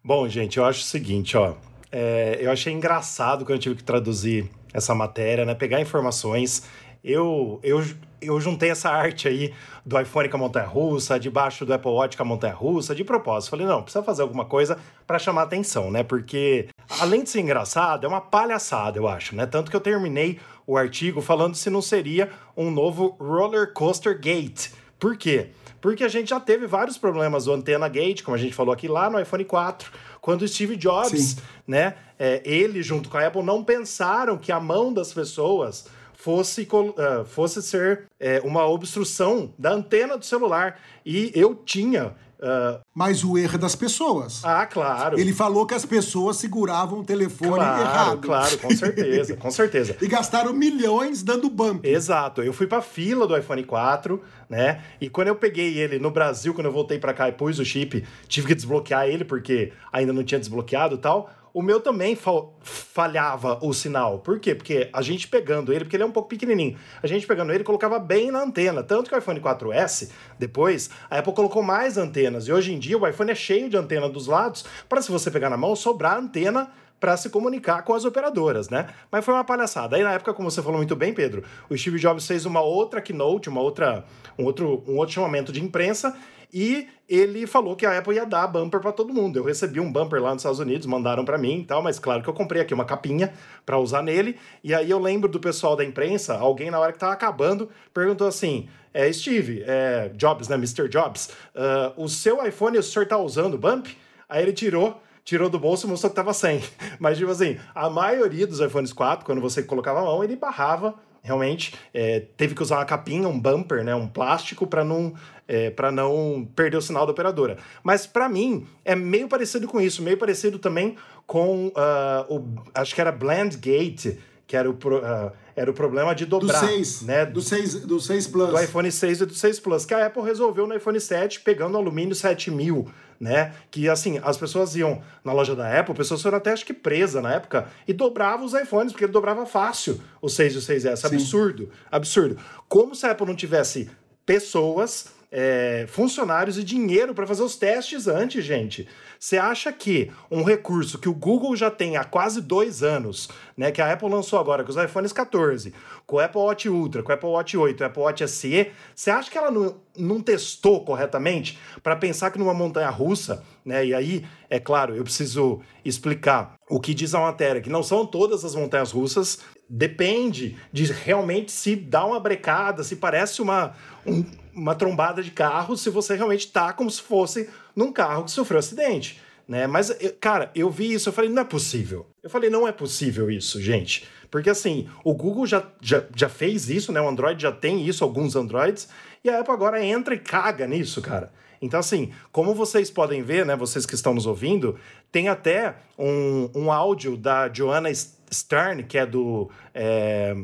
Bom, 0.04 0.30
gente, 0.30 0.60
eu 0.60 0.66
acho 0.66 0.82
o 0.82 0.86
seguinte, 0.86 1.36
ó. 1.36 1.56
É, 1.98 2.40
eu 2.42 2.52
achei 2.52 2.74
engraçado 2.74 3.46
quando 3.46 3.52
eu 3.52 3.60
tive 3.60 3.76
que 3.76 3.84
traduzir 3.84 4.52
essa 4.74 4.94
matéria, 4.94 5.46
né? 5.46 5.56
Pegar 5.56 5.80
informações. 5.80 6.64
Eu, 7.02 7.58
eu, 7.64 7.82
eu 8.22 8.38
juntei 8.42 8.70
essa 8.70 8.90
arte 8.90 9.30
aí 9.30 9.54
do 9.86 9.98
iPhone 9.98 10.28
com 10.28 10.36
a 10.36 10.40
montanha-russa, 10.42 11.18
debaixo 11.18 11.66
do 11.66 11.74
Apple 11.74 11.92
Watch 11.92 12.18
com 12.18 12.24
a 12.24 12.26
montanha-russa, 12.26 12.94
de 12.94 13.06
propósito. 13.06 13.52
Falei, 13.52 13.66
não, 13.66 13.82
precisa 13.82 14.04
fazer 14.04 14.24
alguma 14.24 14.44
coisa 14.44 14.78
para 15.08 15.18
chamar 15.18 15.44
atenção, 15.44 15.90
né? 15.90 16.04
Porque, 16.04 16.68
além 17.00 17.24
de 17.24 17.30
ser 17.30 17.40
engraçado, 17.40 18.06
é 18.06 18.10
uma 18.10 18.20
palhaçada, 18.20 19.00
eu 19.00 19.08
acho, 19.08 19.34
né? 19.34 19.46
Tanto 19.46 19.72
que 19.72 19.78
eu 19.78 19.82
terminei 19.82 20.38
o 20.68 20.76
artigo 20.76 21.22
falando 21.22 21.56
se 21.56 21.70
não 21.70 21.82
seria 21.82 22.30
um 22.58 22.72
novo 22.72 23.16
roller 23.18 23.72
coaster 23.72 24.20
gate. 24.20 24.68
Por 25.00 25.16
quê? 25.16 25.52
Porque 25.80 26.04
a 26.04 26.08
gente 26.08 26.32
já 26.32 26.40
teve 26.40 26.66
vários 26.66 26.98
problemas 26.98 27.46
do 27.46 27.54
antena 27.54 27.88
gate, 27.88 28.24
como 28.24 28.36
a 28.36 28.40
gente 28.40 28.56
falou 28.56 28.74
aqui 28.74 28.88
lá 28.88 29.10
no 29.10 29.20
iPhone 29.20 29.46
4 29.46 29.92
quando 30.26 30.42
o 30.42 30.48
Steve 30.48 30.76
Jobs, 30.76 31.22
Sim. 31.22 31.38
né, 31.68 31.94
é, 32.18 32.42
ele 32.44 32.82
junto 32.82 33.10
com 33.10 33.18
a 33.20 33.28
Apple 33.28 33.44
não 33.44 33.64
pensaram 33.64 34.40
que 34.40 34.52
a 34.52 34.60
mão 34.60 34.92
das 34.92 35.14
pessoas 35.14 35.86
fosse, 36.16 36.64
uh, 36.64 37.24
fosse 37.26 37.62
ser 37.62 38.06
é, 38.20 38.42
uma 38.44 38.66
obstrução 38.66 39.54
da 39.56 39.74
antena 39.74 40.18
do 40.18 40.26
celular. 40.26 40.80
E 41.06 41.32
eu 41.36 41.54
tinha 41.54 42.16
Uh... 42.40 42.80
Mas 42.94 43.24
o 43.24 43.38
erro 43.38 43.56
é 43.56 43.58
das 43.58 43.76
pessoas. 43.76 44.44
Ah, 44.44 44.66
claro. 44.66 45.20
Ele 45.20 45.34
falou 45.34 45.66
que 45.66 45.74
as 45.74 45.86
pessoas 45.86 46.38
seguravam 46.38 47.00
o 47.00 47.04
telefone 47.04 47.56
claro, 47.56 47.82
errado. 47.82 48.22
Claro, 48.22 48.58
com 48.58 48.72
certeza, 48.72 49.36
com 49.38 49.52
certeza. 49.52 49.98
e 50.02 50.08
gastaram 50.08 50.54
milhões 50.54 51.24
dando 51.24 51.50
bump. 51.50 51.86
Exato. 51.86 52.42
Eu 52.42 52.54
fui 52.54 52.68
pra 52.68 52.82
fila 52.82 53.28
do 53.28 53.38
iPhone 53.38 53.64
4, 53.64 54.22
né? 54.50 54.82
E 55.00 55.10
quando 55.10 55.30
eu 55.30 55.36
peguei 55.36 55.78
ele 55.78 56.00
no 56.00 56.12
Brasil, 56.12 56.54
quando 56.54 56.68
eu 56.68 56.72
voltei 56.72 57.00
para 57.00 57.14
cá 57.14 57.30
e 57.30 57.32
pus 57.32 57.60
o 57.60 57.66
chip, 57.66 58.06
tive 58.28 58.48
que 58.48 58.56
desbloquear 58.56 59.08
ele 59.08 59.26
porque 59.26 59.74
ainda 59.92 60.14
não 60.14 60.24
tinha 60.24 60.40
desbloqueado 60.40 60.96
e 60.96 61.00
tal 61.00 61.30
o 61.56 61.62
meu 61.62 61.80
também 61.80 62.18
falhava 62.62 63.58
o 63.62 63.74
sinal. 63.74 64.20
Por 64.20 64.42
quê? 64.42 64.54
Porque 64.54 64.90
a 64.92 65.02
gente 65.02 65.26
pegando 65.26 65.72
ele, 65.72 65.86
porque 65.86 65.96
ele 65.96 66.04
é 66.04 66.06
um 66.06 66.12
pouco 66.12 66.28
pequenininho, 66.28 66.78
a 67.02 67.08
gente 67.08 67.26
pegando 67.26 67.54
ele 67.54 67.64
colocava 67.64 67.98
bem 67.98 68.30
na 68.30 68.42
antena. 68.44 68.84
Tanto 68.84 69.10
que 69.10 69.16
o 69.16 69.18
iPhone 69.18 69.40
4S, 69.40 70.10
depois, 70.38 70.90
a 71.10 71.18
Apple 71.18 71.32
colocou 71.32 71.64
mais 71.64 71.98
antenas. 71.98 72.50
E 72.50 72.52
hoje 72.52 72.74
em 72.74 72.78
dia 72.78 72.98
o 72.98 73.08
iPhone 73.08 73.32
é 73.32 73.36
cheio 73.36 73.70
de 73.70 73.78
antena 73.78 74.10
dos 74.10 74.28
lados, 74.28 74.66
para 74.90 75.02
se 75.02 75.10
você 75.10 75.32
pegar 75.32 75.50
na 75.50 75.56
mão, 75.56 75.78
sobrar 75.78 76.18
antena 76.18 76.70
para 77.00 77.16
se 77.16 77.30
comunicar 77.30 77.84
com 77.84 77.94
as 77.94 78.04
operadoras, 78.04 78.68
né? 78.68 78.88
Mas 79.10 79.24
foi 79.24 79.34
uma 79.34 79.46
palhaçada. 79.46 79.96
Aí 79.96 80.04
na 80.04 80.12
época, 80.12 80.34
como 80.34 80.52
você 80.52 80.62
falou 80.62 80.78
muito 80.78 80.96
bem, 80.96 81.14
Pedro, 81.14 81.42
o 81.70 81.78
Steve 81.78 82.00
Jobs 82.00 82.28
fez 82.28 82.46
uma 82.46 82.60
outra 82.60 83.02
keynote, 83.02 83.48
uma 83.48 83.62
outra, 83.62 84.04
um 84.38 84.44
outro, 84.44 84.84
um 84.86 84.98
outro 84.98 85.16
chamamento 85.16 85.54
de 85.54 85.64
imprensa 85.64 86.18
e 86.54 86.88
ele 87.08 87.46
falou 87.46 87.76
que 87.76 87.86
a 87.86 87.98
Apple 87.98 88.16
ia 88.16 88.26
dar 88.26 88.48
bumper 88.48 88.80
para 88.80 88.92
todo 88.92 89.14
mundo. 89.14 89.38
Eu 89.38 89.44
recebi 89.44 89.80
um 89.80 89.92
bumper 89.92 90.22
lá 90.22 90.32
nos 90.32 90.42
Estados 90.42 90.60
Unidos, 90.60 90.88
mandaram 90.88 91.24
para 91.24 91.38
mim 91.38 91.60
e 91.60 91.66
tal, 91.66 91.82
mas 91.82 92.00
claro 92.00 92.24
que 92.24 92.30
eu 92.30 92.34
comprei 92.34 92.62
aqui 92.62 92.74
uma 92.74 92.86
capinha 92.86 93.34
para 93.66 93.78
usar 93.78 94.02
nele. 94.02 94.38
E 94.64 94.74
aí 94.74 94.90
eu 94.90 95.00
lembro 95.00 95.30
do 95.30 95.40
pessoal 95.40 95.76
da 95.76 95.84
imprensa, 95.84 96.36
alguém 96.36 96.72
na 96.72 96.80
hora 96.80 96.92
que 96.92 97.00
tava 97.00 97.14
acabando, 97.14 97.70
perguntou 97.94 98.28
assim: 98.28 98.68
é, 98.94 99.12
Steve, 99.12 99.64
é, 99.66 100.10
Jobs, 100.16 100.48
né, 100.48 100.56
Mr. 100.56 100.88
Jobs, 100.90 101.30
uh, 101.56 102.02
o 102.02 102.08
seu 102.08 102.46
iPhone 102.46 102.78
o 102.78 102.84
senhor 102.84 103.08
tá 103.08 103.18
usando 103.18 103.58
bump? 103.58 103.88
Aí 104.28 104.42
ele 104.42 104.54
tirou 104.54 105.02
tirou 105.26 105.50
do 105.50 105.58
bolso 105.60 105.88
e 105.88 105.90
mostrou 105.90 106.12
que 106.12 106.16
tava 106.16 106.34
sem. 106.34 106.62
Mas, 107.00 107.18
tipo 107.18 107.32
assim, 107.32 107.58
a 107.74 107.90
maioria 107.90 108.46
dos 108.46 108.60
iPhones 108.60 108.94
4, 108.94 109.26
quando 109.26 109.42
você 109.42 109.64
colocava 109.64 110.00
a 110.00 110.04
mão, 110.04 110.24
ele 110.24 110.36
barrava 110.36 110.94
realmente 111.26 111.74
é, 111.94 112.24
teve 112.38 112.54
que 112.54 112.62
usar 112.62 112.78
uma 112.78 112.86
capinha, 112.86 113.28
um 113.28 113.40
bumper, 113.40 113.84
né, 113.84 113.96
um 113.96 114.08
plástico 114.08 114.68
para 114.68 114.86
não 114.86 115.14
é, 115.48 115.70
para 115.70 115.92
não 115.92 116.48
perder 116.56 116.78
o 116.78 116.82
sinal 116.82 117.06
da 117.06 117.12
operadora. 117.12 117.58
Mas 117.84 118.06
para 118.06 118.30
mim 118.30 118.66
é 118.84 118.96
meio 118.96 119.28
parecido 119.28 119.68
com 119.68 119.82
isso, 119.82 120.02
meio 120.02 120.18
parecido 120.18 120.60
também 120.60 120.96
com 121.26 121.68
uh, 121.68 122.34
o 122.34 122.46
acho 122.74 122.94
que 122.94 123.02
era 123.02 123.12
Blend 123.12 123.58
Gate, 123.58 124.18
que 124.48 124.56
era 124.56 124.70
o 124.70 124.74
uh, 124.74 125.32
era 125.56 125.72
o 125.72 125.74
problema 125.74 126.14
de 126.14 126.26
dobrar. 126.26 126.60
Do 126.60 126.68
6, 126.68 127.02
né? 127.04 127.26
Do 127.26 127.42
6, 127.42 127.86
do 127.86 128.00
6 128.00 128.28
Plus. 128.28 128.50
Do 128.50 128.60
iPhone 128.60 128.92
6 128.92 129.22
e 129.22 129.26
do 129.26 129.34
6 129.34 129.60
Plus, 129.62 129.86
que 129.86 129.94
a 129.94 130.06
Apple 130.06 130.22
resolveu 130.22 130.68
no 130.68 130.76
iPhone 130.76 131.00
7 131.00 131.40
pegando 131.42 131.78
alumínio 131.78 132.14
7000 132.14 132.88
né? 133.20 133.54
Que 133.72 133.90
assim, 133.90 134.20
as 134.24 134.38
pessoas 134.38 134.76
iam 134.76 135.02
na 135.24 135.34
loja 135.34 135.56
da 135.56 135.80
Apple, 135.80 135.96
pessoas 135.96 136.22
foram 136.22 136.38
até 136.38 136.52
acho 136.52 136.66
que 136.66 136.74
presa 136.74 137.22
na 137.22 137.34
época 137.34 137.68
e 137.88 137.94
dobravam 137.94 138.46
os 138.46 138.54
iPhones, 138.54 138.92
porque 138.92 139.06
ele 139.06 139.12
dobrava 139.12 139.46
fácil 139.46 140.02
o 140.22 140.30
6 140.30 140.54
e 140.54 140.58
o 140.58 140.62
6S. 140.62 140.98
Sim. 140.98 141.08
Absurdo, 141.08 141.70
absurdo. 141.92 142.38
Como 142.68 142.96
se 142.96 143.06
a 143.06 143.12
Apple 143.12 143.28
não 143.28 143.36
tivesse 143.36 143.90
pessoas 144.26 145.14
é, 145.32 145.86
funcionários 145.90 146.58
e 146.58 146.64
dinheiro 146.64 147.14
para 147.14 147.28
fazer 147.28 147.44
os 147.44 147.58
testes 147.58 148.08
antes, 148.08 148.44
gente. 148.44 148.88
Você 149.26 149.40
acha 149.40 149.74
que 149.74 150.12
um 150.30 150.44
recurso 150.44 151.00
que 151.00 151.10
o 151.10 151.14
Google 151.16 151.56
já 151.56 151.72
tem 151.72 151.98
há 151.98 152.04
quase 152.04 152.40
dois 152.40 152.84
anos, 152.84 153.28
né, 153.58 153.72
que 153.72 153.82
a 153.82 153.92
Apple 153.92 154.08
lançou 154.08 154.38
agora 154.38 154.64
com 154.64 154.70
os 154.70 154.76
iPhones 154.78 155.12
14, 155.12 155.74
com 156.06 156.18
o 156.18 156.20
Apple 156.20 156.40
Watch 156.40 156.70
Ultra, 156.70 157.02
com 157.02 157.12
o 157.12 157.16
Apple 157.16 157.30
Watch 157.30 157.58
8, 157.58 157.82
o 157.82 157.86
Apple 157.88 158.04
Watch 158.04 158.28
SE, 158.28 158.72
você 158.94 159.10
acha 159.10 159.32
que 159.32 159.36
ela 159.36 159.50
não, 159.50 159.78
não 159.98 160.22
testou 160.22 160.86
corretamente 160.86 161.58
para 161.82 161.96
pensar 161.96 162.30
que 162.30 162.38
numa 162.38 162.54
montanha 162.54 162.92
russa, 162.92 163.44
né? 163.66 163.84
E 163.84 163.96
aí, 163.96 164.24
é 164.48 164.60
claro, 164.60 164.96
eu 164.96 165.04
preciso 165.04 165.60
explicar 165.84 166.54
o 166.70 166.80
que 166.80 166.94
diz 166.94 167.16
a 167.16 167.20
matéria, 167.20 167.62
que 167.62 167.70
não 167.70 167.82
são 167.82 168.06
todas 168.06 168.46
as 168.46 168.54
montanhas 168.54 168.92
russas, 168.92 169.40
depende 169.68 170.56
de 170.72 170.84
realmente 170.94 171.52
se 171.52 171.76
dá 171.76 172.06
uma 172.06 172.20
brecada, 172.20 172.84
se 172.84 172.98
parece 172.98 173.42
uma, 173.42 173.74
um, 174.06 174.24
uma 174.54 174.76
trombada 174.76 175.24
de 175.24 175.32
carro, 175.32 175.76
se 175.76 175.90
você 175.90 176.14
realmente 176.16 176.52
tá 176.52 176.72
como 176.74 176.92
se 176.92 177.02
fosse 177.02 177.50
num 177.76 177.92
carro 177.92 178.24
que 178.24 178.32
sofreu 178.32 178.60
acidente. 178.60 179.22
Né? 179.48 179.68
Mas, 179.68 179.96
cara, 180.20 180.52
eu 180.56 180.70
vi 180.70 180.94
isso, 180.94 181.10
eu 181.10 181.14
falei, 181.14 181.30
não 181.30 181.42
é 181.42 181.46
possível. 181.46 182.08
Eu 182.24 182.30
falei, 182.30 182.50
não 182.50 182.68
é 182.68 182.72
possível 182.72 183.30
isso, 183.30 183.62
gente. 183.62 184.08
Porque 184.32 184.50
assim, 184.50 184.90
o 185.04 185.14
Google 185.14 185.46
já, 185.46 185.64
já, 185.80 186.04
já 186.16 186.28
fez 186.28 186.70
isso, 186.70 186.92
né? 186.92 187.00
O 187.00 187.08
Android 187.08 187.42
já 187.42 187.52
tem 187.52 187.86
isso, 187.88 188.04
alguns 188.04 188.36
Androids, 188.36 188.90
e 189.24 189.30
a 189.30 189.40
Apple 189.40 189.54
agora 189.54 189.84
entra 189.84 190.16
e 190.16 190.20
caga 190.20 190.68
nisso, 190.68 191.02
cara. 191.02 191.32
Então, 191.62 191.80
assim, 191.80 192.12
como 192.32 192.54
vocês 192.54 192.92
podem 192.92 193.24
ver, 193.24 193.46
né, 193.46 193.56
vocês 193.56 193.86
que 193.86 193.96
estão 193.96 194.14
nos 194.14 194.26
ouvindo, 194.26 194.78
tem 195.12 195.30
até 195.30 195.76
um, 195.98 196.50
um 196.54 196.72
áudio 196.72 197.16
da 197.16 197.52
Joanna 197.52 197.90
Stern, 198.32 198.84
que 198.84 198.98
é 198.98 199.06
do. 199.06 199.50
É... 199.74 200.36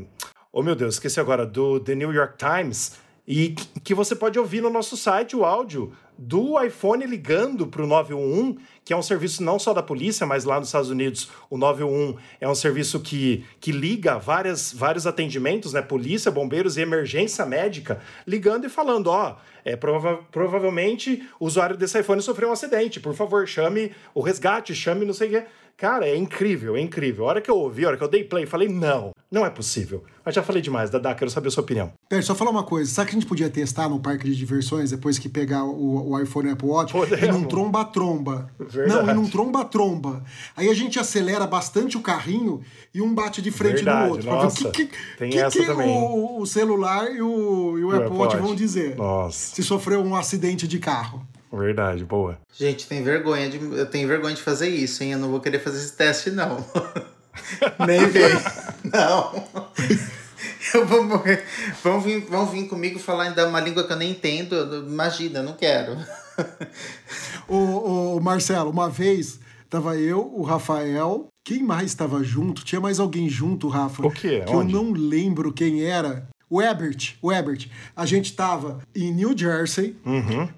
Oh, 0.51 0.63
meu 0.63 0.75
Deus, 0.75 0.95
esqueci 0.95 1.19
agora, 1.19 1.45
do 1.45 1.79
The 1.79 1.95
New 1.95 2.11
York 2.11 2.37
Times, 2.37 2.97
e 3.31 3.55
que 3.81 3.93
você 3.93 4.13
pode 4.13 4.37
ouvir 4.37 4.59
no 4.59 4.69
nosso 4.69 4.97
site 4.97 5.37
o 5.37 5.45
áudio 5.45 5.93
do 6.17 6.61
iPhone 6.61 7.05
ligando 7.05 7.65
para 7.65 7.81
o 7.81 7.87
911, 7.87 8.57
que 8.83 8.91
é 8.91 8.97
um 8.97 9.01
serviço 9.01 9.41
não 9.41 9.57
só 9.57 9.73
da 9.73 9.81
polícia, 9.81 10.27
mas 10.27 10.43
lá 10.43 10.59
nos 10.59 10.67
Estados 10.67 10.89
Unidos 10.89 11.29
o 11.49 11.57
911 11.57 12.17
é 12.41 12.49
um 12.49 12.53
serviço 12.53 12.99
que, 12.99 13.45
que 13.61 13.71
liga 13.71 14.19
várias, 14.19 14.73
vários 14.73 15.07
atendimentos, 15.07 15.71
né? 15.71 15.81
Polícia, 15.81 16.29
bombeiros 16.29 16.75
e 16.75 16.81
emergência 16.81 17.45
médica, 17.45 18.01
ligando 18.27 18.65
e 18.65 18.69
falando: 18.69 19.07
ó, 19.07 19.37
é, 19.63 19.77
prova 19.77 20.19
provavelmente 20.29 21.25
o 21.39 21.45
usuário 21.45 21.77
desse 21.77 21.97
iPhone 21.97 22.21
sofreu 22.21 22.49
um 22.49 22.51
acidente, 22.51 22.99
por 22.99 23.13
favor, 23.13 23.47
chame 23.47 23.93
o 24.13 24.19
resgate, 24.19 24.75
chame 24.75 25.05
não 25.05 25.13
sei 25.13 25.29
o 25.29 25.31
quê. 25.31 25.45
Cara, 25.81 26.07
é 26.07 26.15
incrível, 26.15 26.77
é 26.77 26.79
incrível. 26.79 27.25
A 27.25 27.29
hora 27.29 27.41
que 27.41 27.49
eu 27.49 27.57
ouvi, 27.57 27.83
a 27.83 27.87
hora 27.87 27.97
que 27.97 28.03
eu 28.03 28.07
dei 28.07 28.23
play, 28.23 28.45
falei, 28.45 28.67
não, 28.67 29.15
não 29.31 29.43
é 29.43 29.49
possível. 29.49 30.03
Mas 30.23 30.35
já 30.35 30.43
falei 30.43 30.61
demais, 30.61 30.91
Dadá, 30.91 31.15
quero 31.15 31.31
saber 31.31 31.47
a 31.47 31.51
sua 31.51 31.63
opinião. 31.63 31.91
Pera, 32.07 32.21
só 32.21 32.35
falar 32.35 32.51
uma 32.51 32.61
coisa. 32.61 32.91
Sabe 32.91 33.09
que 33.09 33.15
a 33.15 33.19
gente 33.19 33.27
podia 33.27 33.49
testar 33.49 33.89
no 33.89 33.99
parque 33.99 34.25
de 34.25 34.35
diversões, 34.35 34.91
depois 34.91 35.17
que 35.17 35.27
pegar 35.27 35.63
o, 35.63 36.11
o 36.11 36.19
iPhone 36.21 36.49
e 36.49 36.51
Apple 36.51 36.67
Watch? 36.67 36.93
Podemos. 36.93 37.23
E 37.23 37.31
num 37.31 37.45
tromba-tromba. 37.45 38.51
Não, 38.87 39.09
e 39.09 39.13
num 39.15 39.27
tromba-tromba. 39.27 40.23
Aí 40.55 40.69
a 40.69 40.73
gente 40.75 40.99
acelera 40.99 41.47
bastante 41.47 41.97
o 41.97 42.01
carrinho 42.01 42.61
e 42.93 43.01
um 43.01 43.11
bate 43.11 43.41
de 43.41 43.49
frente 43.49 43.77
Verdade, 43.77 44.05
no 44.05 44.11
outro. 44.11 44.29
nossa. 44.29 44.67
o 44.67 44.71
que, 44.71 44.85
que, 44.85 44.97
Tem 45.17 45.31
que, 45.31 45.39
essa 45.39 45.57
que 45.57 45.65
também. 45.65 45.89
O, 45.97 46.41
o 46.41 46.45
celular 46.45 47.11
e 47.11 47.23
o, 47.23 47.79
e 47.79 47.83
o 47.83 47.87
o 47.87 47.91
Apple 47.91 48.05
Apple 48.05 48.17
Watch. 48.19 48.37
vão 48.37 48.53
dizer. 48.53 48.95
Nossa, 48.95 49.55
Se 49.55 49.63
sofreu 49.63 50.03
um 50.03 50.15
acidente 50.15 50.67
de 50.67 50.77
carro. 50.77 51.25
Verdade, 51.57 52.03
boa. 52.05 52.37
Gente, 52.53 52.87
tem 52.87 53.03
vergonha 53.03 53.49
de, 53.49 53.57
eu 53.57 53.85
tenho 53.85 54.07
vergonha 54.07 54.35
de 54.35 54.41
fazer 54.41 54.69
isso, 54.69 55.03
hein? 55.03 55.13
Eu 55.13 55.19
não 55.19 55.29
vou 55.29 55.39
querer 55.39 55.59
fazer 55.59 55.77
esse 55.77 55.93
teste, 55.95 56.31
não. 56.31 56.65
Nem 57.85 58.05
vem. 58.07 58.29
Não. 58.91 59.47
Eu 60.73 60.85
vou 60.85 61.03
morrer. 61.03 61.43
Vão 61.83 61.99
vir, 61.99 62.25
vão 62.25 62.45
vir 62.45 62.67
comigo 62.67 62.99
falar 62.99 63.23
ainda 63.25 63.47
uma 63.47 63.59
língua 63.59 63.85
que 63.85 63.91
eu 63.93 63.97
nem 63.97 64.11
entendo. 64.11 64.85
Imagina, 64.87 65.39
eu 65.39 65.43
não 65.43 65.53
quero. 65.53 65.97
Ô, 67.47 68.15
ô, 68.15 68.19
Marcelo, 68.21 68.69
uma 68.69 68.89
vez 68.89 69.39
tava 69.69 69.97
eu, 69.97 70.19
o 70.33 70.43
Rafael. 70.43 71.27
Quem 71.43 71.63
mais 71.63 71.87
estava 71.87 72.23
junto? 72.23 72.63
Tinha 72.63 72.79
mais 72.79 72.99
alguém 72.99 73.27
junto, 73.27 73.67
Rafa? 73.67 74.05
O 74.05 74.11
quê? 74.11 74.43
Que 74.45 74.53
Onde? 74.55 74.73
eu 74.73 74.83
não 74.83 74.91
lembro 74.91 75.51
quem 75.51 75.83
era. 75.83 76.27
O 76.53 76.61
Ebert, 76.61 77.15
o 77.21 77.31
Ebert. 77.31 77.67
A 77.95 78.05
gente 78.05 78.33
tava 78.33 78.79
em 78.93 79.09
New 79.13 79.35
Jersey, 79.37 79.95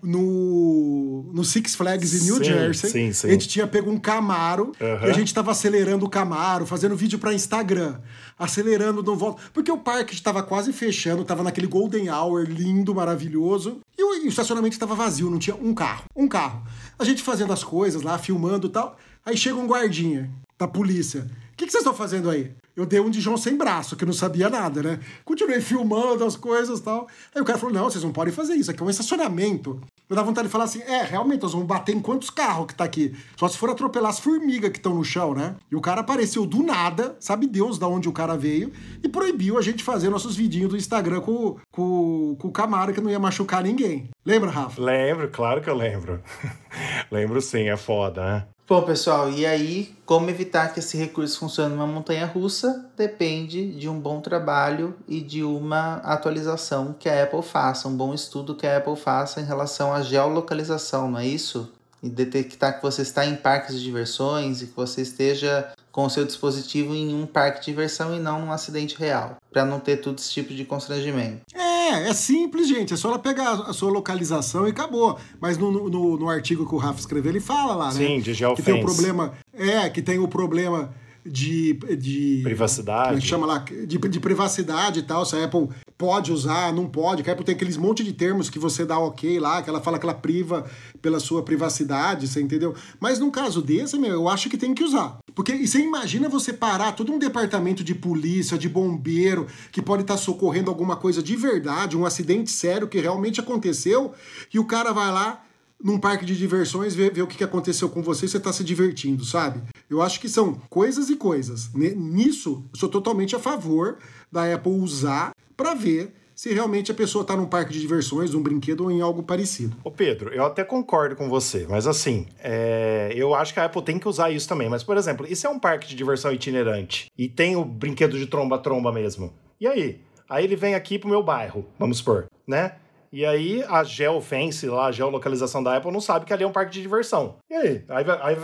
no, 0.02 1.30
no 1.32 1.44
Six 1.46 1.76
Flags 1.76 2.14
em 2.16 2.26
New 2.26 2.38
Sim, 2.38 2.44
Jersey. 2.44 2.90
sim, 2.90 3.14
sim. 3.14 3.28
A 3.28 3.32
gente 3.32 3.48
tinha 3.48 3.68
pego 3.68 3.92
um 3.92 4.00
Camaro 4.00 4.72
Aham. 4.82 5.08
e 5.08 5.10
a 5.12 5.14
gente 5.14 5.32
tava 5.32 5.52
acelerando 5.52 6.04
o 6.06 6.10
Camaro, 6.10 6.66
fazendo 6.66 6.96
vídeo 6.96 7.20
pra 7.20 7.32
Instagram. 7.32 8.00
Acelerando, 8.40 9.04
não 9.04 9.16
volta. 9.16 9.42
Porque 9.54 9.72
o 9.72 9.78
parque 9.78 10.16
estava 10.16 10.42
quase 10.42 10.74
fechando, 10.74 11.24
tava 11.24 11.44
naquele 11.44 11.68
Golden 11.68 12.10
Hour 12.10 12.46
lindo, 12.50 12.96
maravilhoso. 12.96 13.80
E 13.96 14.04
o, 14.04 14.16
e 14.16 14.26
o 14.26 14.30
estacionamento 14.30 14.74
estava 14.74 14.96
vazio, 14.96 15.30
não 15.30 15.38
tinha 15.38 15.56
um 15.56 15.76
carro. 15.76 16.06
Um 16.16 16.28
carro. 16.28 16.64
A 16.98 17.04
gente 17.06 17.22
fazendo 17.22 17.54
as 17.54 17.64
coisas 17.64 18.02
lá, 18.02 18.18
filmando 18.18 18.66
e 18.66 18.72
tal. 18.72 18.98
Aí 19.24 19.38
chega 19.38 19.58
um 19.58 19.68
guardinha 19.68 20.30
da 20.58 20.68
polícia. 20.68 21.30
O 21.54 21.56
que, 21.56 21.70
vocês 21.70 21.82
estão 21.82 21.94
fazendo 21.94 22.32
aí? 22.32 22.52
Eu 22.76 22.84
dei 22.84 23.00
um 23.00 23.12
de 23.12 23.22
João 23.22 23.38
sem 23.38 23.56
braço, 23.56 23.96
que 23.96 24.04
não 24.04 24.12
sabia 24.12 24.50
nada, 24.50 24.82
né? 24.82 25.00
Continuei 25.24 25.62
filmando 25.62 26.26
as 26.26 26.36
coisas 26.36 26.80
e 26.80 26.82
tal. 26.82 27.08
Aí 27.34 27.40
o 27.40 27.46
cara 27.46 27.60
falou: 27.60 27.76
não, 27.76 27.84
vocês 27.84 28.04
não 28.04 28.12
podem 28.12 28.34
fazer 28.34 28.56
isso, 28.56 28.72
aqui 28.72 28.82
é 28.82 28.86
um 28.86 28.90
estacionamento. 28.90 29.80
Eu 30.10 30.16
dava 30.16 30.28
vontade 30.28 30.48
de 30.48 30.52
falar 30.52 30.64
assim: 30.64 30.82
é, 30.82 31.04
realmente, 31.04 31.44
nós 31.44 31.52
vamos 31.52 31.68
bater 31.68 31.96
em 31.96 32.00
quantos 32.00 32.32
carros 32.32 32.66
que 32.66 32.76
tá 32.76 32.84
aqui? 32.84 33.16
Só 33.38 33.48
se 33.48 33.56
for 33.60 33.70
atropelar 33.70 34.10
as 34.10 34.20
formigas 34.20 34.72
que 34.72 34.80
estão 34.80 34.96
no 34.96 35.04
chão, 35.04 35.36
né? 35.36 35.56
E 35.72 35.76
o 35.76 35.82
cara 35.82 36.02
apareceu 36.02 36.44
do 36.48 36.64
nada, 36.64 37.16
sabe 37.20 37.46
Deus 37.46 37.78
da 37.78 37.88
onde 37.88 38.10
o 38.10 38.12
cara 38.12 38.36
veio, 38.36 38.72
e 39.04 39.08
proibiu 39.08 39.56
a 39.56 39.62
gente 39.62 39.84
fazer 39.84 40.10
nossos 40.10 40.36
vidinhos 40.36 40.72
do 40.72 40.78
Instagram 40.78 41.22
com, 41.22 41.58
com, 41.72 42.36
com 42.40 42.48
o 42.48 42.52
Camaro, 42.52 42.94
que 42.94 43.02
não 43.02 43.12
ia 43.12 43.20
machucar 43.20 43.62
ninguém. 43.62 44.10
Lembra, 44.26 44.50
Rafa? 44.50 44.82
Lembro, 44.82 45.30
claro 45.30 45.62
que 45.62 45.70
eu 45.70 45.76
lembro. 45.76 46.20
lembro 47.12 47.40
sim, 47.40 47.70
é 47.70 47.78
foda, 47.78 48.26
né? 48.26 48.48
Bom, 48.66 48.82
pessoal, 48.84 49.30
e 49.30 49.46
aí, 49.46 49.94
como 50.06 50.30
evitar 50.30 50.74
que 50.74 50.80
esse 50.80 50.96
recurso 50.96 51.38
funcione 51.38 51.76
numa 51.76 51.86
montanha 51.86 52.26
russa? 52.26 52.90
Depende 52.96 53.74
de 53.74 53.90
um 53.90 54.00
bom 54.00 54.22
trabalho 54.22 54.96
e 55.06 55.20
de 55.20 55.44
uma 55.44 55.96
atualização 55.98 56.96
que 56.98 57.10
a 57.10 57.24
Apple 57.24 57.44
faça, 57.44 57.90
um 57.90 57.96
bom 57.96 58.14
estudo 58.14 58.56
que 58.56 58.66
a 58.66 58.78
Apple 58.78 58.96
faça 58.96 59.42
em 59.42 59.46
relação 59.46 59.94
à 59.94 60.02
geolocalização, 60.02 61.12
não 61.12 61.20
é 61.20 61.28
isso? 61.28 61.74
E 62.02 62.10
detectar 62.10 62.78
que 62.78 62.82
você 62.82 63.02
está 63.02 63.26
em 63.26 63.36
parques 63.36 63.76
de 63.76 63.84
diversões 63.84 64.62
e 64.62 64.68
que 64.68 64.76
você 64.76 65.02
esteja 65.02 65.70
com 65.92 66.06
o 66.06 66.10
seu 66.10 66.24
dispositivo 66.24 66.96
em 66.96 67.14
um 67.14 67.26
parque 67.26 67.60
de 67.60 67.66
diversão 67.66 68.16
e 68.16 68.20
não 68.20 68.40
num 68.40 68.52
acidente 68.52 68.98
real, 68.98 69.36
para 69.52 69.66
não 69.66 69.80
ter 69.80 69.98
todo 69.98 70.20
esse 70.20 70.32
tipo 70.32 70.54
de 70.54 70.64
constrangimento. 70.64 71.42
É, 71.54 71.73
é 72.10 72.14
simples, 72.14 72.68
gente. 72.68 72.94
É 72.94 72.98
só 72.98 73.10
ela 73.10 73.20
pegar 73.20 73.52
a 73.54 73.74
sua 73.74 73.92
localização 73.92 74.68
e 74.68 74.72
acabou. 74.72 75.18
Mas 75.40 75.58
no, 75.58 75.72
no, 75.90 76.18
no 76.18 76.30
artigo 76.30 76.68
que 76.68 76.76
o 76.76 76.78
Rafa 76.78 77.00
escreveu, 77.00 77.32
ele 77.32 77.40
fala 77.40 77.76
lá, 77.76 77.88
né? 77.88 77.94
Sim, 77.94 78.20
de 78.20 78.34
Que 78.34 78.62
tem 78.62 78.74
o 78.74 78.78
geofence. 78.78 78.82
problema. 78.84 79.34
É, 79.54 79.90
que 79.90 80.02
tem 80.02 80.20
o 80.20 80.28
problema 80.28 80.94
de. 81.26 81.74
de 81.74 82.42
Privacidade. 82.44 83.08
Como 83.08 83.18
é 83.18 83.22
que 83.22 83.28
chama 83.28 83.46
lá? 83.46 83.58
De, 83.60 83.98
de 83.98 84.20
privacidade 84.20 85.00
e 85.00 85.04
tal. 85.04 85.26
Se 85.26 85.36
a 85.36 85.46
Apple 85.46 85.70
pode 85.98 86.32
usar, 86.32 86.74
não 86.74 86.88
pode. 86.88 87.24
Que 87.24 87.30
a 87.30 87.34
Apple 87.34 87.46
tem 87.46 87.56
aqueles 87.56 87.78
monte 87.78 88.04
de 88.04 88.14
termos 88.14 88.50
que 88.50 88.60
você 88.60 88.86
dá 88.86 88.98
ok 89.00 89.40
lá, 89.40 89.62
que 89.62 89.70
ela 89.70 89.82
fala 89.82 89.98
que 89.98 90.06
ela 90.06 90.14
priva 90.14 90.66
pela 91.02 91.20
sua 91.20 91.44
privacidade, 91.44 92.28
você 92.28 92.42
entendeu? 92.42 92.76
Mas 93.00 93.20
num 93.20 93.32
caso 93.32 93.62
desse, 93.62 93.98
meu, 93.98 94.12
eu 94.12 94.30
acho 94.30 94.50
que 94.50 94.58
tem 94.58 94.74
que 94.74 94.84
usar. 94.84 95.18
Porque 95.34 95.54
e 95.54 95.68
você 95.68 95.80
imagina 95.80 96.30
você 96.30 96.54
parar 96.54 96.92
todo 96.94 97.12
um 97.12 97.20
departamento 97.20 97.84
de 97.84 97.96
polícia, 97.96 98.58
de 98.58 98.70
bombeiro, 98.70 99.48
que 99.72 99.82
pode 99.82 100.02
estar 100.04 100.18
socorrendo 100.18 100.70
alguma 100.70 100.96
coisa 100.96 101.24
de 101.24 101.36
verdade, 101.36 101.98
um 101.98 102.06
acidente 102.06 102.52
sério 102.52 102.88
que 102.88 103.00
realmente 103.00 103.40
aconteceu, 103.40 104.14
e 104.54 104.60
o 104.60 104.66
cara 104.66 104.92
vai 104.92 105.12
lá 105.12 105.44
num 105.84 106.00
parque 106.00 106.26
de 106.26 106.38
diversões 106.38 106.96
ver, 106.96 107.14
ver 107.14 107.22
o 107.22 107.28
que 107.28 107.44
aconteceu 107.44 107.90
com 107.90 108.02
você 108.02 108.28
você 108.28 108.38
está 108.38 108.54
se 108.54 108.64
divertindo, 108.64 109.26
sabe? 109.26 109.62
Eu 109.90 110.02
acho 110.02 110.20
que 110.20 110.30
são 110.30 110.54
coisas 110.70 111.10
e 111.10 111.16
coisas. 111.16 111.72
Ne- 111.74 111.94
Nisso, 111.94 112.64
eu 112.74 112.80
sou 112.80 112.88
totalmente 112.90 113.36
a 113.36 113.40
favor 113.40 113.98
da 114.32 114.52
Apple 114.54 114.72
usar 114.72 115.34
para 115.58 115.74
ver 115.74 116.14
se 116.36 116.52
realmente 116.52 116.92
a 116.92 116.96
pessoa 116.96 117.22
está 117.22 117.36
num 117.38 117.46
parque 117.46 117.72
de 117.74 117.80
diversões, 117.80 118.34
num 118.34 118.42
brinquedo 118.42 118.82
ou 118.86 118.92
em 118.92 119.02
algo 119.02 119.22
parecido. 119.22 119.76
Ô 119.84 119.92
Pedro, 119.92 120.34
eu 120.34 120.44
até 120.46 120.64
concordo 120.64 121.16
com 121.16 121.30
você, 121.30 121.68
mas 121.70 121.86
assim, 121.86 122.26
é, 122.40 123.12
eu 123.16 123.36
acho 123.36 123.54
que 123.54 123.60
a 123.60 123.66
Apple 123.66 123.84
tem 123.84 124.00
que 124.00 124.08
usar 124.08 124.32
isso 124.32 124.48
também. 124.48 124.68
Mas, 124.68 124.84
por 124.84 124.98
exemplo, 124.98 125.28
se 125.36 125.46
é 125.46 125.50
um 125.50 125.60
parque 125.60 125.88
de 125.88 125.96
diversão 125.96 126.32
itinerante 126.32 127.12
e 127.18 127.28
tem 127.30 127.56
o 127.56 127.64
brinquedo 127.64 128.18
de 128.18 128.26
tromba-tromba 128.26 128.92
mesmo? 128.92 129.32
E 129.60 129.68
aí? 129.68 130.02
Aí 130.28 130.44
ele 130.46 130.56
vem 130.56 130.74
aqui 130.74 130.98
pro 130.98 131.10
meu 131.10 131.22
bairro, 131.22 131.66
vamos 131.78 131.98
supor, 131.98 132.26
né? 132.48 132.78
E 133.14 133.24
aí 133.24 133.64
a 133.70 133.84
geofence 133.84 134.66
lá, 134.66 134.88
a 134.88 134.92
geolocalização 134.92 135.62
da 135.62 135.78
Apple 135.78 135.92
não 135.92 136.02
sabe 136.02 136.26
que 136.26 136.34
ali 136.34 136.44
é 136.44 136.48
um 136.48 136.52
parque 136.52 136.72
de 136.72 136.82
diversão. 136.82 137.36
E 137.48 137.54
aí? 137.54 137.84
Aí 137.88 138.04
vai, 138.04 138.20
aí 138.24 138.36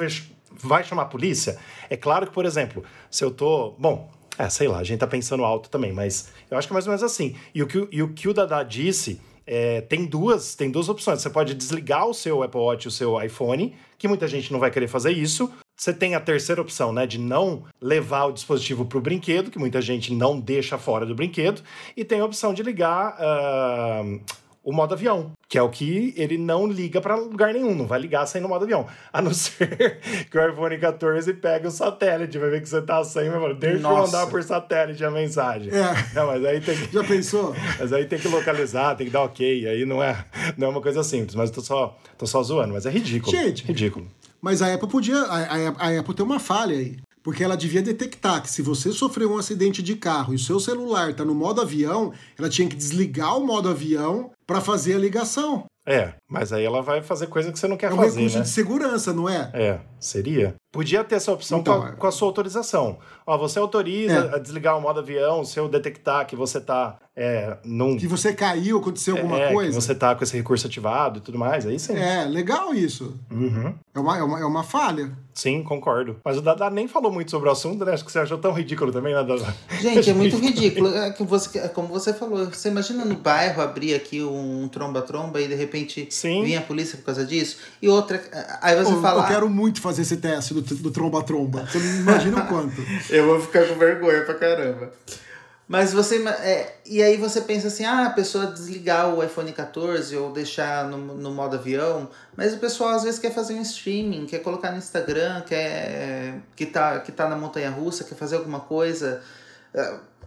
vai- 0.61 0.83
chamar 0.83 1.01
a 1.01 1.05
polícia? 1.05 1.57
É 1.89 1.97
claro 1.97 2.27
que, 2.27 2.31
por 2.33 2.45
exemplo, 2.45 2.83
se 3.09 3.23
eu 3.23 3.31
tô. 3.31 3.71
Bom, 3.79 4.07
é, 4.37 4.47
sei 4.47 4.67
lá, 4.67 4.77
a 4.77 4.83
gente 4.83 4.99
tá 4.99 5.07
pensando 5.07 5.43
alto 5.43 5.69
também, 5.71 5.91
mas 5.91 6.29
eu 6.51 6.57
acho 6.57 6.67
que 6.67 6.71
é 6.71 6.75
mais 6.75 6.85
ou 6.85 6.91
menos 6.91 7.01
assim. 7.03 7.35
E 7.53 7.63
o 7.63 7.67
que, 7.67 7.79
o- 7.79 7.89
e 7.91 8.03
o, 8.03 8.13
que 8.13 8.29
o 8.29 8.33
Dada 8.33 8.61
disse, 8.61 9.19
é, 9.47 9.81
tem, 9.81 10.05
duas, 10.05 10.53
tem 10.53 10.69
duas 10.69 10.87
opções. 10.87 11.19
Você 11.21 11.31
pode 11.31 11.55
desligar 11.55 12.05
o 12.05 12.13
seu 12.13 12.43
Apple 12.43 12.61
Watch 12.61 12.87
o 12.87 12.91
seu 12.91 13.19
iPhone, 13.19 13.75
que 13.97 14.07
muita 14.07 14.27
gente 14.27 14.53
não 14.53 14.59
vai 14.59 14.69
querer 14.69 14.87
fazer 14.87 15.11
isso. 15.11 15.51
Você 15.75 15.91
tem 15.91 16.13
a 16.13 16.19
terceira 16.19 16.61
opção, 16.61 16.93
né, 16.93 17.07
de 17.07 17.17
não 17.17 17.63
levar 17.81 18.25
o 18.25 18.31
dispositivo 18.33 18.85
para 18.85 18.97
o 18.97 19.01
brinquedo, 19.01 19.49
que 19.49 19.57
muita 19.57 19.81
gente 19.81 20.13
não 20.13 20.39
deixa 20.39 20.77
fora 20.77 21.05
do 21.07 21.15
brinquedo. 21.15 21.63
E 21.97 22.03
tem 22.05 22.19
a 22.19 22.25
opção 22.25 22.53
de 22.53 22.61
ligar 22.61 23.15
ah, 23.17 24.03
o 24.63 24.73
modo 24.73 24.93
avião, 24.93 25.31
que 25.47 25.57
é 25.57 25.61
o 25.61 25.69
que 25.69 26.13
ele 26.17 26.37
não 26.37 26.67
liga 26.67 26.99
para 27.01 27.15
lugar 27.15 27.53
nenhum, 27.53 27.73
não 27.73 27.87
vai 27.87 27.99
ligar 27.99 28.25
sem 28.27 28.41
no 28.41 28.49
modo 28.49 28.65
avião. 28.65 28.85
A 29.11 29.21
não 29.21 29.33
ser 29.33 29.99
que 30.29 30.37
o 30.37 30.49
iPhone 30.49 30.77
14 30.77 31.33
pegue 31.33 31.67
o 31.67 31.71
satélite, 31.71 32.37
vai 32.37 32.49
ver 32.49 32.61
que 32.61 32.69
você 32.69 32.81
tá 32.81 33.03
sem, 33.03 33.29
vai 33.29 33.39
falar, 33.39 33.53
deixa 33.53 33.77
eu 33.77 33.81
Nossa. 33.81 34.17
mandar 34.17 34.27
por 34.29 34.43
satélite 34.43 35.03
a 35.03 35.09
mensagem. 35.09 35.71
É. 35.73 35.93
Não, 36.13 36.27
mas 36.27 36.43
aí 36.45 36.59
tem 36.61 36.75
que... 36.77 36.93
Já 36.93 37.03
pensou? 37.03 37.55
Mas 37.79 37.93
aí 37.93 38.05
tem 38.05 38.19
que 38.19 38.27
localizar, 38.27 38.95
tem 38.95 39.07
que 39.07 39.13
dar 39.13 39.23
ok. 39.23 39.67
Aí 39.67 39.85
não 39.85 40.03
é, 40.03 40.25
não 40.57 40.67
é 40.67 40.69
uma 40.71 40.81
coisa 40.81 41.01
simples. 41.03 41.33
Mas 41.35 41.49
eu 41.49 41.55
tô 41.55 41.61
só, 41.61 41.97
tô 42.17 42.27
só 42.27 42.43
zoando, 42.43 42.73
mas 42.73 42.85
é 42.85 42.89
ridículo. 42.89 43.31
Gente. 43.35 43.63
Ridículo. 43.65 44.05
Mas 44.41 44.61
a 44.61 44.73
Apple 44.73 44.87
podia. 44.89 45.17
A, 45.23 45.37
a- 45.37 45.75
a 45.95 45.99
Apple 45.99 46.13
tem 46.13 46.25
uma 46.25 46.39
falha 46.39 46.75
aí. 46.77 46.97
Porque 47.21 47.43
ela 47.43 47.55
devia 47.57 47.81
detectar 47.81 48.41
que 48.41 48.49
se 48.49 48.61
você 48.61 48.91
sofreu 48.91 49.31
um 49.33 49.37
acidente 49.37 49.83
de 49.83 49.95
carro 49.95 50.31
e 50.33 50.35
o 50.35 50.39
seu 50.39 50.59
celular 50.59 51.13
tá 51.13 51.25
no 51.25 51.35
modo 51.35 51.61
avião, 51.61 52.13
ela 52.37 52.49
tinha 52.49 52.67
que 52.67 52.75
desligar 52.75 53.37
o 53.37 53.45
modo 53.45 53.69
avião 53.69 54.31
para 54.49 54.59
fazer 54.61 54.95
a 54.95 54.97
ligação. 54.97 55.65
É, 55.85 56.13
mas 56.27 56.51
aí 56.51 56.65
ela 56.65 56.81
vai 56.81 57.01
fazer 57.01 57.27
coisa 57.27 57.51
que 57.51 57.57
você 57.57 57.67
não 57.67 57.77
quer 57.77 57.91
É 57.91 57.93
um 57.93 57.97
fazer, 57.97 58.17
recurso 58.17 58.37
né? 58.37 58.43
de 58.43 58.49
segurança, 58.49 59.13
não 59.13 59.29
é? 59.29 59.49
É, 59.53 59.79
seria. 59.99 60.55
Podia 60.71 61.03
ter 61.03 61.15
essa 61.15 61.31
opção 61.31 61.59
Então, 61.59 61.81
com, 61.81 61.87
a, 61.87 61.91
com 61.93 62.07
a 62.07 62.11
sua 62.11 62.27
autorização. 62.27 62.99
Ó, 63.25 63.35
você 63.37 63.57
autoriza 63.57 64.29
É. 64.31 64.35
a 64.35 64.37
desligar 64.37 64.77
o 64.77 64.81
modo 64.81 64.99
avião 64.99 65.43
se 65.43 65.59
eu 65.59 65.67
detectar 65.67 66.27
que 66.27 66.35
você 66.35 66.61
tá 66.61 66.99
é, 67.15 67.57
num. 67.65 67.97
Que 67.97 68.05
você 68.07 68.33
caiu, 68.33 68.77
aconteceu 68.77 69.15
alguma 69.17 69.39
é, 69.39 69.51
coisa. 69.51 69.69
que 69.79 69.83
você 69.83 69.95
tá 69.95 70.13
com 70.13 70.23
esse 70.23 70.37
recurso 70.37 70.67
ativado 70.67 71.17
e 71.17 71.21
tudo 71.21 71.39
mais. 71.39 71.65
Aí 71.65 71.79
sim. 71.79 71.97
É, 71.97 72.23
legal 72.25 72.71
isso. 72.73 73.19
Uhum. 73.31 73.73
É 73.95 73.99
uma, 73.99 74.17
é 74.17 74.21
uma, 74.23 74.39
é 74.41 74.45
uma 74.45 74.63
falha. 74.63 75.11
Sim, 75.33 75.63
concordo. 75.63 76.17
Mas 76.23 76.37
o 76.37 76.41
Dada 76.41 76.69
nem 76.69 76.87
falou 76.87 77.11
muito 77.11 77.31
sobre 77.31 77.49
o 77.49 77.51
assunto, 77.51 77.83
né? 77.83 77.93
Acho 77.93 78.05
que 78.05 78.11
você 78.11 78.19
achou 78.19 78.37
tão 78.37 78.51
ridículo 78.53 78.91
também, 78.91 79.15
né, 79.15 79.23
Dada? 79.23 79.55
Gente, 79.81 80.09
é 80.11 80.13
muito 80.13 80.37
ridículo. 80.39 80.95
É 80.95 81.11
que 81.11 81.23
você, 81.23 81.57
é 81.59 81.67
como 81.67 81.87
você 81.87 82.13
falou, 82.13 82.45
você 82.45 82.69
imagina 82.69 83.03
no 83.03 83.15
bairro 83.15 83.59
abrir 83.61 83.95
aqui 83.95 84.21
um 84.21 84.38
tromba-tromba 84.71 85.39
e 85.41 85.47
de 85.47 85.55
repente 85.55 86.07
Sim. 86.09 86.43
vir 86.43 86.57
a 86.57 86.61
polícia 86.61 86.97
por 86.97 87.05
causa 87.05 87.25
disso? 87.25 87.57
E 87.81 87.87
outra, 87.89 88.21
aí 88.61 88.75
você 88.75 88.91
Eu, 88.91 89.01
fala. 89.01 89.23
eu 89.23 89.27
quero 89.27 89.49
muito 89.49 89.81
fazer 89.81 90.01
esse 90.03 90.17
teste 90.17 90.53
do, 90.53 90.61
do 90.61 90.91
tromba-tromba. 90.91 91.65
Você 91.65 91.79
não 91.79 91.95
imagina 92.01 92.43
o 92.43 92.47
quanto. 92.47 92.81
Eu 93.09 93.25
vou 93.25 93.39
ficar 93.39 93.67
com 93.67 93.75
vergonha 93.75 94.23
pra 94.23 94.35
caramba. 94.35 94.91
Mas 95.69 95.93
você. 95.93 96.17
É, 96.27 96.77
e 96.83 97.03
aí 97.03 97.15
você 97.15 97.41
pensa 97.41 97.67
assim, 97.67 97.85
ah, 97.85 98.07
a 98.07 98.09
pessoa 98.09 98.47
desligar 98.47 99.13
o 99.13 99.23
iPhone 99.23 99.53
14 99.53 100.17
ou 100.17 100.33
deixar 100.33 100.85
no, 100.85 100.97
no 100.97 101.31
modo 101.31 101.55
avião. 101.55 102.09
Mas 102.35 102.55
o 102.55 102.57
pessoal 102.57 102.89
às 102.89 103.03
vezes 103.03 103.19
quer 103.19 103.31
fazer 103.31 103.53
um 103.53 103.61
streaming, 103.61 104.25
quer 104.25 104.39
colocar 104.39 104.71
no 104.71 104.79
Instagram, 104.79 105.41
quer. 105.41 106.39
que 106.55 106.65
tá, 106.65 106.99
que 107.01 107.11
tá 107.11 107.29
na 107.29 107.35
montanha 107.35 107.69
russa, 107.69 108.03
quer 108.03 108.15
fazer 108.15 108.37
alguma 108.37 108.61
coisa. 108.61 109.21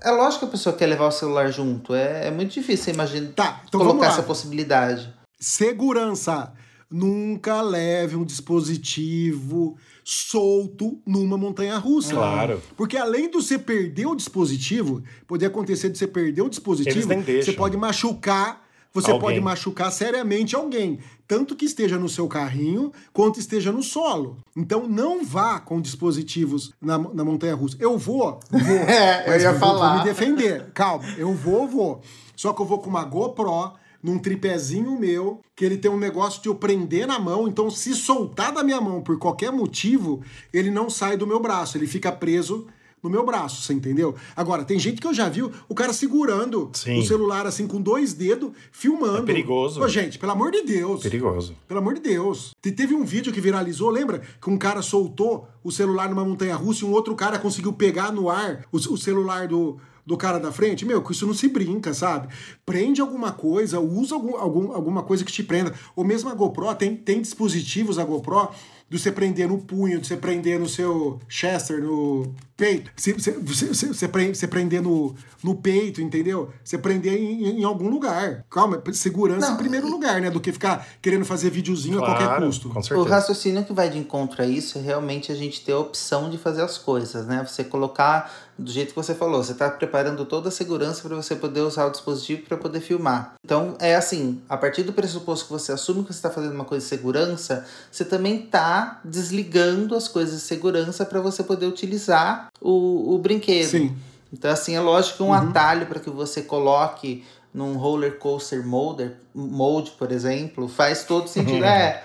É, 0.04 0.10
lógico 0.10 0.40
que 0.40 0.44
a 0.46 0.50
pessoa 0.50 0.74
quer 0.74 0.86
levar 0.86 1.06
o 1.06 1.12
celular 1.12 1.50
junto. 1.50 1.94
É, 1.94 2.26
é 2.26 2.30
muito 2.30 2.52
difícil 2.52 2.92
imaginar 2.92 3.32
tá, 3.32 3.62
então 3.66 3.80
colocar 3.80 4.08
essa 4.08 4.22
possibilidade. 4.22 5.12
Segurança. 5.38 6.52
Nunca 6.90 7.62
leve 7.62 8.16
um 8.16 8.24
dispositivo 8.24 9.78
solto 10.04 11.00
numa 11.06 11.38
montanha 11.38 11.78
russa. 11.78 12.12
Claro. 12.12 12.62
Porque 12.76 12.98
além 12.98 13.30
de 13.30 13.36
você 13.36 13.58
perder 13.58 14.06
o 14.06 14.14
dispositivo, 14.14 15.02
pode 15.26 15.42
acontecer 15.42 15.88
de 15.88 15.96
você 15.96 16.06
perder 16.06 16.42
o 16.42 16.50
dispositivo, 16.50 17.08
você 17.42 17.52
pode 17.52 17.78
machucar, 17.78 18.61
você 18.92 19.10
alguém. 19.10 19.28
pode 19.28 19.40
machucar 19.40 19.90
seriamente 19.90 20.54
alguém, 20.54 20.98
tanto 21.26 21.56
que 21.56 21.64
esteja 21.64 21.98
no 21.98 22.08
seu 22.08 22.28
carrinho 22.28 22.92
quanto 23.12 23.40
esteja 23.40 23.72
no 23.72 23.82
solo. 23.82 24.36
Então 24.56 24.86
não 24.86 25.24
vá 25.24 25.58
com 25.58 25.80
dispositivos 25.80 26.72
na, 26.80 26.98
na 26.98 27.24
montanha 27.24 27.54
russa. 27.54 27.76
Eu 27.80 27.96
vou, 27.96 28.38
vou, 28.50 28.60
é, 28.88 29.24
eu 29.28 29.40
ia 29.40 29.54
falar. 29.54 29.94
vou 29.94 29.98
me 29.98 30.04
defender. 30.04 30.70
Calma, 30.72 31.04
eu 31.16 31.32
vou, 31.34 31.66
vou. 31.66 32.02
Só 32.36 32.52
que 32.52 32.60
eu 32.60 32.66
vou 32.66 32.78
com 32.78 32.90
uma 32.90 33.04
GoPro 33.04 33.72
num 34.02 34.18
tripézinho 34.18 34.98
meu, 34.98 35.40
que 35.54 35.64
ele 35.64 35.78
tem 35.78 35.90
um 35.90 35.96
negócio 35.96 36.42
de 36.42 36.48
eu 36.48 36.56
prender 36.56 37.06
na 37.06 37.20
mão, 37.20 37.46
então 37.46 37.70
se 37.70 37.94
soltar 37.94 38.52
da 38.52 38.64
minha 38.64 38.80
mão 38.80 39.00
por 39.00 39.16
qualquer 39.16 39.52
motivo, 39.52 40.22
ele 40.52 40.70
não 40.70 40.90
sai 40.90 41.16
do 41.16 41.26
meu 41.26 41.38
braço, 41.38 41.78
ele 41.78 41.86
fica 41.86 42.10
preso 42.10 42.66
no 43.02 43.10
meu 43.10 43.26
braço, 43.26 43.62
você 43.62 43.72
entendeu? 43.72 44.14
Agora, 44.36 44.64
tem 44.64 44.78
gente 44.78 45.00
que 45.00 45.06
eu 45.06 45.12
já 45.12 45.28
viu 45.28 45.50
o 45.68 45.74
cara 45.74 45.92
segurando 45.92 46.70
Sim. 46.72 47.00
o 47.00 47.02
celular 47.02 47.46
assim 47.46 47.66
com 47.66 47.80
dois 47.80 48.14
dedos, 48.14 48.52
filmando. 48.70 49.18
É 49.18 49.22
perigoso. 49.22 49.80
Pô, 49.80 49.88
gente, 49.88 50.18
pelo 50.18 50.32
amor 50.32 50.52
de 50.52 50.62
Deus. 50.62 51.02
Perigoso. 51.02 51.56
Pelo 51.66 51.80
amor 51.80 51.94
de 51.94 52.00
Deus. 52.00 52.52
Teve 52.60 52.94
um 52.94 53.04
vídeo 53.04 53.32
que 53.32 53.40
viralizou, 53.40 53.90
lembra? 53.90 54.22
Que 54.40 54.48
um 54.48 54.56
cara 54.56 54.82
soltou 54.82 55.48
o 55.64 55.72
celular 55.72 56.08
numa 56.08 56.24
montanha 56.24 56.54
russa 56.54 56.84
e 56.84 56.88
um 56.88 56.92
outro 56.92 57.14
cara 57.16 57.38
conseguiu 57.38 57.72
pegar 57.72 58.12
no 58.12 58.30
ar 58.30 58.64
o, 58.70 58.76
o 58.76 58.96
celular 58.96 59.48
do, 59.48 59.78
do 60.06 60.16
cara 60.16 60.38
da 60.38 60.52
frente, 60.52 60.84
meu, 60.84 61.00
com 61.02 61.12
isso 61.12 61.26
não 61.26 61.34
se 61.34 61.48
brinca, 61.48 61.94
sabe? 61.94 62.28
Prende 62.64 63.00
alguma 63.00 63.32
coisa, 63.32 63.80
usa 63.80 64.14
algum, 64.14 64.36
algum, 64.36 64.72
alguma 64.72 65.02
coisa 65.02 65.24
que 65.24 65.32
te 65.32 65.42
prenda. 65.42 65.72
Ou 65.94 66.04
mesmo 66.04 66.28
a 66.30 66.34
GoPro, 66.34 66.74
tem, 66.74 66.96
tem 66.96 67.20
dispositivos 67.20 67.98
a 67.98 68.04
GoPro 68.04 68.48
de 68.88 68.98
você 68.98 69.10
prender 69.10 69.48
no 69.48 69.58
punho, 69.58 70.00
de 70.00 70.06
você 70.06 70.16
prender 70.16 70.60
no 70.60 70.68
seu 70.68 71.18
Chester, 71.26 71.82
no 71.82 72.34
peito. 72.62 72.92
Você, 72.96 73.12
você, 73.12 73.32
você, 73.32 73.86
você, 73.88 74.08
prende, 74.08 74.38
você 74.38 74.46
prender 74.46 74.80
no, 74.80 75.16
no 75.42 75.56
peito, 75.56 76.00
entendeu? 76.00 76.50
Você 76.62 76.78
prender 76.78 77.14
em, 77.14 77.60
em 77.60 77.64
algum 77.64 77.88
lugar. 77.88 78.44
Calma, 78.48 78.80
segurança 78.92 79.48
Não, 79.48 79.54
em 79.54 79.58
primeiro 79.58 79.88
e... 79.88 79.90
lugar, 79.90 80.20
né? 80.20 80.30
Do 80.30 80.40
que 80.40 80.52
ficar 80.52 80.86
querendo 81.02 81.24
fazer 81.24 81.50
videozinho 81.50 81.98
claro, 81.98 82.12
a 82.12 82.16
qualquer 82.16 82.46
custo. 82.46 82.72
O 82.94 83.02
raciocínio 83.02 83.64
que 83.64 83.72
vai 83.72 83.90
de 83.90 83.98
encontro 83.98 84.40
a 84.42 84.46
isso 84.46 84.78
é 84.78 84.80
realmente 84.80 85.32
a 85.32 85.34
gente 85.34 85.64
ter 85.64 85.72
a 85.72 85.78
opção 85.78 86.30
de 86.30 86.38
fazer 86.38 86.62
as 86.62 86.78
coisas, 86.78 87.26
né? 87.26 87.44
Você 87.44 87.64
colocar 87.64 88.30
do 88.58 88.70
jeito 88.70 88.90
que 88.90 88.96
você 88.96 89.14
falou, 89.14 89.42
você 89.42 89.52
está 89.52 89.68
preparando 89.70 90.24
toda 90.24 90.48
a 90.48 90.52
segurança 90.52 91.06
para 91.06 91.16
você 91.16 91.34
poder 91.34 91.60
usar 91.60 91.86
o 91.86 91.90
dispositivo 91.90 92.42
para 92.42 92.56
poder 92.56 92.80
filmar. 92.80 93.34
Então 93.44 93.76
é 93.80 93.96
assim, 93.96 94.40
a 94.48 94.56
partir 94.56 94.82
do 94.82 94.92
pressuposto 94.92 95.46
que 95.46 95.52
você 95.52 95.72
assume 95.72 96.02
que 96.02 96.12
você 96.12 96.18
está 96.18 96.30
fazendo 96.30 96.54
uma 96.54 96.64
coisa 96.64 96.84
de 96.84 96.88
segurança, 96.88 97.64
você 97.90 98.04
também 98.04 98.44
está 98.44 99.00
desligando 99.04 99.94
as 99.94 100.06
coisas 100.06 100.40
de 100.40 100.46
segurança 100.46 101.04
para 101.04 101.20
você 101.20 101.42
poder 101.42 101.66
utilizar 101.66 102.51
o, 102.60 103.14
o 103.14 103.18
brinquedo. 103.18 103.68
Sim. 103.68 103.96
Então 104.32 104.50
assim 104.50 104.74
é 104.74 104.80
lógico 104.80 105.18
que 105.18 105.22
um 105.22 105.26
uhum. 105.26 105.32
atalho 105.34 105.86
para 105.86 106.00
que 106.00 106.10
você 106.10 106.42
coloque 106.42 107.24
num 107.52 107.76
roller 107.76 108.18
coaster 108.18 108.66
mode, 108.66 109.10
mode, 109.34 109.90
por 109.92 110.10
exemplo, 110.10 110.68
faz 110.68 111.04
todo 111.04 111.28
sentido. 111.28 111.64
é 111.64 112.02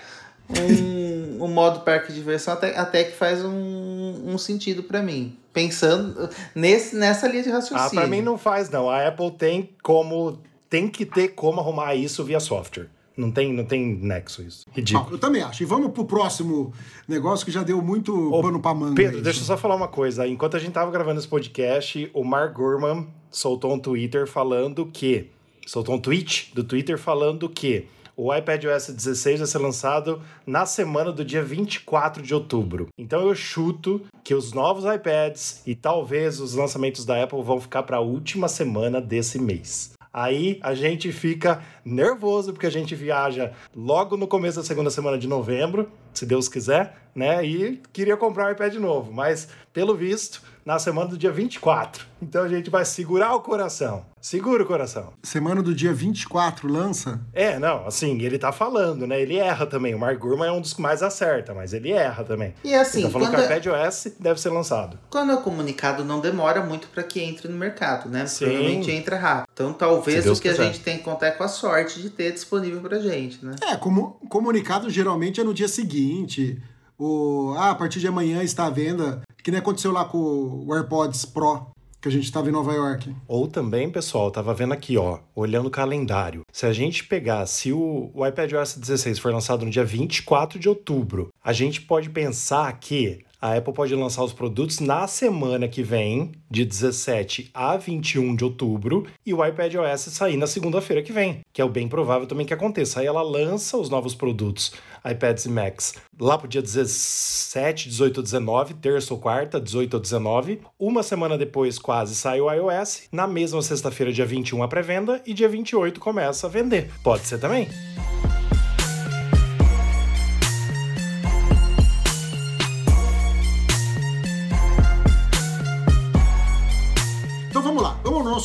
um, 0.50 1.44
um 1.44 1.48
modo 1.48 1.80
parque 1.80 2.08
de 2.08 2.18
diversão 2.18 2.54
até, 2.54 2.76
até 2.76 3.04
que 3.04 3.16
faz 3.16 3.44
um, 3.44 4.22
um 4.26 4.38
sentido 4.38 4.82
para 4.82 5.02
mim. 5.02 5.36
Pensando 5.52 6.28
nesse, 6.54 6.96
nessa 6.96 7.26
linha 7.26 7.42
de 7.42 7.50
raciocínio. 7.50 7.82
Ah, 7.84 7.90
para 7.90 8.06
mim 8.06 8.22
não 8.22 8.38
faz, 8.38 8.70
não. 8.70 8.88
A 8.88 9.08
Apple 9.08 9.30
tem 9.32 9.70
como. 9.82 10.38
Tem 10.70 10.86
que 10.86 11.06
ter 11.06 11.28
como 11.28 11.60
arrumar 11.60 11.94
isso 11.94 12.22
via 12.22 12.38
software. 12.38 12.88
Não 13.18 13.32
tem, 13.32 13.52
não 13.52 13.64
tem 13.64 13.96
nexo 13.96 14.42
isso. 14.42 14.64
Ridículo. 14.70 15.16
eu 15.16 15.18
também 15.18 15.42
acho. 15.42 15.60
E 15.64 15.66
vamos 15.66 15.90
pro 15.90 16.04
próximo 16.04 16.72
negócio 17.08 17.44
que 17.44 17.50
já 17.50 17.64
deu 17.64 17.82
muito 17.82 18.32
Ô, 18.32 18.40
pano 18.40 18.60
pra 18.60 18.72
manga. 18.72 18.94
Pedro, 18.94 19.20
deixa 19.20 19.40
eu 19.40 19.44
só 19.44 19.56
falar 19.56 19.74
uma 19.74 19.88
coisa. 19.88 20.24
Enquanto 20.24 20.56
a 20.56 20.60
gente 20.60 20.70
tava 20.70 20.88
gravando 20.92 21.18
esse 21.18 21.26
podcast, 21.26 22.08
o 22.14 22.22
Mark 22.22 22.54
Gurman 22.54 23.08
soltou 23.28 23.74
um 23.74 23.78
Twitter 23.78 24.28
falando 24.28 24.86
que. 24.86 25.30
Soltou 25.66 25.96
um 25.96 25.98
tweet 25.98 26.52
do 26.54 26.62
Twitter 26.62 26.96
falando 26.96 27.48
que 27.48 27.86
o 28.16 28.34
iPadOS 28.34 28.88
16 28.88 29.40
vai 29.40 29.46
ser 29.46 29.58
lançado 29.58 30.22
na 30.46 30.64
semana 30.64 31.12
do 31.12 31.24
dia 31.24 31.42
24 31.42 32.22
de 32.22 32.32
outubro. 32.34 32.88
Então 32.96 33.28
eu 33.28 33.34
chuto 33.34 34.00
que 34.24 34.34
os 34.34 34.52
novos 34.52 34.84
iPads 34.84 35.62
e 35.66 35.74
talvez 35.74 36.40
os 36.40 36.54
lançamentos 36.54 37.04
da 37.04 37.22
Apple 37.22 37.42
vão 37.42 37.60
ficar 37.60 37.82
para 37.82 37.98
a 37.98 38.00
última 38.00 38.48
semana 38.48 39.00
desse 39.00 39.38
mês. 39.38 39.92
Aí 40.12 40.58
a 40.62 40.74
gente 40.74 41.12
fica 41.12 41.62
nervoso 41.84 42.52
porque 42.52 42.66
a 42.66 42.70
gente 42.70 42.94
viaja 42.94 43.52
logo 43.74 44.16
no 44.16 44.26
começo 44.26 44.58
da 44.58 44.64
segunda 44.64 44.90
semana 44.90 45.18
de 45.18 45.28
novembro, 45.28 45.90
se 46.12 46.24
Deus 46.24 46.48
quiser, 46.48 46.96
né? 47.14 47.44
E 47.44 47.80
queria 47.92 48.16
comprar 48.16 48.48
um 48.48 48.52
iPad 48.52 48.74
novo, 48.74 49.12
mas 49.12 49.48
pelo 49.72 49.94
visto 49.94 50.42
na 50.64 50.78
semana 50.78 51.08
do 51.08 51.18
dia 51.18 51.30
24. 51.30 52.06
Então 52.20 52.44
a 52.44 52.48
gente 52.48 52.68
vai 52.70 52.84
segurar 52.84 53.34
o 53.34 53.40
coração. 53.40 54.04
Segura 54.28 54.62
o 54.62 54.66
coração. 54.66 55.14
Semana 55.22 55.62
do 55.62 55.74
dia 55.74 55.90
24 55.90 56.70
lança? 56.70 57.18
É, 57.32 57.58
não, 57.58 57.86
assim, 57.86 58.20
ele 58.20 58.38
tá 58.38 58.52
falando, 58.52 59.06
né? 59.06 59.18
Ele 59.22 59.38
erra 59.38 59.64
também. 59.64 59.94
O 59.94 59.98
Mark 59.98 60.18
Gurman 60.18 60.48
é 60.48 60.52
um 60.52 60.60
dos 60.60 60.74
que 60.74 60.82
mais 60.82 61.02
acerta, 61.02 61.54
mas 61.54 61.72
ele 61.72 61.92
erra 61.92 62.22
também. 62.22 62.52
E 62.62 62.74
assim, 62.74 62.98
ele 62.98 63.06
tá 63.06 63.12
falando 63.14 63.30
que 63.30 63.40
o 63.40 63.44
iPad 63.44 63.66
OS 63.68 64.12
deve 64.20 64.38
ser 64.38 64.50
lançado. 64.50 64.98
Quando 65.08 65.32
é 65.32 65.36
comunicado, 65.38 66.04
não 66.04 66.20
demora 66.20 66.62
muito 66.62 66.88
para 66.88 67.02
que 67.04 67.22
entre 67.22 67.48
no 67.48 67.56
mercado, 67.56 68.10
né? 68.10 68.26
Sim. 68.26 68.44
Provavelmente 68.44 68.90
entra 68.90 69.16
rápido. 69.16 69.48
Então 69.50 69.72
talvez 69.72 70.26
o 70.26 70.34
que 70.34 70.50
quiser. 70.50 70.60
a 70.60 70.64
gente 70.66 70.80
tem 70.80 70.98
que 70.98 71.04
contar 71.04 71.28
é 71.28 71.30
com 71.30 71.44
a 71.44 71.48
sorte 71.48 72.02
de 72.02 72.10
ter 72.10 72.30
disponível 72.30 72.82
pra 72.82 72.98
gente, 72.98 73.42
né? 73.42 73.56
É, 73.62 73.76
como 73.76 74.20
comunicado 74.28 74.90
geralmente 74.90 75.40
é 75.40 75.42
no 75.42 75.54
dia 75.54 75.68
seguinte. 75.68 76.62
O, 76.98 77.54
ah, 77.56 77.70
a 77.70 77.74
partir 77.74 77.98
de 77.98 78.06
amanhã 78.06 78.42
está 78.42 78.66
à 78.66 78.70
venda 78.70 79.22
que 79.42 79.50
nem 79.50 79.60
aconteceu 79.60 79.90
lá 79.90 80.04
com 80.04 80.18
o 80.66 80.74
AirPods 80.74 81.24
Pro, 81.24 81.68
que 82.00 82.08
a 82.08 82.12
gente 82.12 82.24
estava 82.24 82.48
em 82.48 82.52
Nova 82.52 82.72
York. 82.72 83.14
Ou 83.26 83.48
também, 83.48 83.90
pessoal, 83.90 84.30
tava 84.30 84.54
vendo 84.54 84.72
aqui, 84.72 84.96
ó, 84.96 85.18
olhando 85.34 85.66
o 85.66 85.70
calendário. 85.70 86.42
Se 86.52 86.66
a 86.66 86.72
gente 86.72 87.04
pegar, 87.04 87.44
se 87.46 87.72
o, 87.72 88.10
o 88.14 88.26
iPadOS 88.26 88.76
16 88.76 89.18
for 89.18 89.32
lançado 89.32 89.64
no 89.64 89.70
dia 89.70 89.84
24 89.84 90.58
de 90.58 90.68
outubro, 90.68 91.32
a 91.42 91.52
gente 91.52 91.80
pode 91.80 92.10
pensar 92.10 92.72
que 92.78 93.24
a 93.40 93.54
Apple 93.54 93.72
pode 93.72 93.94
lançar 93.94 94.24
os 94.24 94.32
produtos 94.32 94.80
na 94.80 95.06
semana 95.06 95.68
que 95.68 95.82
vem, 95.82 96.32
de 96.50 96.64
17 96.64 97.50
a 97.54 97.76
21 97.76 98.34
de 98.34 98.44
outubro, 98.44 99.06
e 99.24 99.32
o 99.32 99.44
iPad 99.44 99.74
OS 99.76 100.00
sair 100.00 100.36
na 100.36 100.46
segunda-feira 100.46 101.02
que 101.02 101.12
vem, 101.12 101.40
que 101.52 101.60
é 101.60 101.64
o 101.64 101.68
bem 101.68 101.88
provável 101.88 102.26
também 102.26 102.46
que 102.46 102.54
aconteça. 102.54 103.00
Aí 103.00 103.06
ela 103.06 103.22
lança 103.22 103.76
os 103.76 103.88
novos 103.88 104.14
produtos, 104.14 104.72
iPads 105.08 105.44
e 105.44 105.48
Macs, 105.48 105.94
lá 106.20 106.36
pro 106.36 106.48
dia 106.48 106.62
17, 106.62 107.88
18 107.88 108.16
ou 108.16 108.22
19, 108.22 108.74
terça 108.74 109.14
ou 109.14 109.20
quarta, 109.20 109.60
18 109.60 109.94
ou 109.94 110.00
19. 110.00 110.60
Uma 110.78 111.02
semana 111.02 111.38
depois, 111.38 111.78
quase 111.78 112.14
sai 112.14 112.40
o 112.40 112.52
iOS. 112.52 113.04
Na 113.12 113.26
mesma 113.26 113.62
sexta-feira, 113.62 114.12
dia 114.12 114.26
21, 114.26 114.62
a 114.62 114.68
pré-venda, 114.68 115.22
e 115.24 115.32
dia 115.32 115.48
28 115.48 116.00
começa 116.00 116.46
a 116.46 116.50
vender. 116.50 116.90
Pode 117.02 117.26
ser 117.26 117.38
também. 117.38 117.68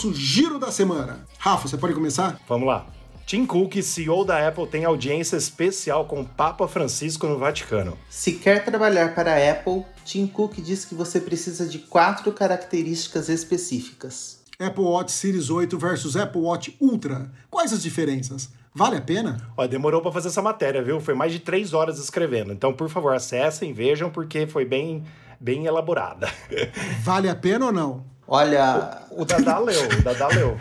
Nosso 0.03 0.13
giro 0.13 0.59
da 0.59 0.69
semana. 0.69 1.25
Rafa, 1.37 1.67
você 1.67 1.77
pode 1.77 1.93
começar? 1.93 2.37
Vamos 2.47 2.67
lá. 2.67 2.85
Tim 3.25 3.45
Cook, 3.45 3.81
CEO 3.81 4.25
da 4.25 4.45
Apple, 4.45 4.67
tem 4.67 4.83
audiência 4.83 5.37
especial 5.37 6.05
com 6.05 6.19
o 6.21 6.25
Papa 6.25 6.67
Francisco 6.67 7.25
no 7.25 7.37
Vaticano. 7.39 7.97
Se 8.09 8.33
quer 8.33 8.65
trabalhar 8.65 9.15
para 9.15 9.33
a 9.33 9.51
Apple, 9.51 9.85
Tim 10.03 10.27
Cook 10.27 10.55
diz 10.61 10.83
que 10.83 10.93
você 10.93 11.21
precisa 11.21 11.65
de 11.65 11.79
quatro 11.79 12.33
características 12.33 13.29
específicas. 13.29 14.43
Apple 14.59 14.83
Watch 14.83 15.13
Series 15.13 15.49
8 15.49 15.77
versus 15.77 16.17
Apple 16.17 16.41
Watch 16.41 16.75
Ultra. 16.81 17.31
Quais 17.49 17.71
as 17.71 17.81
diferenças? 17.81 18.49
Vale 18.75 18.97
a 18.97 19.01
pena? 19.01 19.49
Ó, 19.55 19.65
demorou 19.65 20.01
para 20.01 20.11
fazer 20.11 20.27
essa 20.27 20.41
matéria, 20.41 20.83
viu? 20.83 20.99
Foi 20.99 21.13
mais 21.13 21.31
de 21.31 21.39
três 21.39 21.73
horas 21.73 21.97
escrevendo. 21.97 22.51
Então, 22.51 22.73
por 22.73 22.89
favor, 22.89 23.15
acessem, 23.15 23.71
vejam, 23.71 24.09
porque 24.09 24.47
foi 24.47 24.65
bem, 24.65 25.05
bem 25.39 25.65
elaborada. 25.65 26.29
Vale 27.03 27.29
a 27.29 27.35
pena 27.35 27.67
ou 27.67 27.71
não? 27.71 28.12
Olha. 28.27 29.01
O, 29.11 29.21
o 29.21 29.25
Dadá 29.25 29.59
leu, 29.59 29.87
o 29.87 30.01
Dadá 30.01 30.27
leu. 30.27 30.57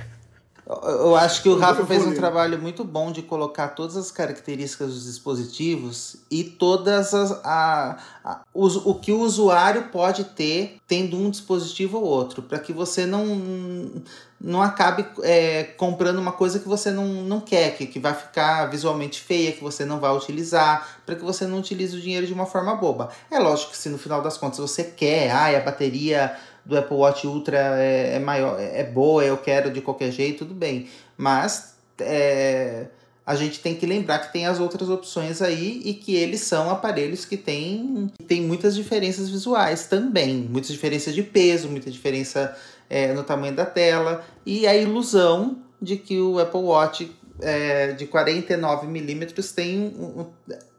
Eu 0.64 1.16
acho 1.16 1.42
que 1.42 1.48
o 1.48 1.58
Rafa 1.58 1.84
fez 1.84 2.06
um 2.06 2.14
trabalho 2.14 2.56
muito 2.56 2.84
bom 2.84 3.10
de 3.10 3.20
colocar 3.20 3.68
todas 3.68 3.96
as 3.96 4.12
características 4.12 4.90
dos 4.90 5.04
dispositivos 5.04 6.18
e 6.30 6.44
todas 6.44 7.12
as. 7.12 7.32
A, 7.44 7.98
a, 8.24 8.40
o, 8.54 8.66
o 8.90 8.94
que 8.94 9.10
o 9.10 9.20
usuário 9.20 9.88
pode 9.90 10.22
ter 10.24 10.78
tendo 10.86 11.16
um 11.16 11.28
dispositivo 11.30 11.98
ou 11.98 12.04
outro, 12.04 12.42
para 12.42 12.60
que 12.60 12.72
você 12.72 13.04
não, 13.04 13.26
não 14.40 14.62
acabe 14.62 15.04
é, 15.24 15.64
comprando 15.64 16.18
uma 16.18 16.32
coisa 16.32 16.60
que 16.60 16.68
você 16.68 16.92
não, 16.92 17.06
não 17.06 17.40
quer, 17.40 17.76
que, 17.76 17.84
que 17.84 17.98
vai 17.98 18.14
ficar 18.14 18.66
visualmente 18.66 19.20
feia, 19.20 19.52
que 19.52 19.62
você 19.62 19.84
não 19.84 19.98
vai 19.98 20.14
utilizar, 20.16 21.00
para 21.04 21.16
que 21.16 21.24
você 21.24 21.44
não 21.44 21.58
utilize 21.58 21.96
o 21.96 22.00
dinheiro 22.00 22.26
de 22.26 22.32
uma 22.32 22.46
forma 22.46 22.76
boba. 22.76 23.10
É 23.30 23.38
lógico 23.40 23.72
que 23.72 23.76
se 23.76 23.88
no 23.88 23.98
final 23.98 24.22
das 24.22 24.38
contas 24.38 24.58
você 24.58 24.84
quer, 24.84 25.30
ai, 25.32 25.56
a 25.56 25.60
bateria 25.60 26.36
do 26.64 26.76
Apple 26.76 26.96
Watch 26.96 27.26
Ultra 27.26 27.58
é, 27.78 28.14
é 28.16 28.18
maior, 28.18 28.58
é 28.60 28.84
boa, 28.84 29.24
eu 29.24 29.36
quero 29.36 29.70
de 29.70 29.80
qualquer 29.80 30.10
jeito, 30.10 30.40
tudo 30.40 30.54
bem. 30.54 30.88
Mas 31.16 31.74
é, 31.98 32.86
a 33.24 33.34
gente 33.34 33.60
tem 33.60 33.74
que 33.74 33.86
lembrar 33.86 34.18
que 34.18 34.32
tem 34.32 34.46
as 34.46 34.58
outras 34.58 34.88
opções 34.88 35.40
aí 35.40 35.80
e 35.84 35.94
que 35.94 36.14
eles 36.14 36.40
são 36.40 36.70
aparelhos 36.70 37.24
que 37.24 37.36
têm, 37.36 38.10
tem 38.26 38.42
muitas 38.42 38.74
diferenças 38.74 39.28
visuais 39.30 39.86
também, 39.86 40.48
muitas 40.50 40.72
diferenças 40.72 41.14
de 41.14 41.22
peso, 41.22 41.68
muita 41.68 41.90
diferença 41.90 42.56
é, 42.90 43.12
no 43.12 43.22
tamanho 43.22 43.54
da 43.54 43.64
tela 43.64 44.24
e 44.44 44.66
a 44.66 44.76
ilusão 44.76 45.58
de 45.80 45.96
que 45.96 46.20
o 46.20 46.38
Apple 46.38 46.60
Watch 46.60 47.10
é, 47.40 47.92
de 47.92 48.06
49 48.06 48.86
milímetros 48.86 49.52
tem 49.52 49.78
um, 49.78 50.26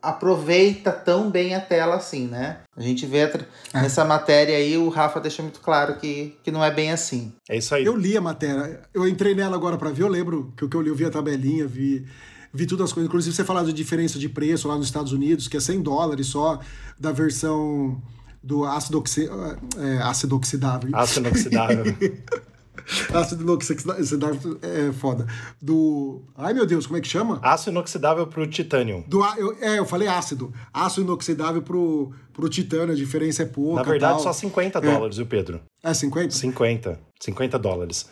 aproveita 0.02 0.92
tão 0.92 1.32
bem 1.32 1.56
a 1.56 1.62
tela 1.62 1.96
assim, 1.96 2.28
né? 2.28 2.60
A 2.76 2.82
gente 2.82 3.06
vê 3.06 3.20
é. 3.20 3.46
nessa 3.74 4.04
matéria 4.04 4.58
aí, 4.58 4.78
o 4.78 4.90
Rafa 4.90 5.20
deixa 5.20 5.42
muito 5.42 5.62
claro 5.62 5.96
que, 5.96 6.36
que 6.44 6.52
não 6.52 6.64
é 6.64 6.70
bem 6.70 6.92
assim. 6.92 7.32
É 7.50 7.58
isso 7.58 7.74
aí. 7.74 7.86
Eu 7.86 7.96
li 7.96 8.18
a 8.18 8.22
matéria, 8.22 8.82
eu 8.94 9.08
entrei 9.08 9.34
nela 9.34 9.56
agora 9.56 9.78
para 9.78 9.92
ver, 9.92 10.04
eu 10.04 10.10
lembro 10.10 10.54
que 10.58 10.66
o 10.66 10.70
que 10.70 10.76
eu 10.76 10.82
li, 10.82 10.90
eu 10.90 10.96
vi 10.96 11.06
a 11.06 11.10
tabelinha, 11.10 11.66
vi, 11.66 12.06
vi 12.54 12.66
tudo 12.66 12.84
as 12.84 12.92
coisas. 12.92 13.08
Inclusive, 13.08 13.36
você 13.36 13.46
falou 13.46 13.64
de 13.64 13.72
diferença 13.72 14.20
de 14.20 14.28
preço 14.28 14.68
lá 14.68 14.76
nos 14.76 14.88
Estados 14.88 15.14
Unidos, 15.14 15.48
que 15.48 15.56
é 15.56 15.60
100 15.60 15.82
dólares 15.82 16.28
só 16.28 16.60
da 17.00 17.12
versão 17.12 18.02
do 18.44 18.66
ácido, 18.66 18.98
oxi, 18.98 19.30
é, 19.78 20.02
ácido 20.04 20.36
oxidável. 20.36 20.90
Ácido 20.94 21.30
oxidável. 21.30 21.86
Ácido 23.14 23.44
inoxidável 23.44 24.60
é 24.62 24.92
foda. 24.92 25.26
Do. 25.62 26.22
Ai 26.36 26.54
meu 26.54 26.66
Deus, 26.66 26.86
como 26.86 26.98
é 26.98 27.02
que 27.02 27.08
chama? 27.08 27.40
Aço 27.42 27.70
inoxidável 27.70 28.28
pro 28.28 28.48
titânio. 28.48 29.04
Do, 29.08 29.24
eu, 29.38 29.58
é, 29.62 29.80
eu 29.80 29.86
falei 29.86 30.08
ácido. 30.08 30.54
Aço 30.74 31.02
inoxidável 31.02 31.62
pro, 31.62 32.12
pro 32.34 32.50
titânio, 32.50 32.94
a 32.94 32.98
diferença 32.98 33.44
é 33.44 33.46
pouca. 33.46 33.84
Na 33.84 33.90
verdade, 33.90 34.14
tal. 34.14 34.22
só 34.22 34.34
50 34.34 34.80
é. 34.80 34.82
dólares, 34.82 35.18
viu, 35.18 35.26
Pedro? 35.26 35.62
É 35.84 35.94
50? 35.94 36.32
50. 36.32 37.00
50 37.20 37.60
dólares. 37.60 38.10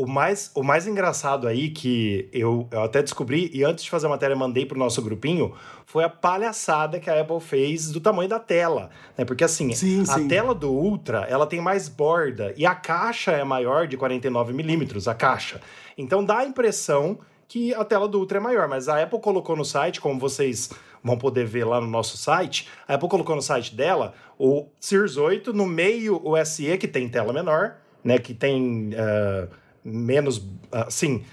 O 0.00 0.06
mais, 0.06 0.50
o 0.54 0.62
mais 0.62 0.86
engraçado 0.86 1.46
aí 1.46 1.68
que 1.68 2.26
eu, 2.32 2.66
eu 2.70 2.82
até 2.82 3.02
descobri, 3.02 3.50
e 3.52 3.62
antes 3.62 3.84
de 3.84 3.90
fazer 3.90 4.06
a 4.06 4.08
matéria 4.08 4.34
mandei 4.34 4.64
pro 4.64 4.78
nosso 4.78 5.02
grupinho, 5.02 5.52
foi 5.84 6.02
a 6.02 6.08
palhaçada 6.08 6.98
que 6.98 7.10
a 7.10 7.20
Apple 7.20 7.38
fez 7.38 7.90
do 7.90 8.00
tamanho 8.00 8.26
da 8.26 8.38
tela. 8.38 8.88
Né? 9.18 9.26
Porque 9.26 9.44
assim, 9.44 9.74
sim, 9.74 10.00
a 10.08 10.14
sim. 10.14 10.26
tela 10.26 10.54
do 10.54 10.70
Ultra 10.70 11.26
ela 11.28 11.46
tem 11.46 11.60
mais 11.60 11.86
borda 11.86 12.54
e 12.56 12.64
a 12.64 12.74
caixa 12.74 13.32
é 13.32 13.44
maior 13.44 13.86
de 13.86 13.98
49 13.98 14.54
milímetros, 14.54 15.06
a 15.06 15.14
caixa. 15.14 15.60
Então 15.98 16.24
dá 16.24 16.38
a 16.38 16.44
impressão 16.46 17.18
que 17.46 17.74
a 17.74 17.84
tela 17.84 18.08
do 18.08 18.20
Ultra 18.20 18.38
é 18.38 18.40
maior, 18.40 18.68
mas 18.68 18.88
a 18.88 19.02
Apple 19.02 19.20
colocou 19.20 19.54
no 19.54 19.66
site, 19.66 20.00
como 20.00 20.18
vocês 20.18 20.70
vão 21.04 21.18
poder 21.18 21.44
ver 21.44 21.64
lá 21.64 21.78
no 21.78 21.86
nosso 21.86 22.16
site, 22.16 22.68
a 22.88 22.94
Apple 22.94 23.08
colocou 23.08 23.36
no 23.36 23.42
site 23.42 23.74
dela 23.74 24.14
o 24.38 24.66
Series 24.80 25.18
8, 25.18 25.52
no 25.52 25.66
meio 25.66 26.18
o 26.24 26.42
SE, 26.42 26.78
que 26.78 26.88
tem 26.88 27.06
tela 27.06 27.34
menor, 27.34 27.76
né, 28.02 28.18
que 28.18 28.32
tem 28.32 28.92
uh, 28.94 29.59
menos, 29.84 30.42
assim, 30.70 31.24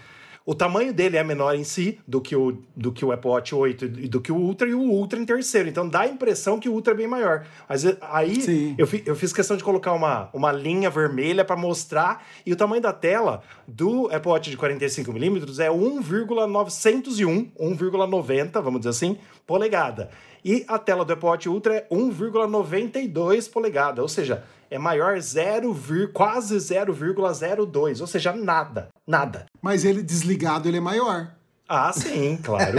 o 0.47 0.55
tamanho 0.55 0.93
dele 0.93 1.17
é 1.17 1.23
menor 1.25 1.55
em 1.55 1.65
si 1.65 1.99
do 2.07 2.21
que 2.21 2.33
o, 2.33 2.63
do 2.73 2.93
que 2.93 3.03
o 3.03 3.11
Apple 3.11 3.29
Watch 3.29 3.53
8 3.53 3.83
e 3.83 4.07
do 4.07 4.21
que 4.21 4.31
o 4.31 4.37
Ultra, 4.37 4.69
e 4.69 4.73
o 4.73 4.79
Ultra 4.79 5.19
em 5.19 5.25
terceiro. 5.25 5.67
Então 5.67 5.89
dá 5.89 6.03
a 6.03 6.07
impressão 6.07 6.57
que 6.57 6.69
o 6.69 6.71
Ultra 6.71 6.93
é 6.93 6.95
bem 6.95 7.05
maior. 7.05 7.45
Mas 7.67 7.83
eh, 7.83 7.97
aí 7.99 8.73
eu, 8.77 8.87
fi, 8.87 9.03
eu 9.05 9.13
fiz 9.13 9.33
questão 9.33 9.57
de 9.57 9.63
colocar 9.63 9.91
uma, 9.91 10.29
uma 10.31 10.49
linha 10.53 10.89
vermelha 10.89 11.43
para 11.43 11.57
mostrar, 11.57 12.25
e 12.45 12.53
o 12.53 12.55
tamanho 12.55 12.81
da 12.81 12.93
tela 12.93 13.43
do 13.67 14.07
Apple 14.07 14.31
Watch 14.31 14.49
de 14.49 14.57
45mm 14.57 15.59
é 15.59 15.69
1,901, 15.69 17.51
1,90, 17.59 18.61
vamos 18.61 18.79
dizer 18.79 18.91
assim, 18.91 19.17
polegada. 19.45 20.09
E 20.47 20.63
a 20.65 20.79
tela 20.79 21.03
do 21.03 21.11
Apple 21.11 21.27
Watch 21.27 21.49
Ultra 21.49 21.75
é 21.75 21.87
1,92 21.91 23.51
polegada, 23.51 24.01
ou 24.01 24.07
seja, 24.07 24.45
é 24.71 24.79
maior 24.79 25.19
0, 25.19 25.75
quase 26.13 26.55
0,02, 26.55 27.99
ou 27.99 28.07
seja, 28.07 28.31
nada, 28.31 28.87
nada. 29.05 29.45
Mas 29.61 29.83
ele 29.83 30.01
desligado 30.01 30.69
ele 30.69 30.77
é 30.77 30.79
maior. 30.79 31.33
Ah, 31.67 31.91
sim, 31.91 32.39
claro. 32.41 32.77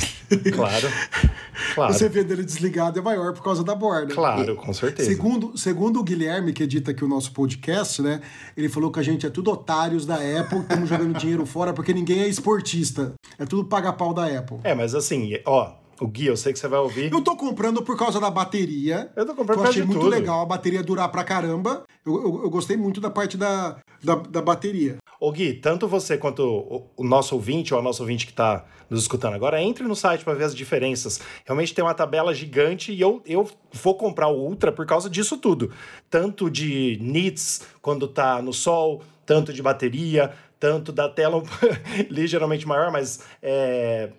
claro. 0.54 0.88
Claro. 1.74 1.92
Você 1.92 2.08
vê 2.08 2.24
dele 2.24 2.42
desligado 2.42 2.98
é 2.98 3.02
maior 3.02 3.34
por 3.34 3.44
causa 3.44 3.62
da 3.62 3.74
borda. 3.74 4.14
Claro, 4.14 4.56
com 4.56 4.72
certeza. 4.72 5.10
Segundo, 5.10 5.58
segundo 5.58 6.00
o 6.00 6.02
Guilherme, 6.02 6.54
que 6.54 6.62
edita 6.62 6.90
aqui 6.90 7.04
o 7.04 7.08
nosso 7.08 7.32
podcast, 7.32 8.00
né? 8.00 8.22
Ele 8.56 8.70
falou 8.70 8.90
que 8.90 8.98
a 8.98 9.02
gente 9.02 9.26
é 9.26 9.30
tudo 9.30 9.50
otários 9.50 10.06
da 10.06 10.14
Apple, 10.14 10.60
estamos 10.60 10.88
jogando 10.88 11.12
dinheiro 11.20 11.44
fora 11.44 11.74
porque 11.74 11.92
ninguém 11.92 12.22
é 12.22 12.28
esportista. 12.28 13.12
É 13.38 13.44
tudo 13.44 13.66
paga-pau 13.66 14.14
da 14.14 14.24
Apple. 14.24 14.58
É, 14.64 14.74
mas 14.74 14.94
assim, 14.94 15.38
ó, 15.44 15.74
o 16.00 16.08
Gui, 16.08 16.26
eu 16.26 16.36
sei 16.36 16.52
que 16.52 16.58
você 16.58 16.66
vai 16.66 16.80
ouvir. 16.80 17.12
Eu 17.12 17.20
tô 17.20 17.36
comprando 17.36 17.82
por 17.82 17.96
causa 17.96 18.18
da 18.18 18.30
bateria. 18.30 19.10
Eu 19.14 19.26
tô 19.26 19.34
comprando 19.34 19.58
por 19.58 19.64
causa 19.64 19.78
Eu 19.78 19.82
achei 19.82 19.84
muito 19.84 20.00
tudo. 20.00 20.10
legal 20.10 20.40
a 20.40 20.46
bateria 20.46 20.82
durar 20.82 21.10
pra 21.10 21.22
caramba. 21.22 21.84
Eu, 22.04 22.14
eu, 22.14 22.42
eu, 22.44 22.50
gostei 22.50 22.76
muito 22.76 23.00
da 23.00 23.10
parte 23.10 23.36
da, 23.36 23.76
da, 24.02 24.14
da 24.14 24.40
bateria. 24.40 24.96
Ô 25.20 25.30
Gui, 25.30 25.52
tanto 25.52 25.86
você 25.86 26.16
quanto 26.16 26.42
o, 26.42 26.90
o 26.96 27.04
nosso 27.04 27.34
ouvinte, 27.34 27.74
ou 27.74 27.80
a 27.80 27.82
nosso 27.82 28.02
ouvinte 28.02 28.24
que 28.24 28.32
está 28.32 28.64
nos 28.88 29.02
escutando 29.02 29.34
agora, 29.34 29.62
entre 29.62 29.84
no 29.84 29.94
site 29.94 30.24
para 30.24 30.32
ver 30.32 30.44
as 30.44 30.54
diferenças. 30.54 31.20
Realmente 31.44 31.74
tem 31.74 31.84
uma 31.84 31.94
tabela 31.94 32.32
gigante 32.32 32.92
e 32.92 33.00
eu, 33.00 33.22
eu 33.26 33.46
vou 33.70 33.94
comprar 33.94 34.28
o 34.28 34.40
Ultra 34.40 34.72
por 34.72 34.86
causa 34.86 35.10
disso 35.10 35.36
tudo. 35.36 35.70
Tanto 36.08 36.50
de 36.50 36.98
nits 37.02 37.62
quando 37.82 38.08
tá 38.08 38.40
no 38.40 38.54
sol, 38.54 39.02
tanto 39.26 39.52
de 39.52 39.62
bateria, 39.62 40.32
tanto 40.58 40.92
da 40.92 41.08
tela 41.08 41.42
ligeiramente 42.10 42.66
maior, 42.66 42.90
mas 42.90 43.20
é, 43.42 44.10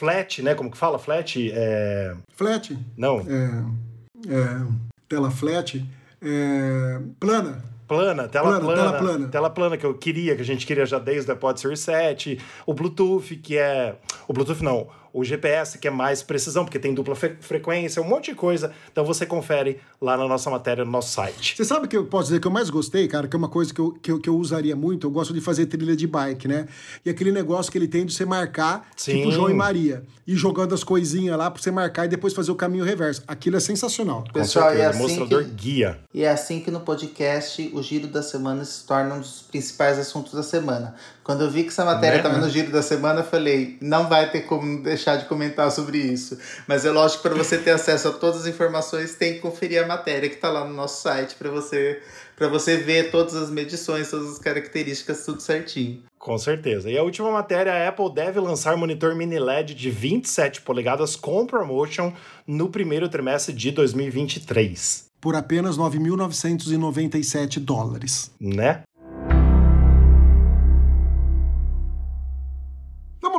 flat, 0.00 0.42
né? 0.42 0.54
Como 0.54 0.70
que 0.70 0.78
fala? 0.78 0.98
Flat? 0.98 1.52
É... 1.52 2.14
Flat? 2.34 2.76
Não. 2.96 3.20
É, 3.20 4.32
é, 4.34 4.66
tela 5.06 5.30
flat. 5.30 5.84
É, 6.22 7.00
plana. 7.20 7.62
Plana, 7.86 8.28
tela 8.28 8.46
plana, 8.46 8.60
plana, 8.60 8.82
Tela 8.82 8.98
plana. 8.98 9.28
Tela 9.28 9.50
plana 9.50 9.76
que 9.76 9.84
eu 9.84 9.92
queria, 9.92 10.36
que 10.36 10.42
a 10.42 10.44
gente 10.44 10.64
queria 10.64 10.86
já 10.86 10.98
desde 10.98 11.30
o 11.30 11.34
iPod 11.34 11.60
Series 11.60 11.80
7. 11.80 12.38
O 12.64 12.72
Bluetooth, 12.72 13.36
que 13.36 13.58
é. 13.58 13.96
O 14.26 14.32
Bluetooth 14.32 14.62
não 14.62 14.88
o 15.12 15.24
GPS, 15.24 15.78
que 15.78 15.88
é 15.88 15.90
mais 15.90 16.22
precisão, 16.22 16.64
porque 16.64 16.78
tem 16.78 16.94
dupla 16.94 17.14
fre 17.14 17.36
frequência, 17.40 18.00
um 18.00 18.08
monte 18.08 18.30
de 18.30 18.36
coisa. 18.36 18.72
Então 18.90 19.04
você 19.04 19.26
confere 19.26 19.80
lá 20.00 20.16
na 20.16 20.26
nossa 20.26 20.50
matéria, 20.50 20.84
no 20.84 20.90
nosso 20.90 21.12
site. 21.12 21.56
Você 21.56 21.64
sabe 21.64 21.88
que 21.88 21.96
eu 21.96 22.06
posso 22.06 22.28
dizer 22.28 22.40
que 22.40 22.46
eu 22.46 22.50
mais 22.50 22.70
gostei, 22.70 23.08
cara, 23.08 23.28
que 23.28 23.34
é 23.34 23.38
uma 23.38 23.48
coisa 23.48 23.72
que 23.72 23.80
eu, 23.80 23.92
que 23.92 24.10
eu, 24.10 24.20
que 24.20 24.28
eu 24.28 24.36
usaria 24.36 24.76
muito, 24.76 25.06
eu 25.06 25.10
gosto 25.10 25.32
de 25.32 25.40
fazer 25.40 25.66
trilha 25.66 25.96
de 25.96 26.06
bike, 26.06 26.46
né? 26.46 26.66
E 27.04 27.10
aquele 27.10 27.32
negócio 27.32 27.70
que 27.70 27.78
ele 27.78 27.88
tem 27.88 28.06
de 28.06 28.12
você 28.12 28.24
marcar, 28.24 28.88
Sim. 28.96 29.18
tipo 29.18 29.32
João 29.32 29.50
e 29.50 29.54
Maria, 29.54 30.04
e 30.26 30.34
jogando 30.34 30.74
as 30.74 30.84
coisinhas 30.84 31.36
lá 31.36 31.50
pra 31.50 31.60
você 31.60 31.70
marcar 31.70 32.06
e 32.06 32.08
depois 32.08 32.32
fazer 32.32 32.52
o 32.52 32.54
caminho 32.54 32.84
reverso. 32.84 33.22
Aquilo 33.26 33.56
é 33.56 33.60
sensacional. 33.60 34.24
Com 34.24 34.32
Pessoal, 34.32 34.66
certeza, 34.66 34.84
é 34.84 34.90
assim 34.90 35.02
mostrador 35.02 35.44
que, 35.44 35.50
guia. 35.50 35.98
E 36.14 36.22
é 36.22 36.30
assim 36.30 36.60
que 36.60 36.70
no 36.70 36.80
podcast 36.80 37.70
o 37.74 37.82
Giro 37.82 38.06
da 38.06 38.22
Semana 38.22 38.64
se 38.64 38.86
torna 38.86 39.14
um 39.14 39.20
dos 39.20 39.42
principais 39.42 39.98
assuntos 39.98 40.32
da 40.32 40.42
semana. 40.42 40.94
Quando 41.22 41.44
eu 41.44 41.50
vi 41.50 41.62
que 41.62 41.68
essa 41.68 41.84
matéria 41.84 42.16
estava 42.16 42.36
né? 42.36 42.42
no 42.42 42.50
Giro 42.50 42.72
da 42.72 42.82
Semana, 42.82 43.20
eu 43.20 43.24
falei, 43.24 43.76
não 43.80 44.08
vai 44.08 44.30
ter 44.30 44.42
como 44.42 44.82
deixar 44.82 45.16
de 45.16 45.26
comentar 45.26 45.70
sobre 45.70 45.98
isso. 45.98 46.38
Mas 46.66 46.84
é 46.84 46.90
lógico 46.90 47.22
que 47.22 47.28
para 47.28 47.36
você 47.36 47.58
ter 47.58 47.70
acesso 47.70 48.08
a 48.08 48.12
todas 48.12 48.42
as 48.42 48.46
informações, 48.46 49.14
tem 49.14 49.34
que 49.34 49.40
conferir 49.40 49.82
a 49.82 49.86
matéria 49.86 50.28
que 50.28 50.36
está 50.36 50.50
lá 50.50 50.64
no 50.64 50.74
nosso 50.74 51.02
site 51.02 51.34
para 51.34 51.50
você 51.50 52.00
para 52.40 52.48
você 52.48 52.78
ver 52.78 53.10
todas 53.10 53.34
as 53.34 53.50
medições, 53.50 54.10
todas 54.10 54.30
as 54.32 54.38
características, 54.38 55.26
tudo 55.26 55.42
certinho. 55.42 56.02
Com 56.18 56.38
certeza. 56.38 56.90
E 56.90 56.96
a 56.96 57.02
última 57.02 57.30
matéria, 57.30 57.70
a 57.70 57.86
Apple 57.86 58.10
deve 58.14 58.40
lançar 58.40 58.78
monitor 58.78 59.14
mini 59.14 59.38
LED 59.38 59.74
de 59.74 59.90
27 59.90 60.62
polegadas 60.62 61.16
com 61.16 61.44
promotion 61.44 62.14
no 62.46 62.70
primeiro 62.70 63.10
trimestre 63.10 63.54
de 63.54 63.70
2023. 63.72 65.10
Por 65.20 65.36
apenas 65.36 65.76
9.997 65.76 67.58
dólares. 67.58 68.30
Né? 68.40 68.84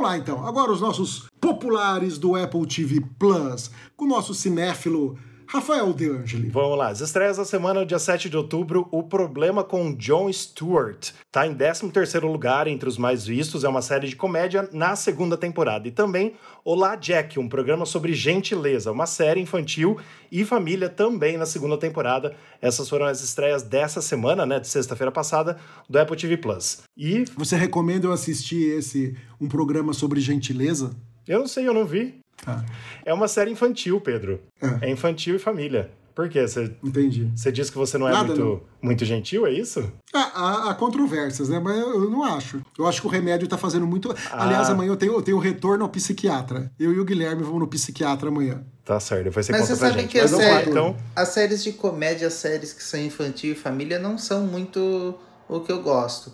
Vamos 0.02 0.16
lá 0.16 0.18
então. 0.18 0.44
Agora 0.44 0.72
os 0.72 0.80
nossos 0.80 1.28
populares 1.40 2.18
do 2.18 2.34
Apple 2.34 2.66
TV 2.66 3.00
Plus, 3.20 3.70
com 3.96 4.04
o 4.04 4.08
nosso 4.08 4.34
cinéfilo 4.34 5.16
Rafael 5.52 5.92
De 5.92 6.08
Angeli. 6.08 6.48
Vamos 6.48 6.78
lá. 6.78 6.88
As 6.88 7.02
estreias 7.02 7.36
da 7.36 7.44
semana, 7.44 7.84
dia 7.84 7.98
7 7.98 8.30
de 8.30 8.36
outubro, 8.38 8.88
O 8.90 9.02
Problema 9.02 9.62
com 9.62 9.94
Jon 9.94 10.32
Stewart. 10.32 11.10
Tá 11.30 11.46
em 11.46 11.54
13º 11.54 12.22
lugar 12.22 12.66
entre 12.66 12.88
os 12.88 12.96
mais 12.96 13.26
vistos. 13.26 13.62
É 13.62 13.68
uma 13.68 13.82
série 13.82 14.08
de 14.08 14.16
comédia 14.16 14.66
na 14.72 14.96
segunda 14.96 15.36
temporada. 15.36 15.86
E 15.86 15.90
também 15.90 16.32
Olá 16.64 16.96
Jack, 16.96 17.38
um 17.38 17.50
programa 17.50 17.84
sobre 17.84 18.14
gentileza. 18.14 18.90
Uma 18.90 19.04
série 19.04 19.42
infantil 19.42 20.00
e 20.30 20.42
família 20.42 20.88
também 20.88 21.36
na 21.36 21.44
segunda 21.44 21.76
temporada. 21.76 22.34
Essas 22.58 22.88
foram 22.88 23.04
as 23.04 23.22
estreias 23.22 23.62
dessa 23.62 24.00
semana, 24.00 24.46
né? 24.46 24.58
De 24.58 24.68
sexta-feira 24.68 25.12
passada, 25.12 25.58
do 25.86 25.98
Apple 25.98 26.16
TV 26.16 26.38
Plus. 26.38 26.80
E... 26.96 27.26
Você 27.36 27.56
recomenda 27.56 28.06
eu 28.06 28.12
assistir 28.12 28.78
esse, 28.78 29.14
um 29.38 29.48
programa 29.48 29.92
sobre 29.92 30.18
gentileza? 30.18 30.96
Eu 31.28 31.40
não 31.40 31.46
sei, 31.46 31.68
eu 31.68 31.74
não 31.74 31.84
vi. 31.84 32.21
Ah. 32.46 32.64
É 33.04 33.12
uma 33.14 33.28
série 33.28 33.50
infantil, 33.50 34.00
Pedro. 34.00 34.40
É, 34.60 34.88
é 34.88 34.90
infantil 34.90 35.36
e 35.36 35.38
família. 35.38 35.90
Por 36.14 36.28
quê? 36.28 36.46
Você, 36.46 36.70
Entendi. 36.82 37.30
Você 37.34 37.50
diz 37.50 37.70
que 37.70 37.78
você 37.78 37.96
não 37.96 38.06
é 38.06 38.22
muito, 38.22 38.40
não. 38.40 38.60
muito 38.82 39.04
gentil, 39.04 39.46
é 39.46 39.50
isso? 39.50 39.90
Ah, 40.12 40.30
há, 40.34 40.70
há, 40.70 40.74
controvérsias, 40.74 41.48
né? 41.48 41.58
Mas 41.58 41.78
eu, 41.78 42.10
não 42.10 42.22
acho. 42.22 42.60
Eu 42.78 42.86
acho 42.86 43.00
que 43.00 43.06
o 43.06 43.10
remédio 43.10 43.48
tá 43.48 43.56
fazendo 43.56 43.86
muito. 43.86 44.14
Ah. 44.30 44.44
Aliás, 44.44 44.68
amanhã 44.68 44.90
eu 44.90 44.96
tenho, 44.96 45.14
eu 45.14 45.22
tenho 45.22 45.38
retorno 45.38 45.84
ao 45.84 45.90
psiquiatra. 45.90 46.70
Eu 46.78 46.92
e 46.92 47.00
o 47.00 47.04
Guilherme 47.04 47.42
vamos 47.42 47.60
no 47.60 47.66
psiquiatra 47.66 48.28
amanhã. 48.28 48.62
Tá 48.84 49.00
certo, 49.00 49.24
depois 49.24 49.46
você 49.46 49.52
Mas 49.52 49.62
conta 49.62 49.74
você 49.74 49.80
sabe 49.80 50.06
que 50.06 50.20
Mas 50.20 50.30
série, 50.30 50.70
então... 50.70 50.96
as 51.14 51.28
séries 51.28 51.64
de 51.64 51.72
comédia, 51.72 52.26
as 52.28 52.34
séries 52.34 52.72
que 52.72 52.82
são 52.82 53.00
infantil 53.00 53.52
e 53.52 53.54
família, 53.54 53.98
não 53.98 54.18
são 54.18 54.44
muito 54.46 55.14
o 55.48 55.60
que 55.60 55.72
eu 55.72 55.80
gosto. 55.80 56.32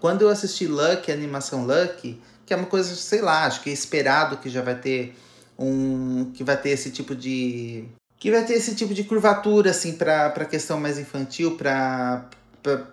Quando 0.00 0.22
eu 0.22 0.28
assisti 0.28 0.66
Lucky, 0.66 1.10
a 1.10 1.14
animação 1.14 1.66
Lucky, 1.66 2.20
que 2.46 2.54
é 2.54 2.56
uma 2.56 2.66
coisa, 2.66 2.94
sei 2.94 3.20
lá, 3.20 3.44
acho 3.44 3.62
que 3.62 3.70
é 3.70 3.72
esperado 3.72 4.36
que 4.36 4.48
já 4.48 4.62
vai 4.62 4.76
ter 4.76 5.16
um 5.58 6.30
que 6.32 6.42
vai 6.42 6.56
ter 6.56 6.70
esse 6.70 6.90
tipo 6.90 7.14
de 7.14 7.84
que 8.18 8.30
vai 8.30 8.44
ter 8.44 8.54
esse 8.54 8.74
tipo 8.74 8.94
de 8.94 9.04
curvatura 9.04 9.70
assim 9.70 9.92
para 9.92 10.44
questão 10.46 10.80
mais 10.80 10.98
infantil, 10.98 11.56
para 11.56 12.28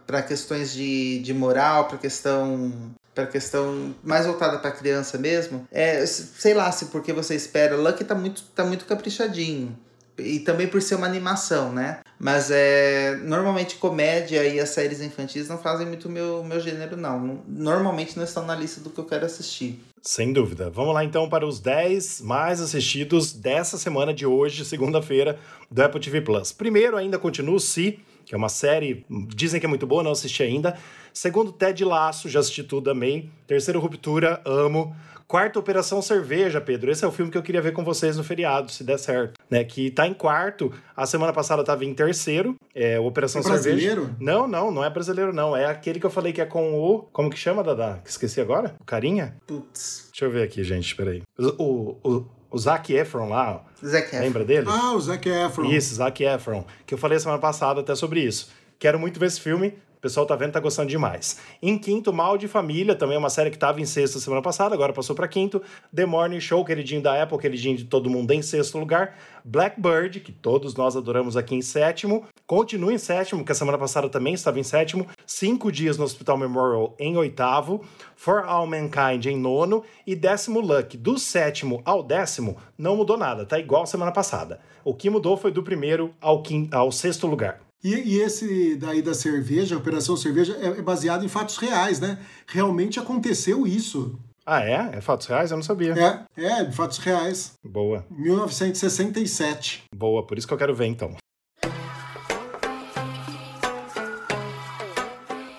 para 0.05 0.21
questões 0.21 0.73
de, 0.73 1.19
de 1.19 1.33
moral, 1.33 1.87
para 1.87 1.97
questão 1.97 2.91
para 3.15 3.25
questão 3.25 3.95
mais 4.03 4.25
voltada 4.25 4.57
para 4.59 4.71
criança 4.71 5.17
mesmo. 5.17 5.65
É, 5.71 6.05
sei 6.05 6.53
lá 6.53 6.71
se 6.71 6.85
porque 6.87 7.13
você 7.13 7.35
espera, 7.35 7.77
Lucky 7.77 8.03
tá 8.03 8.15
muito 8.15 8.43
tá 8.55 8.65
muito 8.65 8.85
caprichadinho. 8.85 9.77
E 10.17 10.39
também 10.39 10.67
por 10.67 10.81
ser 10.81 10.95
uma 10.95 11.07
animação, 11.07 11.71
né? 11.71 11.99
Mas 12.19 12.51
é 12.51 13.15
normalmente 13.23 13.77
comédia 13.77 14.45
e 14.45 14.59
as 14.59 14.69
séries 14.69 15.01
infantis 15.01 15.47
não 15.47 15.57
fazem 15.57 15.87
muito 15.87 16.09
meu 16.09 16.43
meu 16.43 16.59
gênero 16.59 16.97
não. 16.97 17.41
Normalmente 17.47 18.17
não 18.17 18.25
estão 18.25 18.45
na 18.45 18.55
lista 18.55 18.81
do 18.81 18.89
que 18.89 18.99
eu 18.99 19.05
quero 19.05 19.25
assistir. 19.25 19.81
Sem 20.01 20.33
dúvida. 20.33 20.67
Vamos 20.67 20.95
lá 20.95 21.05
então 21.05 21.29
para 21.29 21.45
os 21.45 21.59
10 21.59 22.21
mais 22.21 22.59
assistidos 22.59 23.33
dessa 23.33 23.77
semana 23.77 24.11
de 24.11 24.25
hoje, 24.25 24.65
segunda-feira, 24.65 25.37
do 25.69 25.79
Apple 25.83 26.01
TV 26.01 26.21
Plus. 26.21 26.51
Primeiro, 26.51 26.97
ainda 26.97 27.19
continua 27.19 27.55
o 27.55 27.59
Si, 27.59 27.99
que 28.25 28.33
é 28.33 28.37
uma 28.37 28.49
série, 28.49 29.05
dizem 29.09 29.59
que 29.59 29.65
é 29.65 29.69
muito 29.69 29.85
boa, 29.85 30.01
não 30.01 30.11
assisti 30.11 30.41
ainda. 30.41 30.75
Segundo, 31.13 31.51
Ted 31.51 31.85
Laço, 31.85 32.27
já 32.29 32.39
assisti 32.39 32.63
tudo, 32.63 32.89
amei. 32.89 33.29
Terceiro, 33.45 33.79
Ruptura, 33.79 34.41
amo. 34.43 34.95
Quarto, 35.27 35.59
Operação 35.59 36.01
Cerveja, 36.01 36.59
Pedro. 36.59 36.91
Esse 36.91 37.05
é 37.05 37.07
o 37.07 37.11
filme 37.11 37.31
que 37.31 37.37
eu 37.37 37.43
queria 37.43 37.61
ver 37.61 37.71
com 37.71 37.85
vocês 37.85 38.17
no 38.17 38.23
feriado, 38.23 38.71
se 38.71 38.83
der 38.83 38.97
certo. 38.97 39.39
Né? 39.49 39.63
Que 39.63 39.91
tá 39.91 40.07
em 40.07 40.13
quarto. 40.15 40.73
A 40.97 41.05
semana 41.05 41.31
passada 41.31 41.63
tava 41.63 41.85
em 41.85 41.93
terceiro. 41.93 42.55
É 42.73 42.99
Operação 42.99 43.41
é 43.41 43.43
brasileiro? 43.43 44.01
Cerveja. 44.01 44.17
Não, 44.19 44.47
não, 44.47 44.71
não 44.71 44.83
é 44.83 44.89
brasileiro, 44.89 45.33
não. 45.33 45.55
É 45.55 45.65
aquele 45.65 45.99
que 45.99 46.05
eu 46.05 46.09
falei 46.09 46.31
que 46.31 46.41
é 46.41 46.45
com 46.45 46.73
o. 46.73 47.03
Como 47.11 47.29
que 47.29 47.37
chama, 47.37 47.63
Dada? 47.63 48.01
Que 48.03 48.09
esqueci 48.09 48.39
agora? 48.39 48.75
O 48.79 48.85
Carinha? 48.85 49.35
Putz. 49.45 50.07
Deixa 50.11 50.25
eu 50.25 50.31
ver 50.31 50.43
aqui, 50.43 50.63
gente, 50.63 50.95
peraí. 50.95 51.21
O, 51.37 51.97
o, 52.03 52.25
o 52.49 52.57
Zac 52.57 52.93
Efron 52.93 53.29
lá. 53.29 53.63
Zac 53.85 54.07
Efron. 54.07 54.19
Lembra 54.19 54.45
dele? 54.45 54.67
Ah, 54.69 54.93
o 54.93 55.01
Zac 55.01 55.27
Efron. 55.27 55.65
Isso, 55.65 55.95
Zac 55.95 56.23
Efron. 56.23 56.65
Que 56.85 56.93
eu 56.93 56.97
falei 56.97 57.19
semana 57.19 57.39
passada 57.39 57.81
até 57.81 57.95
sobre 57.95 58.21
isso. 58.21 58.49
Quero 58.79 58.99
muito 58.99 59.19
ver 59.19 59.27
esse 59.27 59.39
filme. 59.41 59.73
O 60.01 60.09
pessoal 60.09 60.25
tá 60.25 60.35
vendo, 60.35 60.53
tá 60.53 60.59
gostando 60.59 60.89
demais. 60.89 61.37
Em 61.61 61.77
quinto, 61.77 62.11
Mal 62.11 62.35
de 62.35 62.47
Família, 62.47 62.95
também 62.95 63.15
uma 63.15 63.29
série 63.29 63.51
que 63.51 63.57
tava 63.59 63.79
em 63.79 63.85
sexto 63.85 64.19
semana 64.19 64.41
passada, 64.41 64.73
agora 64.73 64.91
passou 64.91 65.15
para 65.15 65.27
quinto. 65.27 65.61
The 65.95 66.07
Morning 66.07 66.39
Show, 66.39 66.65
queridinho 66.65 67.03
da 67.03 67.21
Apple, 67.21 67.37
queridinho 67.37 67.77
de 67.77 67.85
todo 67.85 68.09
mundo 68.09 68.31
em 68.31 68.41
sexto 68.41 68.79
lugar. 68.79 69.15
Blackbird, 69.45 70.19
que 70.21 70.31
todos 70.31 70.73
nós 70.73 70.97
adoramos 70.97 71.37
aqui 71.37 71.53
em 71.53 71.61
sétimo. 71.61 72.25
Continua 72.47 72.91
em 72.91 72.97
sétimo, 72.97 73.45
que 73.45 73.51
a 73.51 73.55
semana 73.55 73.77
passada 73.77 74.09
também 74.09 74.33
estava 74.33 74.59
em 74.59 74.63
sétimo. 74.63 75.05
Cinco 75.23 75.71
Dias 75.71 75.99
no 75.99 76.03
Hospital 76.03 76.35
Memorial 76.35 76.95
em 76.97 77.15
oitavo. 77.15 77.85
For 78.15 78.43
All 78.47 78.65
Mankind 78.65 79.27
em 79.27 79.37
nono. 79.37 79.83
E 80.07 80.15
décimo 80.15 80.61
Luck. 80.61 80.97
Do 80.97 81.19
sétimo 81.19 81.79
ao 81.85 82.01
décimo, 82.01 82.57
não 82.75 82.95
mudou 82.95 83.17
nada, 83.17 83.45
tá 83.45 83.59
igual 83.59 83.85
semana 83.85 84.11
passada. 84.11 84.61
O 84.83 84.95
que 84.95 85.11
mudou 85.11 85.37
foi 85.37 85.51
do 85.51 85.61
primeiro 85.61 86.11
ao, 86.19 86.41
quinto, 86.41 86.75
ao 86.75 86.91
sexto 86.91 87.27
lugar. 87.27 87.70
E, 87.83 87.95
e, 87.95 88.21
esse 88.21 88.75
daí 88.75 89.01
da 89.01 89.15
cerveja, 89.15 89.73
a 89.73 89.79
Operação 89.79 90.15
Cerveja, 90.15 90.55
é, 90.61 90.67
é 90.67 90.81
baseado 90.83 91.25
em 91.25 91.27
fatos 91.27 91.57
reais, 91.57 91.99
né? 91.99 92.19
Realmente 92.45 92.99
aconteceu 92.99 93.65
isso. 93.65 94.19
Ah, 94.45 94.63
é? 94.63 94.97
É 94.97 95.01
fatos 95.01 95.25
reais? 95.25 95.49
Eu 95.49 95.57
não 95.57 95.63
sabia. 95.63 95.93
É, 95.93 96.43
é, 96.43 96.71
fatos 96.71 96.99
reais. 96.99 97.53
Boa. 97.63 98.05
1967. 98.11 99.83
Boa, 99.95 100.25
por 100.25 100.37
isso 100.37 100.47
que 100.47 100.53
eu 100.53 100.57
quero 100.59 100.75
ver 100.75 100.85
então. 100.85 101.15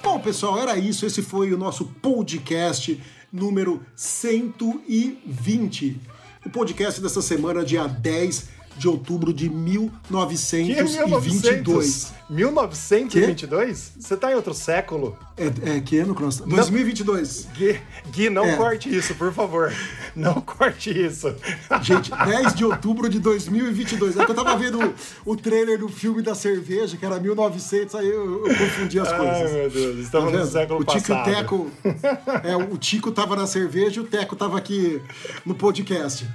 Bom, 0.00 0.20
pessoal, 0.20 0.60
era 0.60 0.76
isso. 0.76 1.04
Esse 1.04 1.22
foi 1.22 1.52
o 1.52 1.58
nosso 1.58 1.86
podcast 2.00 3.02
número 3.32 3.84
120. 3.96 6.00
O 6.46 6.50
podcast 6.50 7.00
dessa 7.00 7.22
semana, 7.22 7.64
dia 7.64 7.88
10 7.88 8.61
de 8.76 8.88
outubro 8.88 9.32
de 9.32 9.48
1922. 9.48 12.12
1922? 12.32 13.92
Você 13.98 14.16
tá 14.16 14.32
em 14.32 14.34
outro 14.34 14.54
século? 14.54 15.16
É, 15.36 15.76
é 15.76 15.80
que 15.80 15.98
ano 15.98 16.14
que 16.14 16.22
nós 16.22 16.38
2022. 16.38 17.48
Gui, 17.54 17.78
Gui 18.10 18.30
não 18.30 18.44
é. 18.44 18.56
corte 18.56 18.94
isso, 18.94 19.14
por 19.14 19.32
favor. 19.32 19.72
Não 20.16 20.40
corte 20.40 20.90
isso. 20.90 21.34
Gente, 21.82 22.10
10 22.10 22.54
de 22.54 22.64
outubro 22.64 23.08
de 23.08 23.18
2022. 23.18 24.16
É 24.16 24.24
que 24.24 24.30
eu 24.30 24.34
tava 24.34 24.56
vendo 24.56 24.80
o, 24.80 25.32
o 25.32 25.36
trailer 25.36 25.78
do 25.78 25.88
filme 25.88 26.22
da 26.22 26.34
cerveja, 26.34 26.96
que 26.96 27.04
era 27.04 27.20
1900, 27.20 27.94
aí 27.94 28.08
eu, 28.08 28.46
eu 28.46 28.56
confundi 28.56 28.98
as 28.98 29.12
coisas. 29.12 29.36
Ai, 29.36 29.52
meu 29.52 29.70
Deus, 29.70 29.98
estamos 29.98 30.32
tá 30.32 30.38
no 30.38 30.46
século 30.46 30.80
o 30.80 30.84
Tico 30.84 31.08
passado. 31.08 31.28
E 31.28 31.32
o 31.32 31.34
Teco, 31.34 31.70
é, 32.44 32.56
o 32.56 32.78
Tico 32.78 33.12
tava 33.12 33.36
na 33.36 33.46
cerveja 33.46 34.00
e 34.00 34.02
o 34.02 34.06
Teco 34.06 34.36
tava 34.36 34.56
aqui 34.56 35.02
no 35.44 35.54
podcast. 35.54 36.26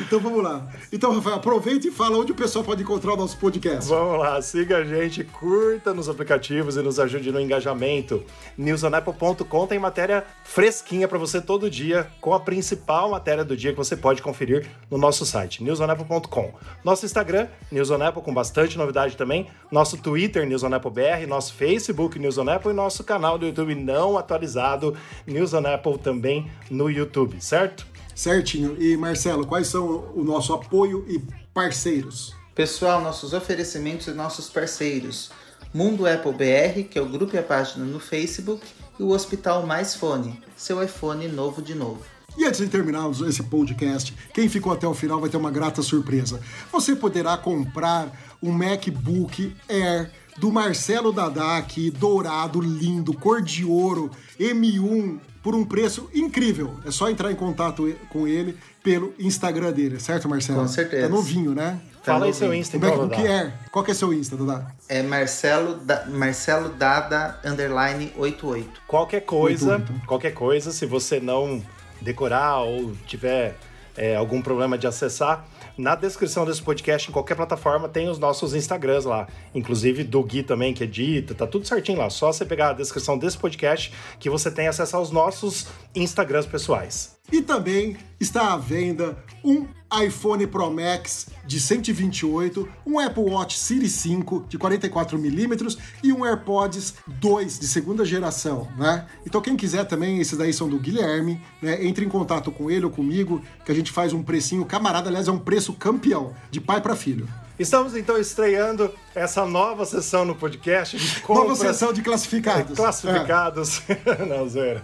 Então 0.00 0.20
vamos 0.20 0.42
lá. 0.42 0.66
Então, 0.92 1.14
Rafael, 1.14 1.36
aproveita 1.36 1.85
e 1.86 1.90
fala 1.92 2.18
onde 2.18 2.32
o 2.32 2.34
pessoal 2.34 2.64
pode 2.64 2.82
encontrar 2.82 3.12
o 3.12 3.16
nosso 3.16 3.38
podcast. 3.38 3.88
Vamos 3.88 4.18
lá, 4.18 4.42
siga 4.42 4.78
a 4.78 4.84
gente, 4.84 5.22
curta 5.22 5.94
nos 5.94 6.08
aplicativos 6.08 6.76
e 6.76 6.82
nos 6.82 6.98
ajude 6.98 7.30
no 7.30 7.40
engajamento. 7.40 8.24
newsonapple.com 8.58 9.66
tem 9.68 9.78
matéria 9.78 10.24
fresquinha 10.42 11.06
para 11.06 11.16
você 11.16 11.40
todo 11.40 11.70
dia, 11.70 12.08
com 12.20 12.34
a 12.34 12.40
principal 12.40 13.10
matéria 13.10 13.44
do 13.44 13.56
dia 13.56 13.70
que 13.70 13.76
você 13.76 13.96
pode 13.96 14.20
conferir 14.20 14.66
no 14.90 14.98
nosso 14.98 15.24
site, 15.24 15.62
newsonapple.com. 15.62 16.54
Nosso 16.82 17.06
Instagram, 17.06 17.46
newsonapple, 17.70 18.22
com 18.22 18.34
bastante 18.34 18.76
novidade 18.76 19.16
também. 19.16 19.46
Nosso 19.70 19.96
Twitter, 19.96 20.44
newsonapplebr. 20.44 21.26
Nosso 21.28 21.54
Facebook, 21.54 22.18
newsonapple. 22.18 22.72
E 22.72 22.74
nosso 22.74 23.04
canal 23.04 23.38
do 23.38 23.46
YouTube 23.46 23.74
não 23.76 24.18
atualizado, 24.18 24.96
newsonapple 25.26 25.98
também 25.98 26.50
no 26.68 26.90
YouTube, 26.90 27.40
certo? 27.40 27.86
Certinho. 28.16 28.82
E 28.82 28.96
Marcelo, 28.96 29.46
quais 29.46 29.68
são 29.68 30.10
o 30.14 30.24
nosso 30.24 30.54
apoio 30.54 31.04
e 31.06 31.22
parceiros? 31.52 32.34
Pessoal, 32.54 33.02
nossos 33.02 33.34
oferecimentos 33.34 34.06
e 34.06 34.12
nossos 34.12 34.48
parceiros. 34.48 35.30
Mundo 35.74 36.06
Apple 36.06 36.32
BR, 36.32 36.88
que 36.90 36.98
é 36.98 37.02
o 37.02 37.08
grupo 37.08 37.36
e 37.36 37.38
a 37.38 37.42
página 37.42 37.84
no 37.84 38.00
Facebook, 38.00 38.66
e 38.98 39.02
o 39.02 39.10
Hospital 39.10 39.66
Mais 39.66 39.94
Fone, 39.94 40.40
seu 40.56 40.82
iPhone 40.82 41.28
novo 41.28 41.60
de 41.60 41.74
novo. 41.74 42.00
E 42.38 42.46
antes 42.46 42.60
de 42.60 42.68
terminarmos 42.68 43.20
esse 43.20 43.42
podcast, 43.42 44.14
quem 44.32 44.48
ficou 44.48 44.72
até 44.72 44.86
o 44.86 44.94
final 44.94 45.20
vai 45.20 45.28
ter 45.28 45.36
uma 45.36 45.50
grata 45.50 45.82
surpresa. 45.82 46.40
Você 46.72 46.96
poderá 46.96 47.36
comprar 47.36 48.10
um 48.42 48.50
MacBook 48.50 49.54
Air 49.68 50.10
do 50.38 50.50
Marcelo 50.50 51.12
Dadá 51.12 51.56
aqui, 51.58 51.90
dourado, 51.90 52.60
lindo, 52.60 53.14
cor 53.14 53.42
de 53.42 53.64
ouro, 53.64 54.10
M1, 54.38 55.18
por 55.46 55.54
um 55.54 55.64
preço 55.64 56.10
incrível. 56.12 56.74
É 56.84 56.90
só 56.90 57.08
entrar 57.08 57.30
em 57.30 57.36
contato 57.36 57.94
com 58.10 58.26
ele 58.26 58.58
pelo 58.82 59.14
Instagram 59.16 59.70
dele, 59.70 60.00
certo, 60.00 60.28
Marcelo? 60.28 60.58
Com 60.58 60.66
certeza. 60.66 61.04
Tá 61.04 61.08
novinho, 61.08 61.54
né? 61.54 61.78
Tá 62.02 62.14
Fala 62.14 62.26
aí 62.26 62.34
seu 62.34 62.52
Insta, 62.52 62.76
então, 62.76 63.04
O 63.04 63.08
que 63.08 63.24
é? 63.24 63.52
Qual 63.70 63.84
que 63.84 63.92
é 63.92 63.94
seu 63.94 64.12
Insta, 64.12 64.36
Dada? 64.36 64.66
É 64.88 65.04
Marcelo, 65.04 65.76
da, 65.76 66.04
Marcelo 66.06 66.70
Dada, 66.70 67.38
underline 67.44 68.12
88. 68.16 68.82
Qualquer 68.88 69.20
coisa, 69.20 69.74
88. 69.74 70.06
qualquer 70.08 70.34
coisa, 70.34 70.72
se 70.72 70.84
você 70.84 71.20
não 71.20 71.62
decorar 72.00 72.62
ou 72.62 72.96
tiver 73.06 73.56
é, 73.96 74.16
algum 74.16 74.42
problema 74.42 74.76
de 74.76 74.88
acessar, 74.88 75.46
na 75.76 75.94
descrição 75.94 76.44
desse 76.44 76.62
podcast, 76.62 77.08
em 77.08 77.12
qualquer 77.12 77.34
plataforma, 77.34 77.88
tem 77.88 78.08
os 78.08 78.18
nossos 78.18 78.54
Instagrams 78.54 79.04
lá. 79.04 79.26
Inclusive 79.54 80.04
do 80.04 80.22
Gui 80.22 80.42
também, 80.42 80.72
que 80.72 80.84
edita, 80.84 81.34
tá 81.34 81.46
tudo 81.46 81.66
certinho 81.66 81.98
lá. 81.98 82.08
Só 82.08 82.32
você 82.32 82.44
pegar 82.44 82.70
a 82.70 82.72
descrição 82.72 83.18
desse 83.18 83.36
podcast 83.36 83.92
que 84.18 84.30
você 84.30 84.50
tem 84.50 84.68
acesso 84.68 84.96
aos 84.96 85.10
nossos 85.10 85.66
Instagrams 85.94 86.46
pessoais. 86.46 87.16
E 87.30 87.42
também 87.42 87.96
está 88.20 88.54
à 88.54 88.56
venda 88.56 89.16
um 89.44 89.66
iPhone 89.92 90.46
Pro 90.46 90.70
Max 90.70 91.28
de 91.46 91.60
128, 91.60 92.68
um 92.84 92.98
Apple 92.98 93.22
Watch 93.22 93.58
Series 93.58 93.92
5 93.92 94.46
de 94.48 94.58
44mm 94.58 95.78
e 96.02 96.12
um 96.12 96.24
AirPods 96.24 96.94
2 97.06 97.58
de 97.58 97.68
segunda 97.68 98.04
geração, 98.04 98.68
né? 98.76 99.06
Então 99.24 99.40
quem 99.40 99.56
quiser 99.56 99.84
também, 99.84 100.18
esses 100.20 100.36
daí 100.36 100.52
são 100.52 100.68
do 100.68 100.78
Guilherme, 100.78 101.40
né? 101.62 101.84
Entre 101.84 102.04
em 102.04 102.08
contato 102.08 102.50
com 102.50 102.70
ele 102.70 102.84
ou 102.84 102.90
comigo, 102.90 103.40
que 103.64 103.72
a 103.72 103.74
gente 103.74 103.92
faz 103.92 104.12
um 104.12 104.22
precinho 104.22 104.64
camarada, 104.64 105.08
aliás, 105.08 105.28
é 105.28 105.32
um 105.32 105.38
preço 105.38 105.72
campeão, 105.72 106.34
de 106.50 106.60
pai 106.60 106.80
para 106.80 106.96
filho. 106.96 107.28
Estamos 107.58 107.96
então 107.96 108.18
estreando 108.18 108.92
essa 109.16 109.46
nova 109.46 109.86
sessão 109.86 110.26
no 110.26 110.34
podcast 110.34 110.98
compras. 111.22 111.48
Nova 111.48 111.56
sessão 111.56 111.90
de 111.90 112.02
classificados. 112.02 112.72
É, 112.72 112.76
classificados. 112.76 113.82
É. 113.88 114.24
Não, 114.28 114.46
zero. 114.46 114.82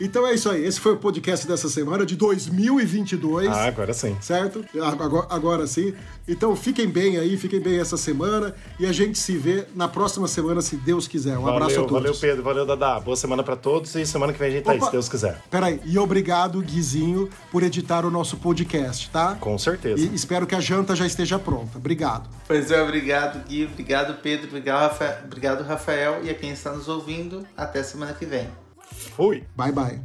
Então 0.00 0.26
é 0.26 0.34
isso 0.34 0.48
aí. 0.48 0.64
Esse 0.64 0.80
foi 0.80 0.94
o 0.94 0.96
podcast 0.96 1.46
dessa 1.46 1.68
semana 1.68 2.06
de 2.06 2.16
2022. 2.16 3.48
Ah, 3.48 3.66
agora 3.66 3.92
sim. 3.92 4.16
Certo? 4.22 4.64
Agora, 4.82 5.26
agora 5.28 5.66
sim. 5.66 5.92
Então 6.26 6.56
fiquem 6.56 6.88
bem 6.88 7.18
aí, 7.18 7.36
fiquem 7.36 7.60
bem 7.60 7.78
essa 7.78 7.98
semana 7.98 8.54
e 8.78 8.86
a 8.86 8.92
gente 8.92 9.18
se 9.18 9.36
vê 9.36 9.66
na 9.74 9.86
próxima 9.86 10.26
semana, 10.26 10.62
se 10.62 10.76
Deus 10.76 11.06
quiser. 11.06 11.36
Um 11.36 11.42
valeu, 11.42 11.56
abraço 11.56 11.74
a 11.74 11.82
todos. 11.82 11.92
Valeu, 11.92 12.14
Pedro. 12.14 12.42
Valeu, 12.42 12.64
Dadá. 12.64 12.98
Boa 12.98 13.16
semana 13.16 13.42
para 13.42 13.56
todos 13.56 13.94
e 13.94 14.06
semana 14.06 14.32
que 14.32 14.38
vem 14.38 14.48
a 14.48 14.52
gente 14.52 14.62
Opa, 14.62 14.72
tá 14.72 14.76
aí, 14.76 14.86
se 14.86 14.92
Deus 14.92 15.08
quiser. 15.10 15.42
Peraí. 15.50 15.78
E 15.84 15.98
obrigado, 15.98 16.58
Guizinho, 16.62 17.28
por 17.52 17.62
editar 17.62 18.06
o 18.06 18.10
nosso 18.10 18.38
podcast, 18.38 19.10
tá? 19.10 19.36
Com 19.38 19.58
certeza. 19.58 20.02
E 20.02 20.14
espero 20.14 20.46
que 20.46 20.54
a 20.54 20.60
janta 20.60 20.96
já 20.96 21.06
esteja 21.06 21.38
pronta. 21.38 21.76
Obrigado. 21.76 22.30
Pois 22.46 22.70
é, 22.70 22.80
obrigado, 22.80 23.09
Gui. 23.48 23.66
Obrigado, 23.66 24.14
Pedro. 24.22 24.48
Obrigado, 24.48 24.82
Rafael. 24.90 25.18
Obrigado, 25.24 25.64
Rafael. 25.64 26.24
E 26.24 26.30
a 26.30 26.34
quem 26.34 26.50
está 26.50 26.72
nos 26.72 26.88
ouvindo, 26.88 27.46
até 27.56 27.82
semana 27.82 28.14
que 28.14 28.24
vem. 28.24 28.48
Fui. 29.16 29.44
Bye, 29.56 29.72
bye. 29.72 30.00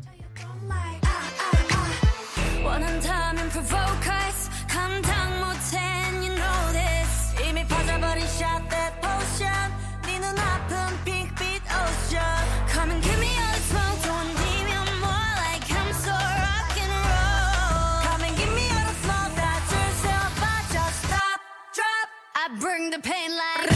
the 22.92 23.00
pain 23.00 23.32
like 23.36 23.75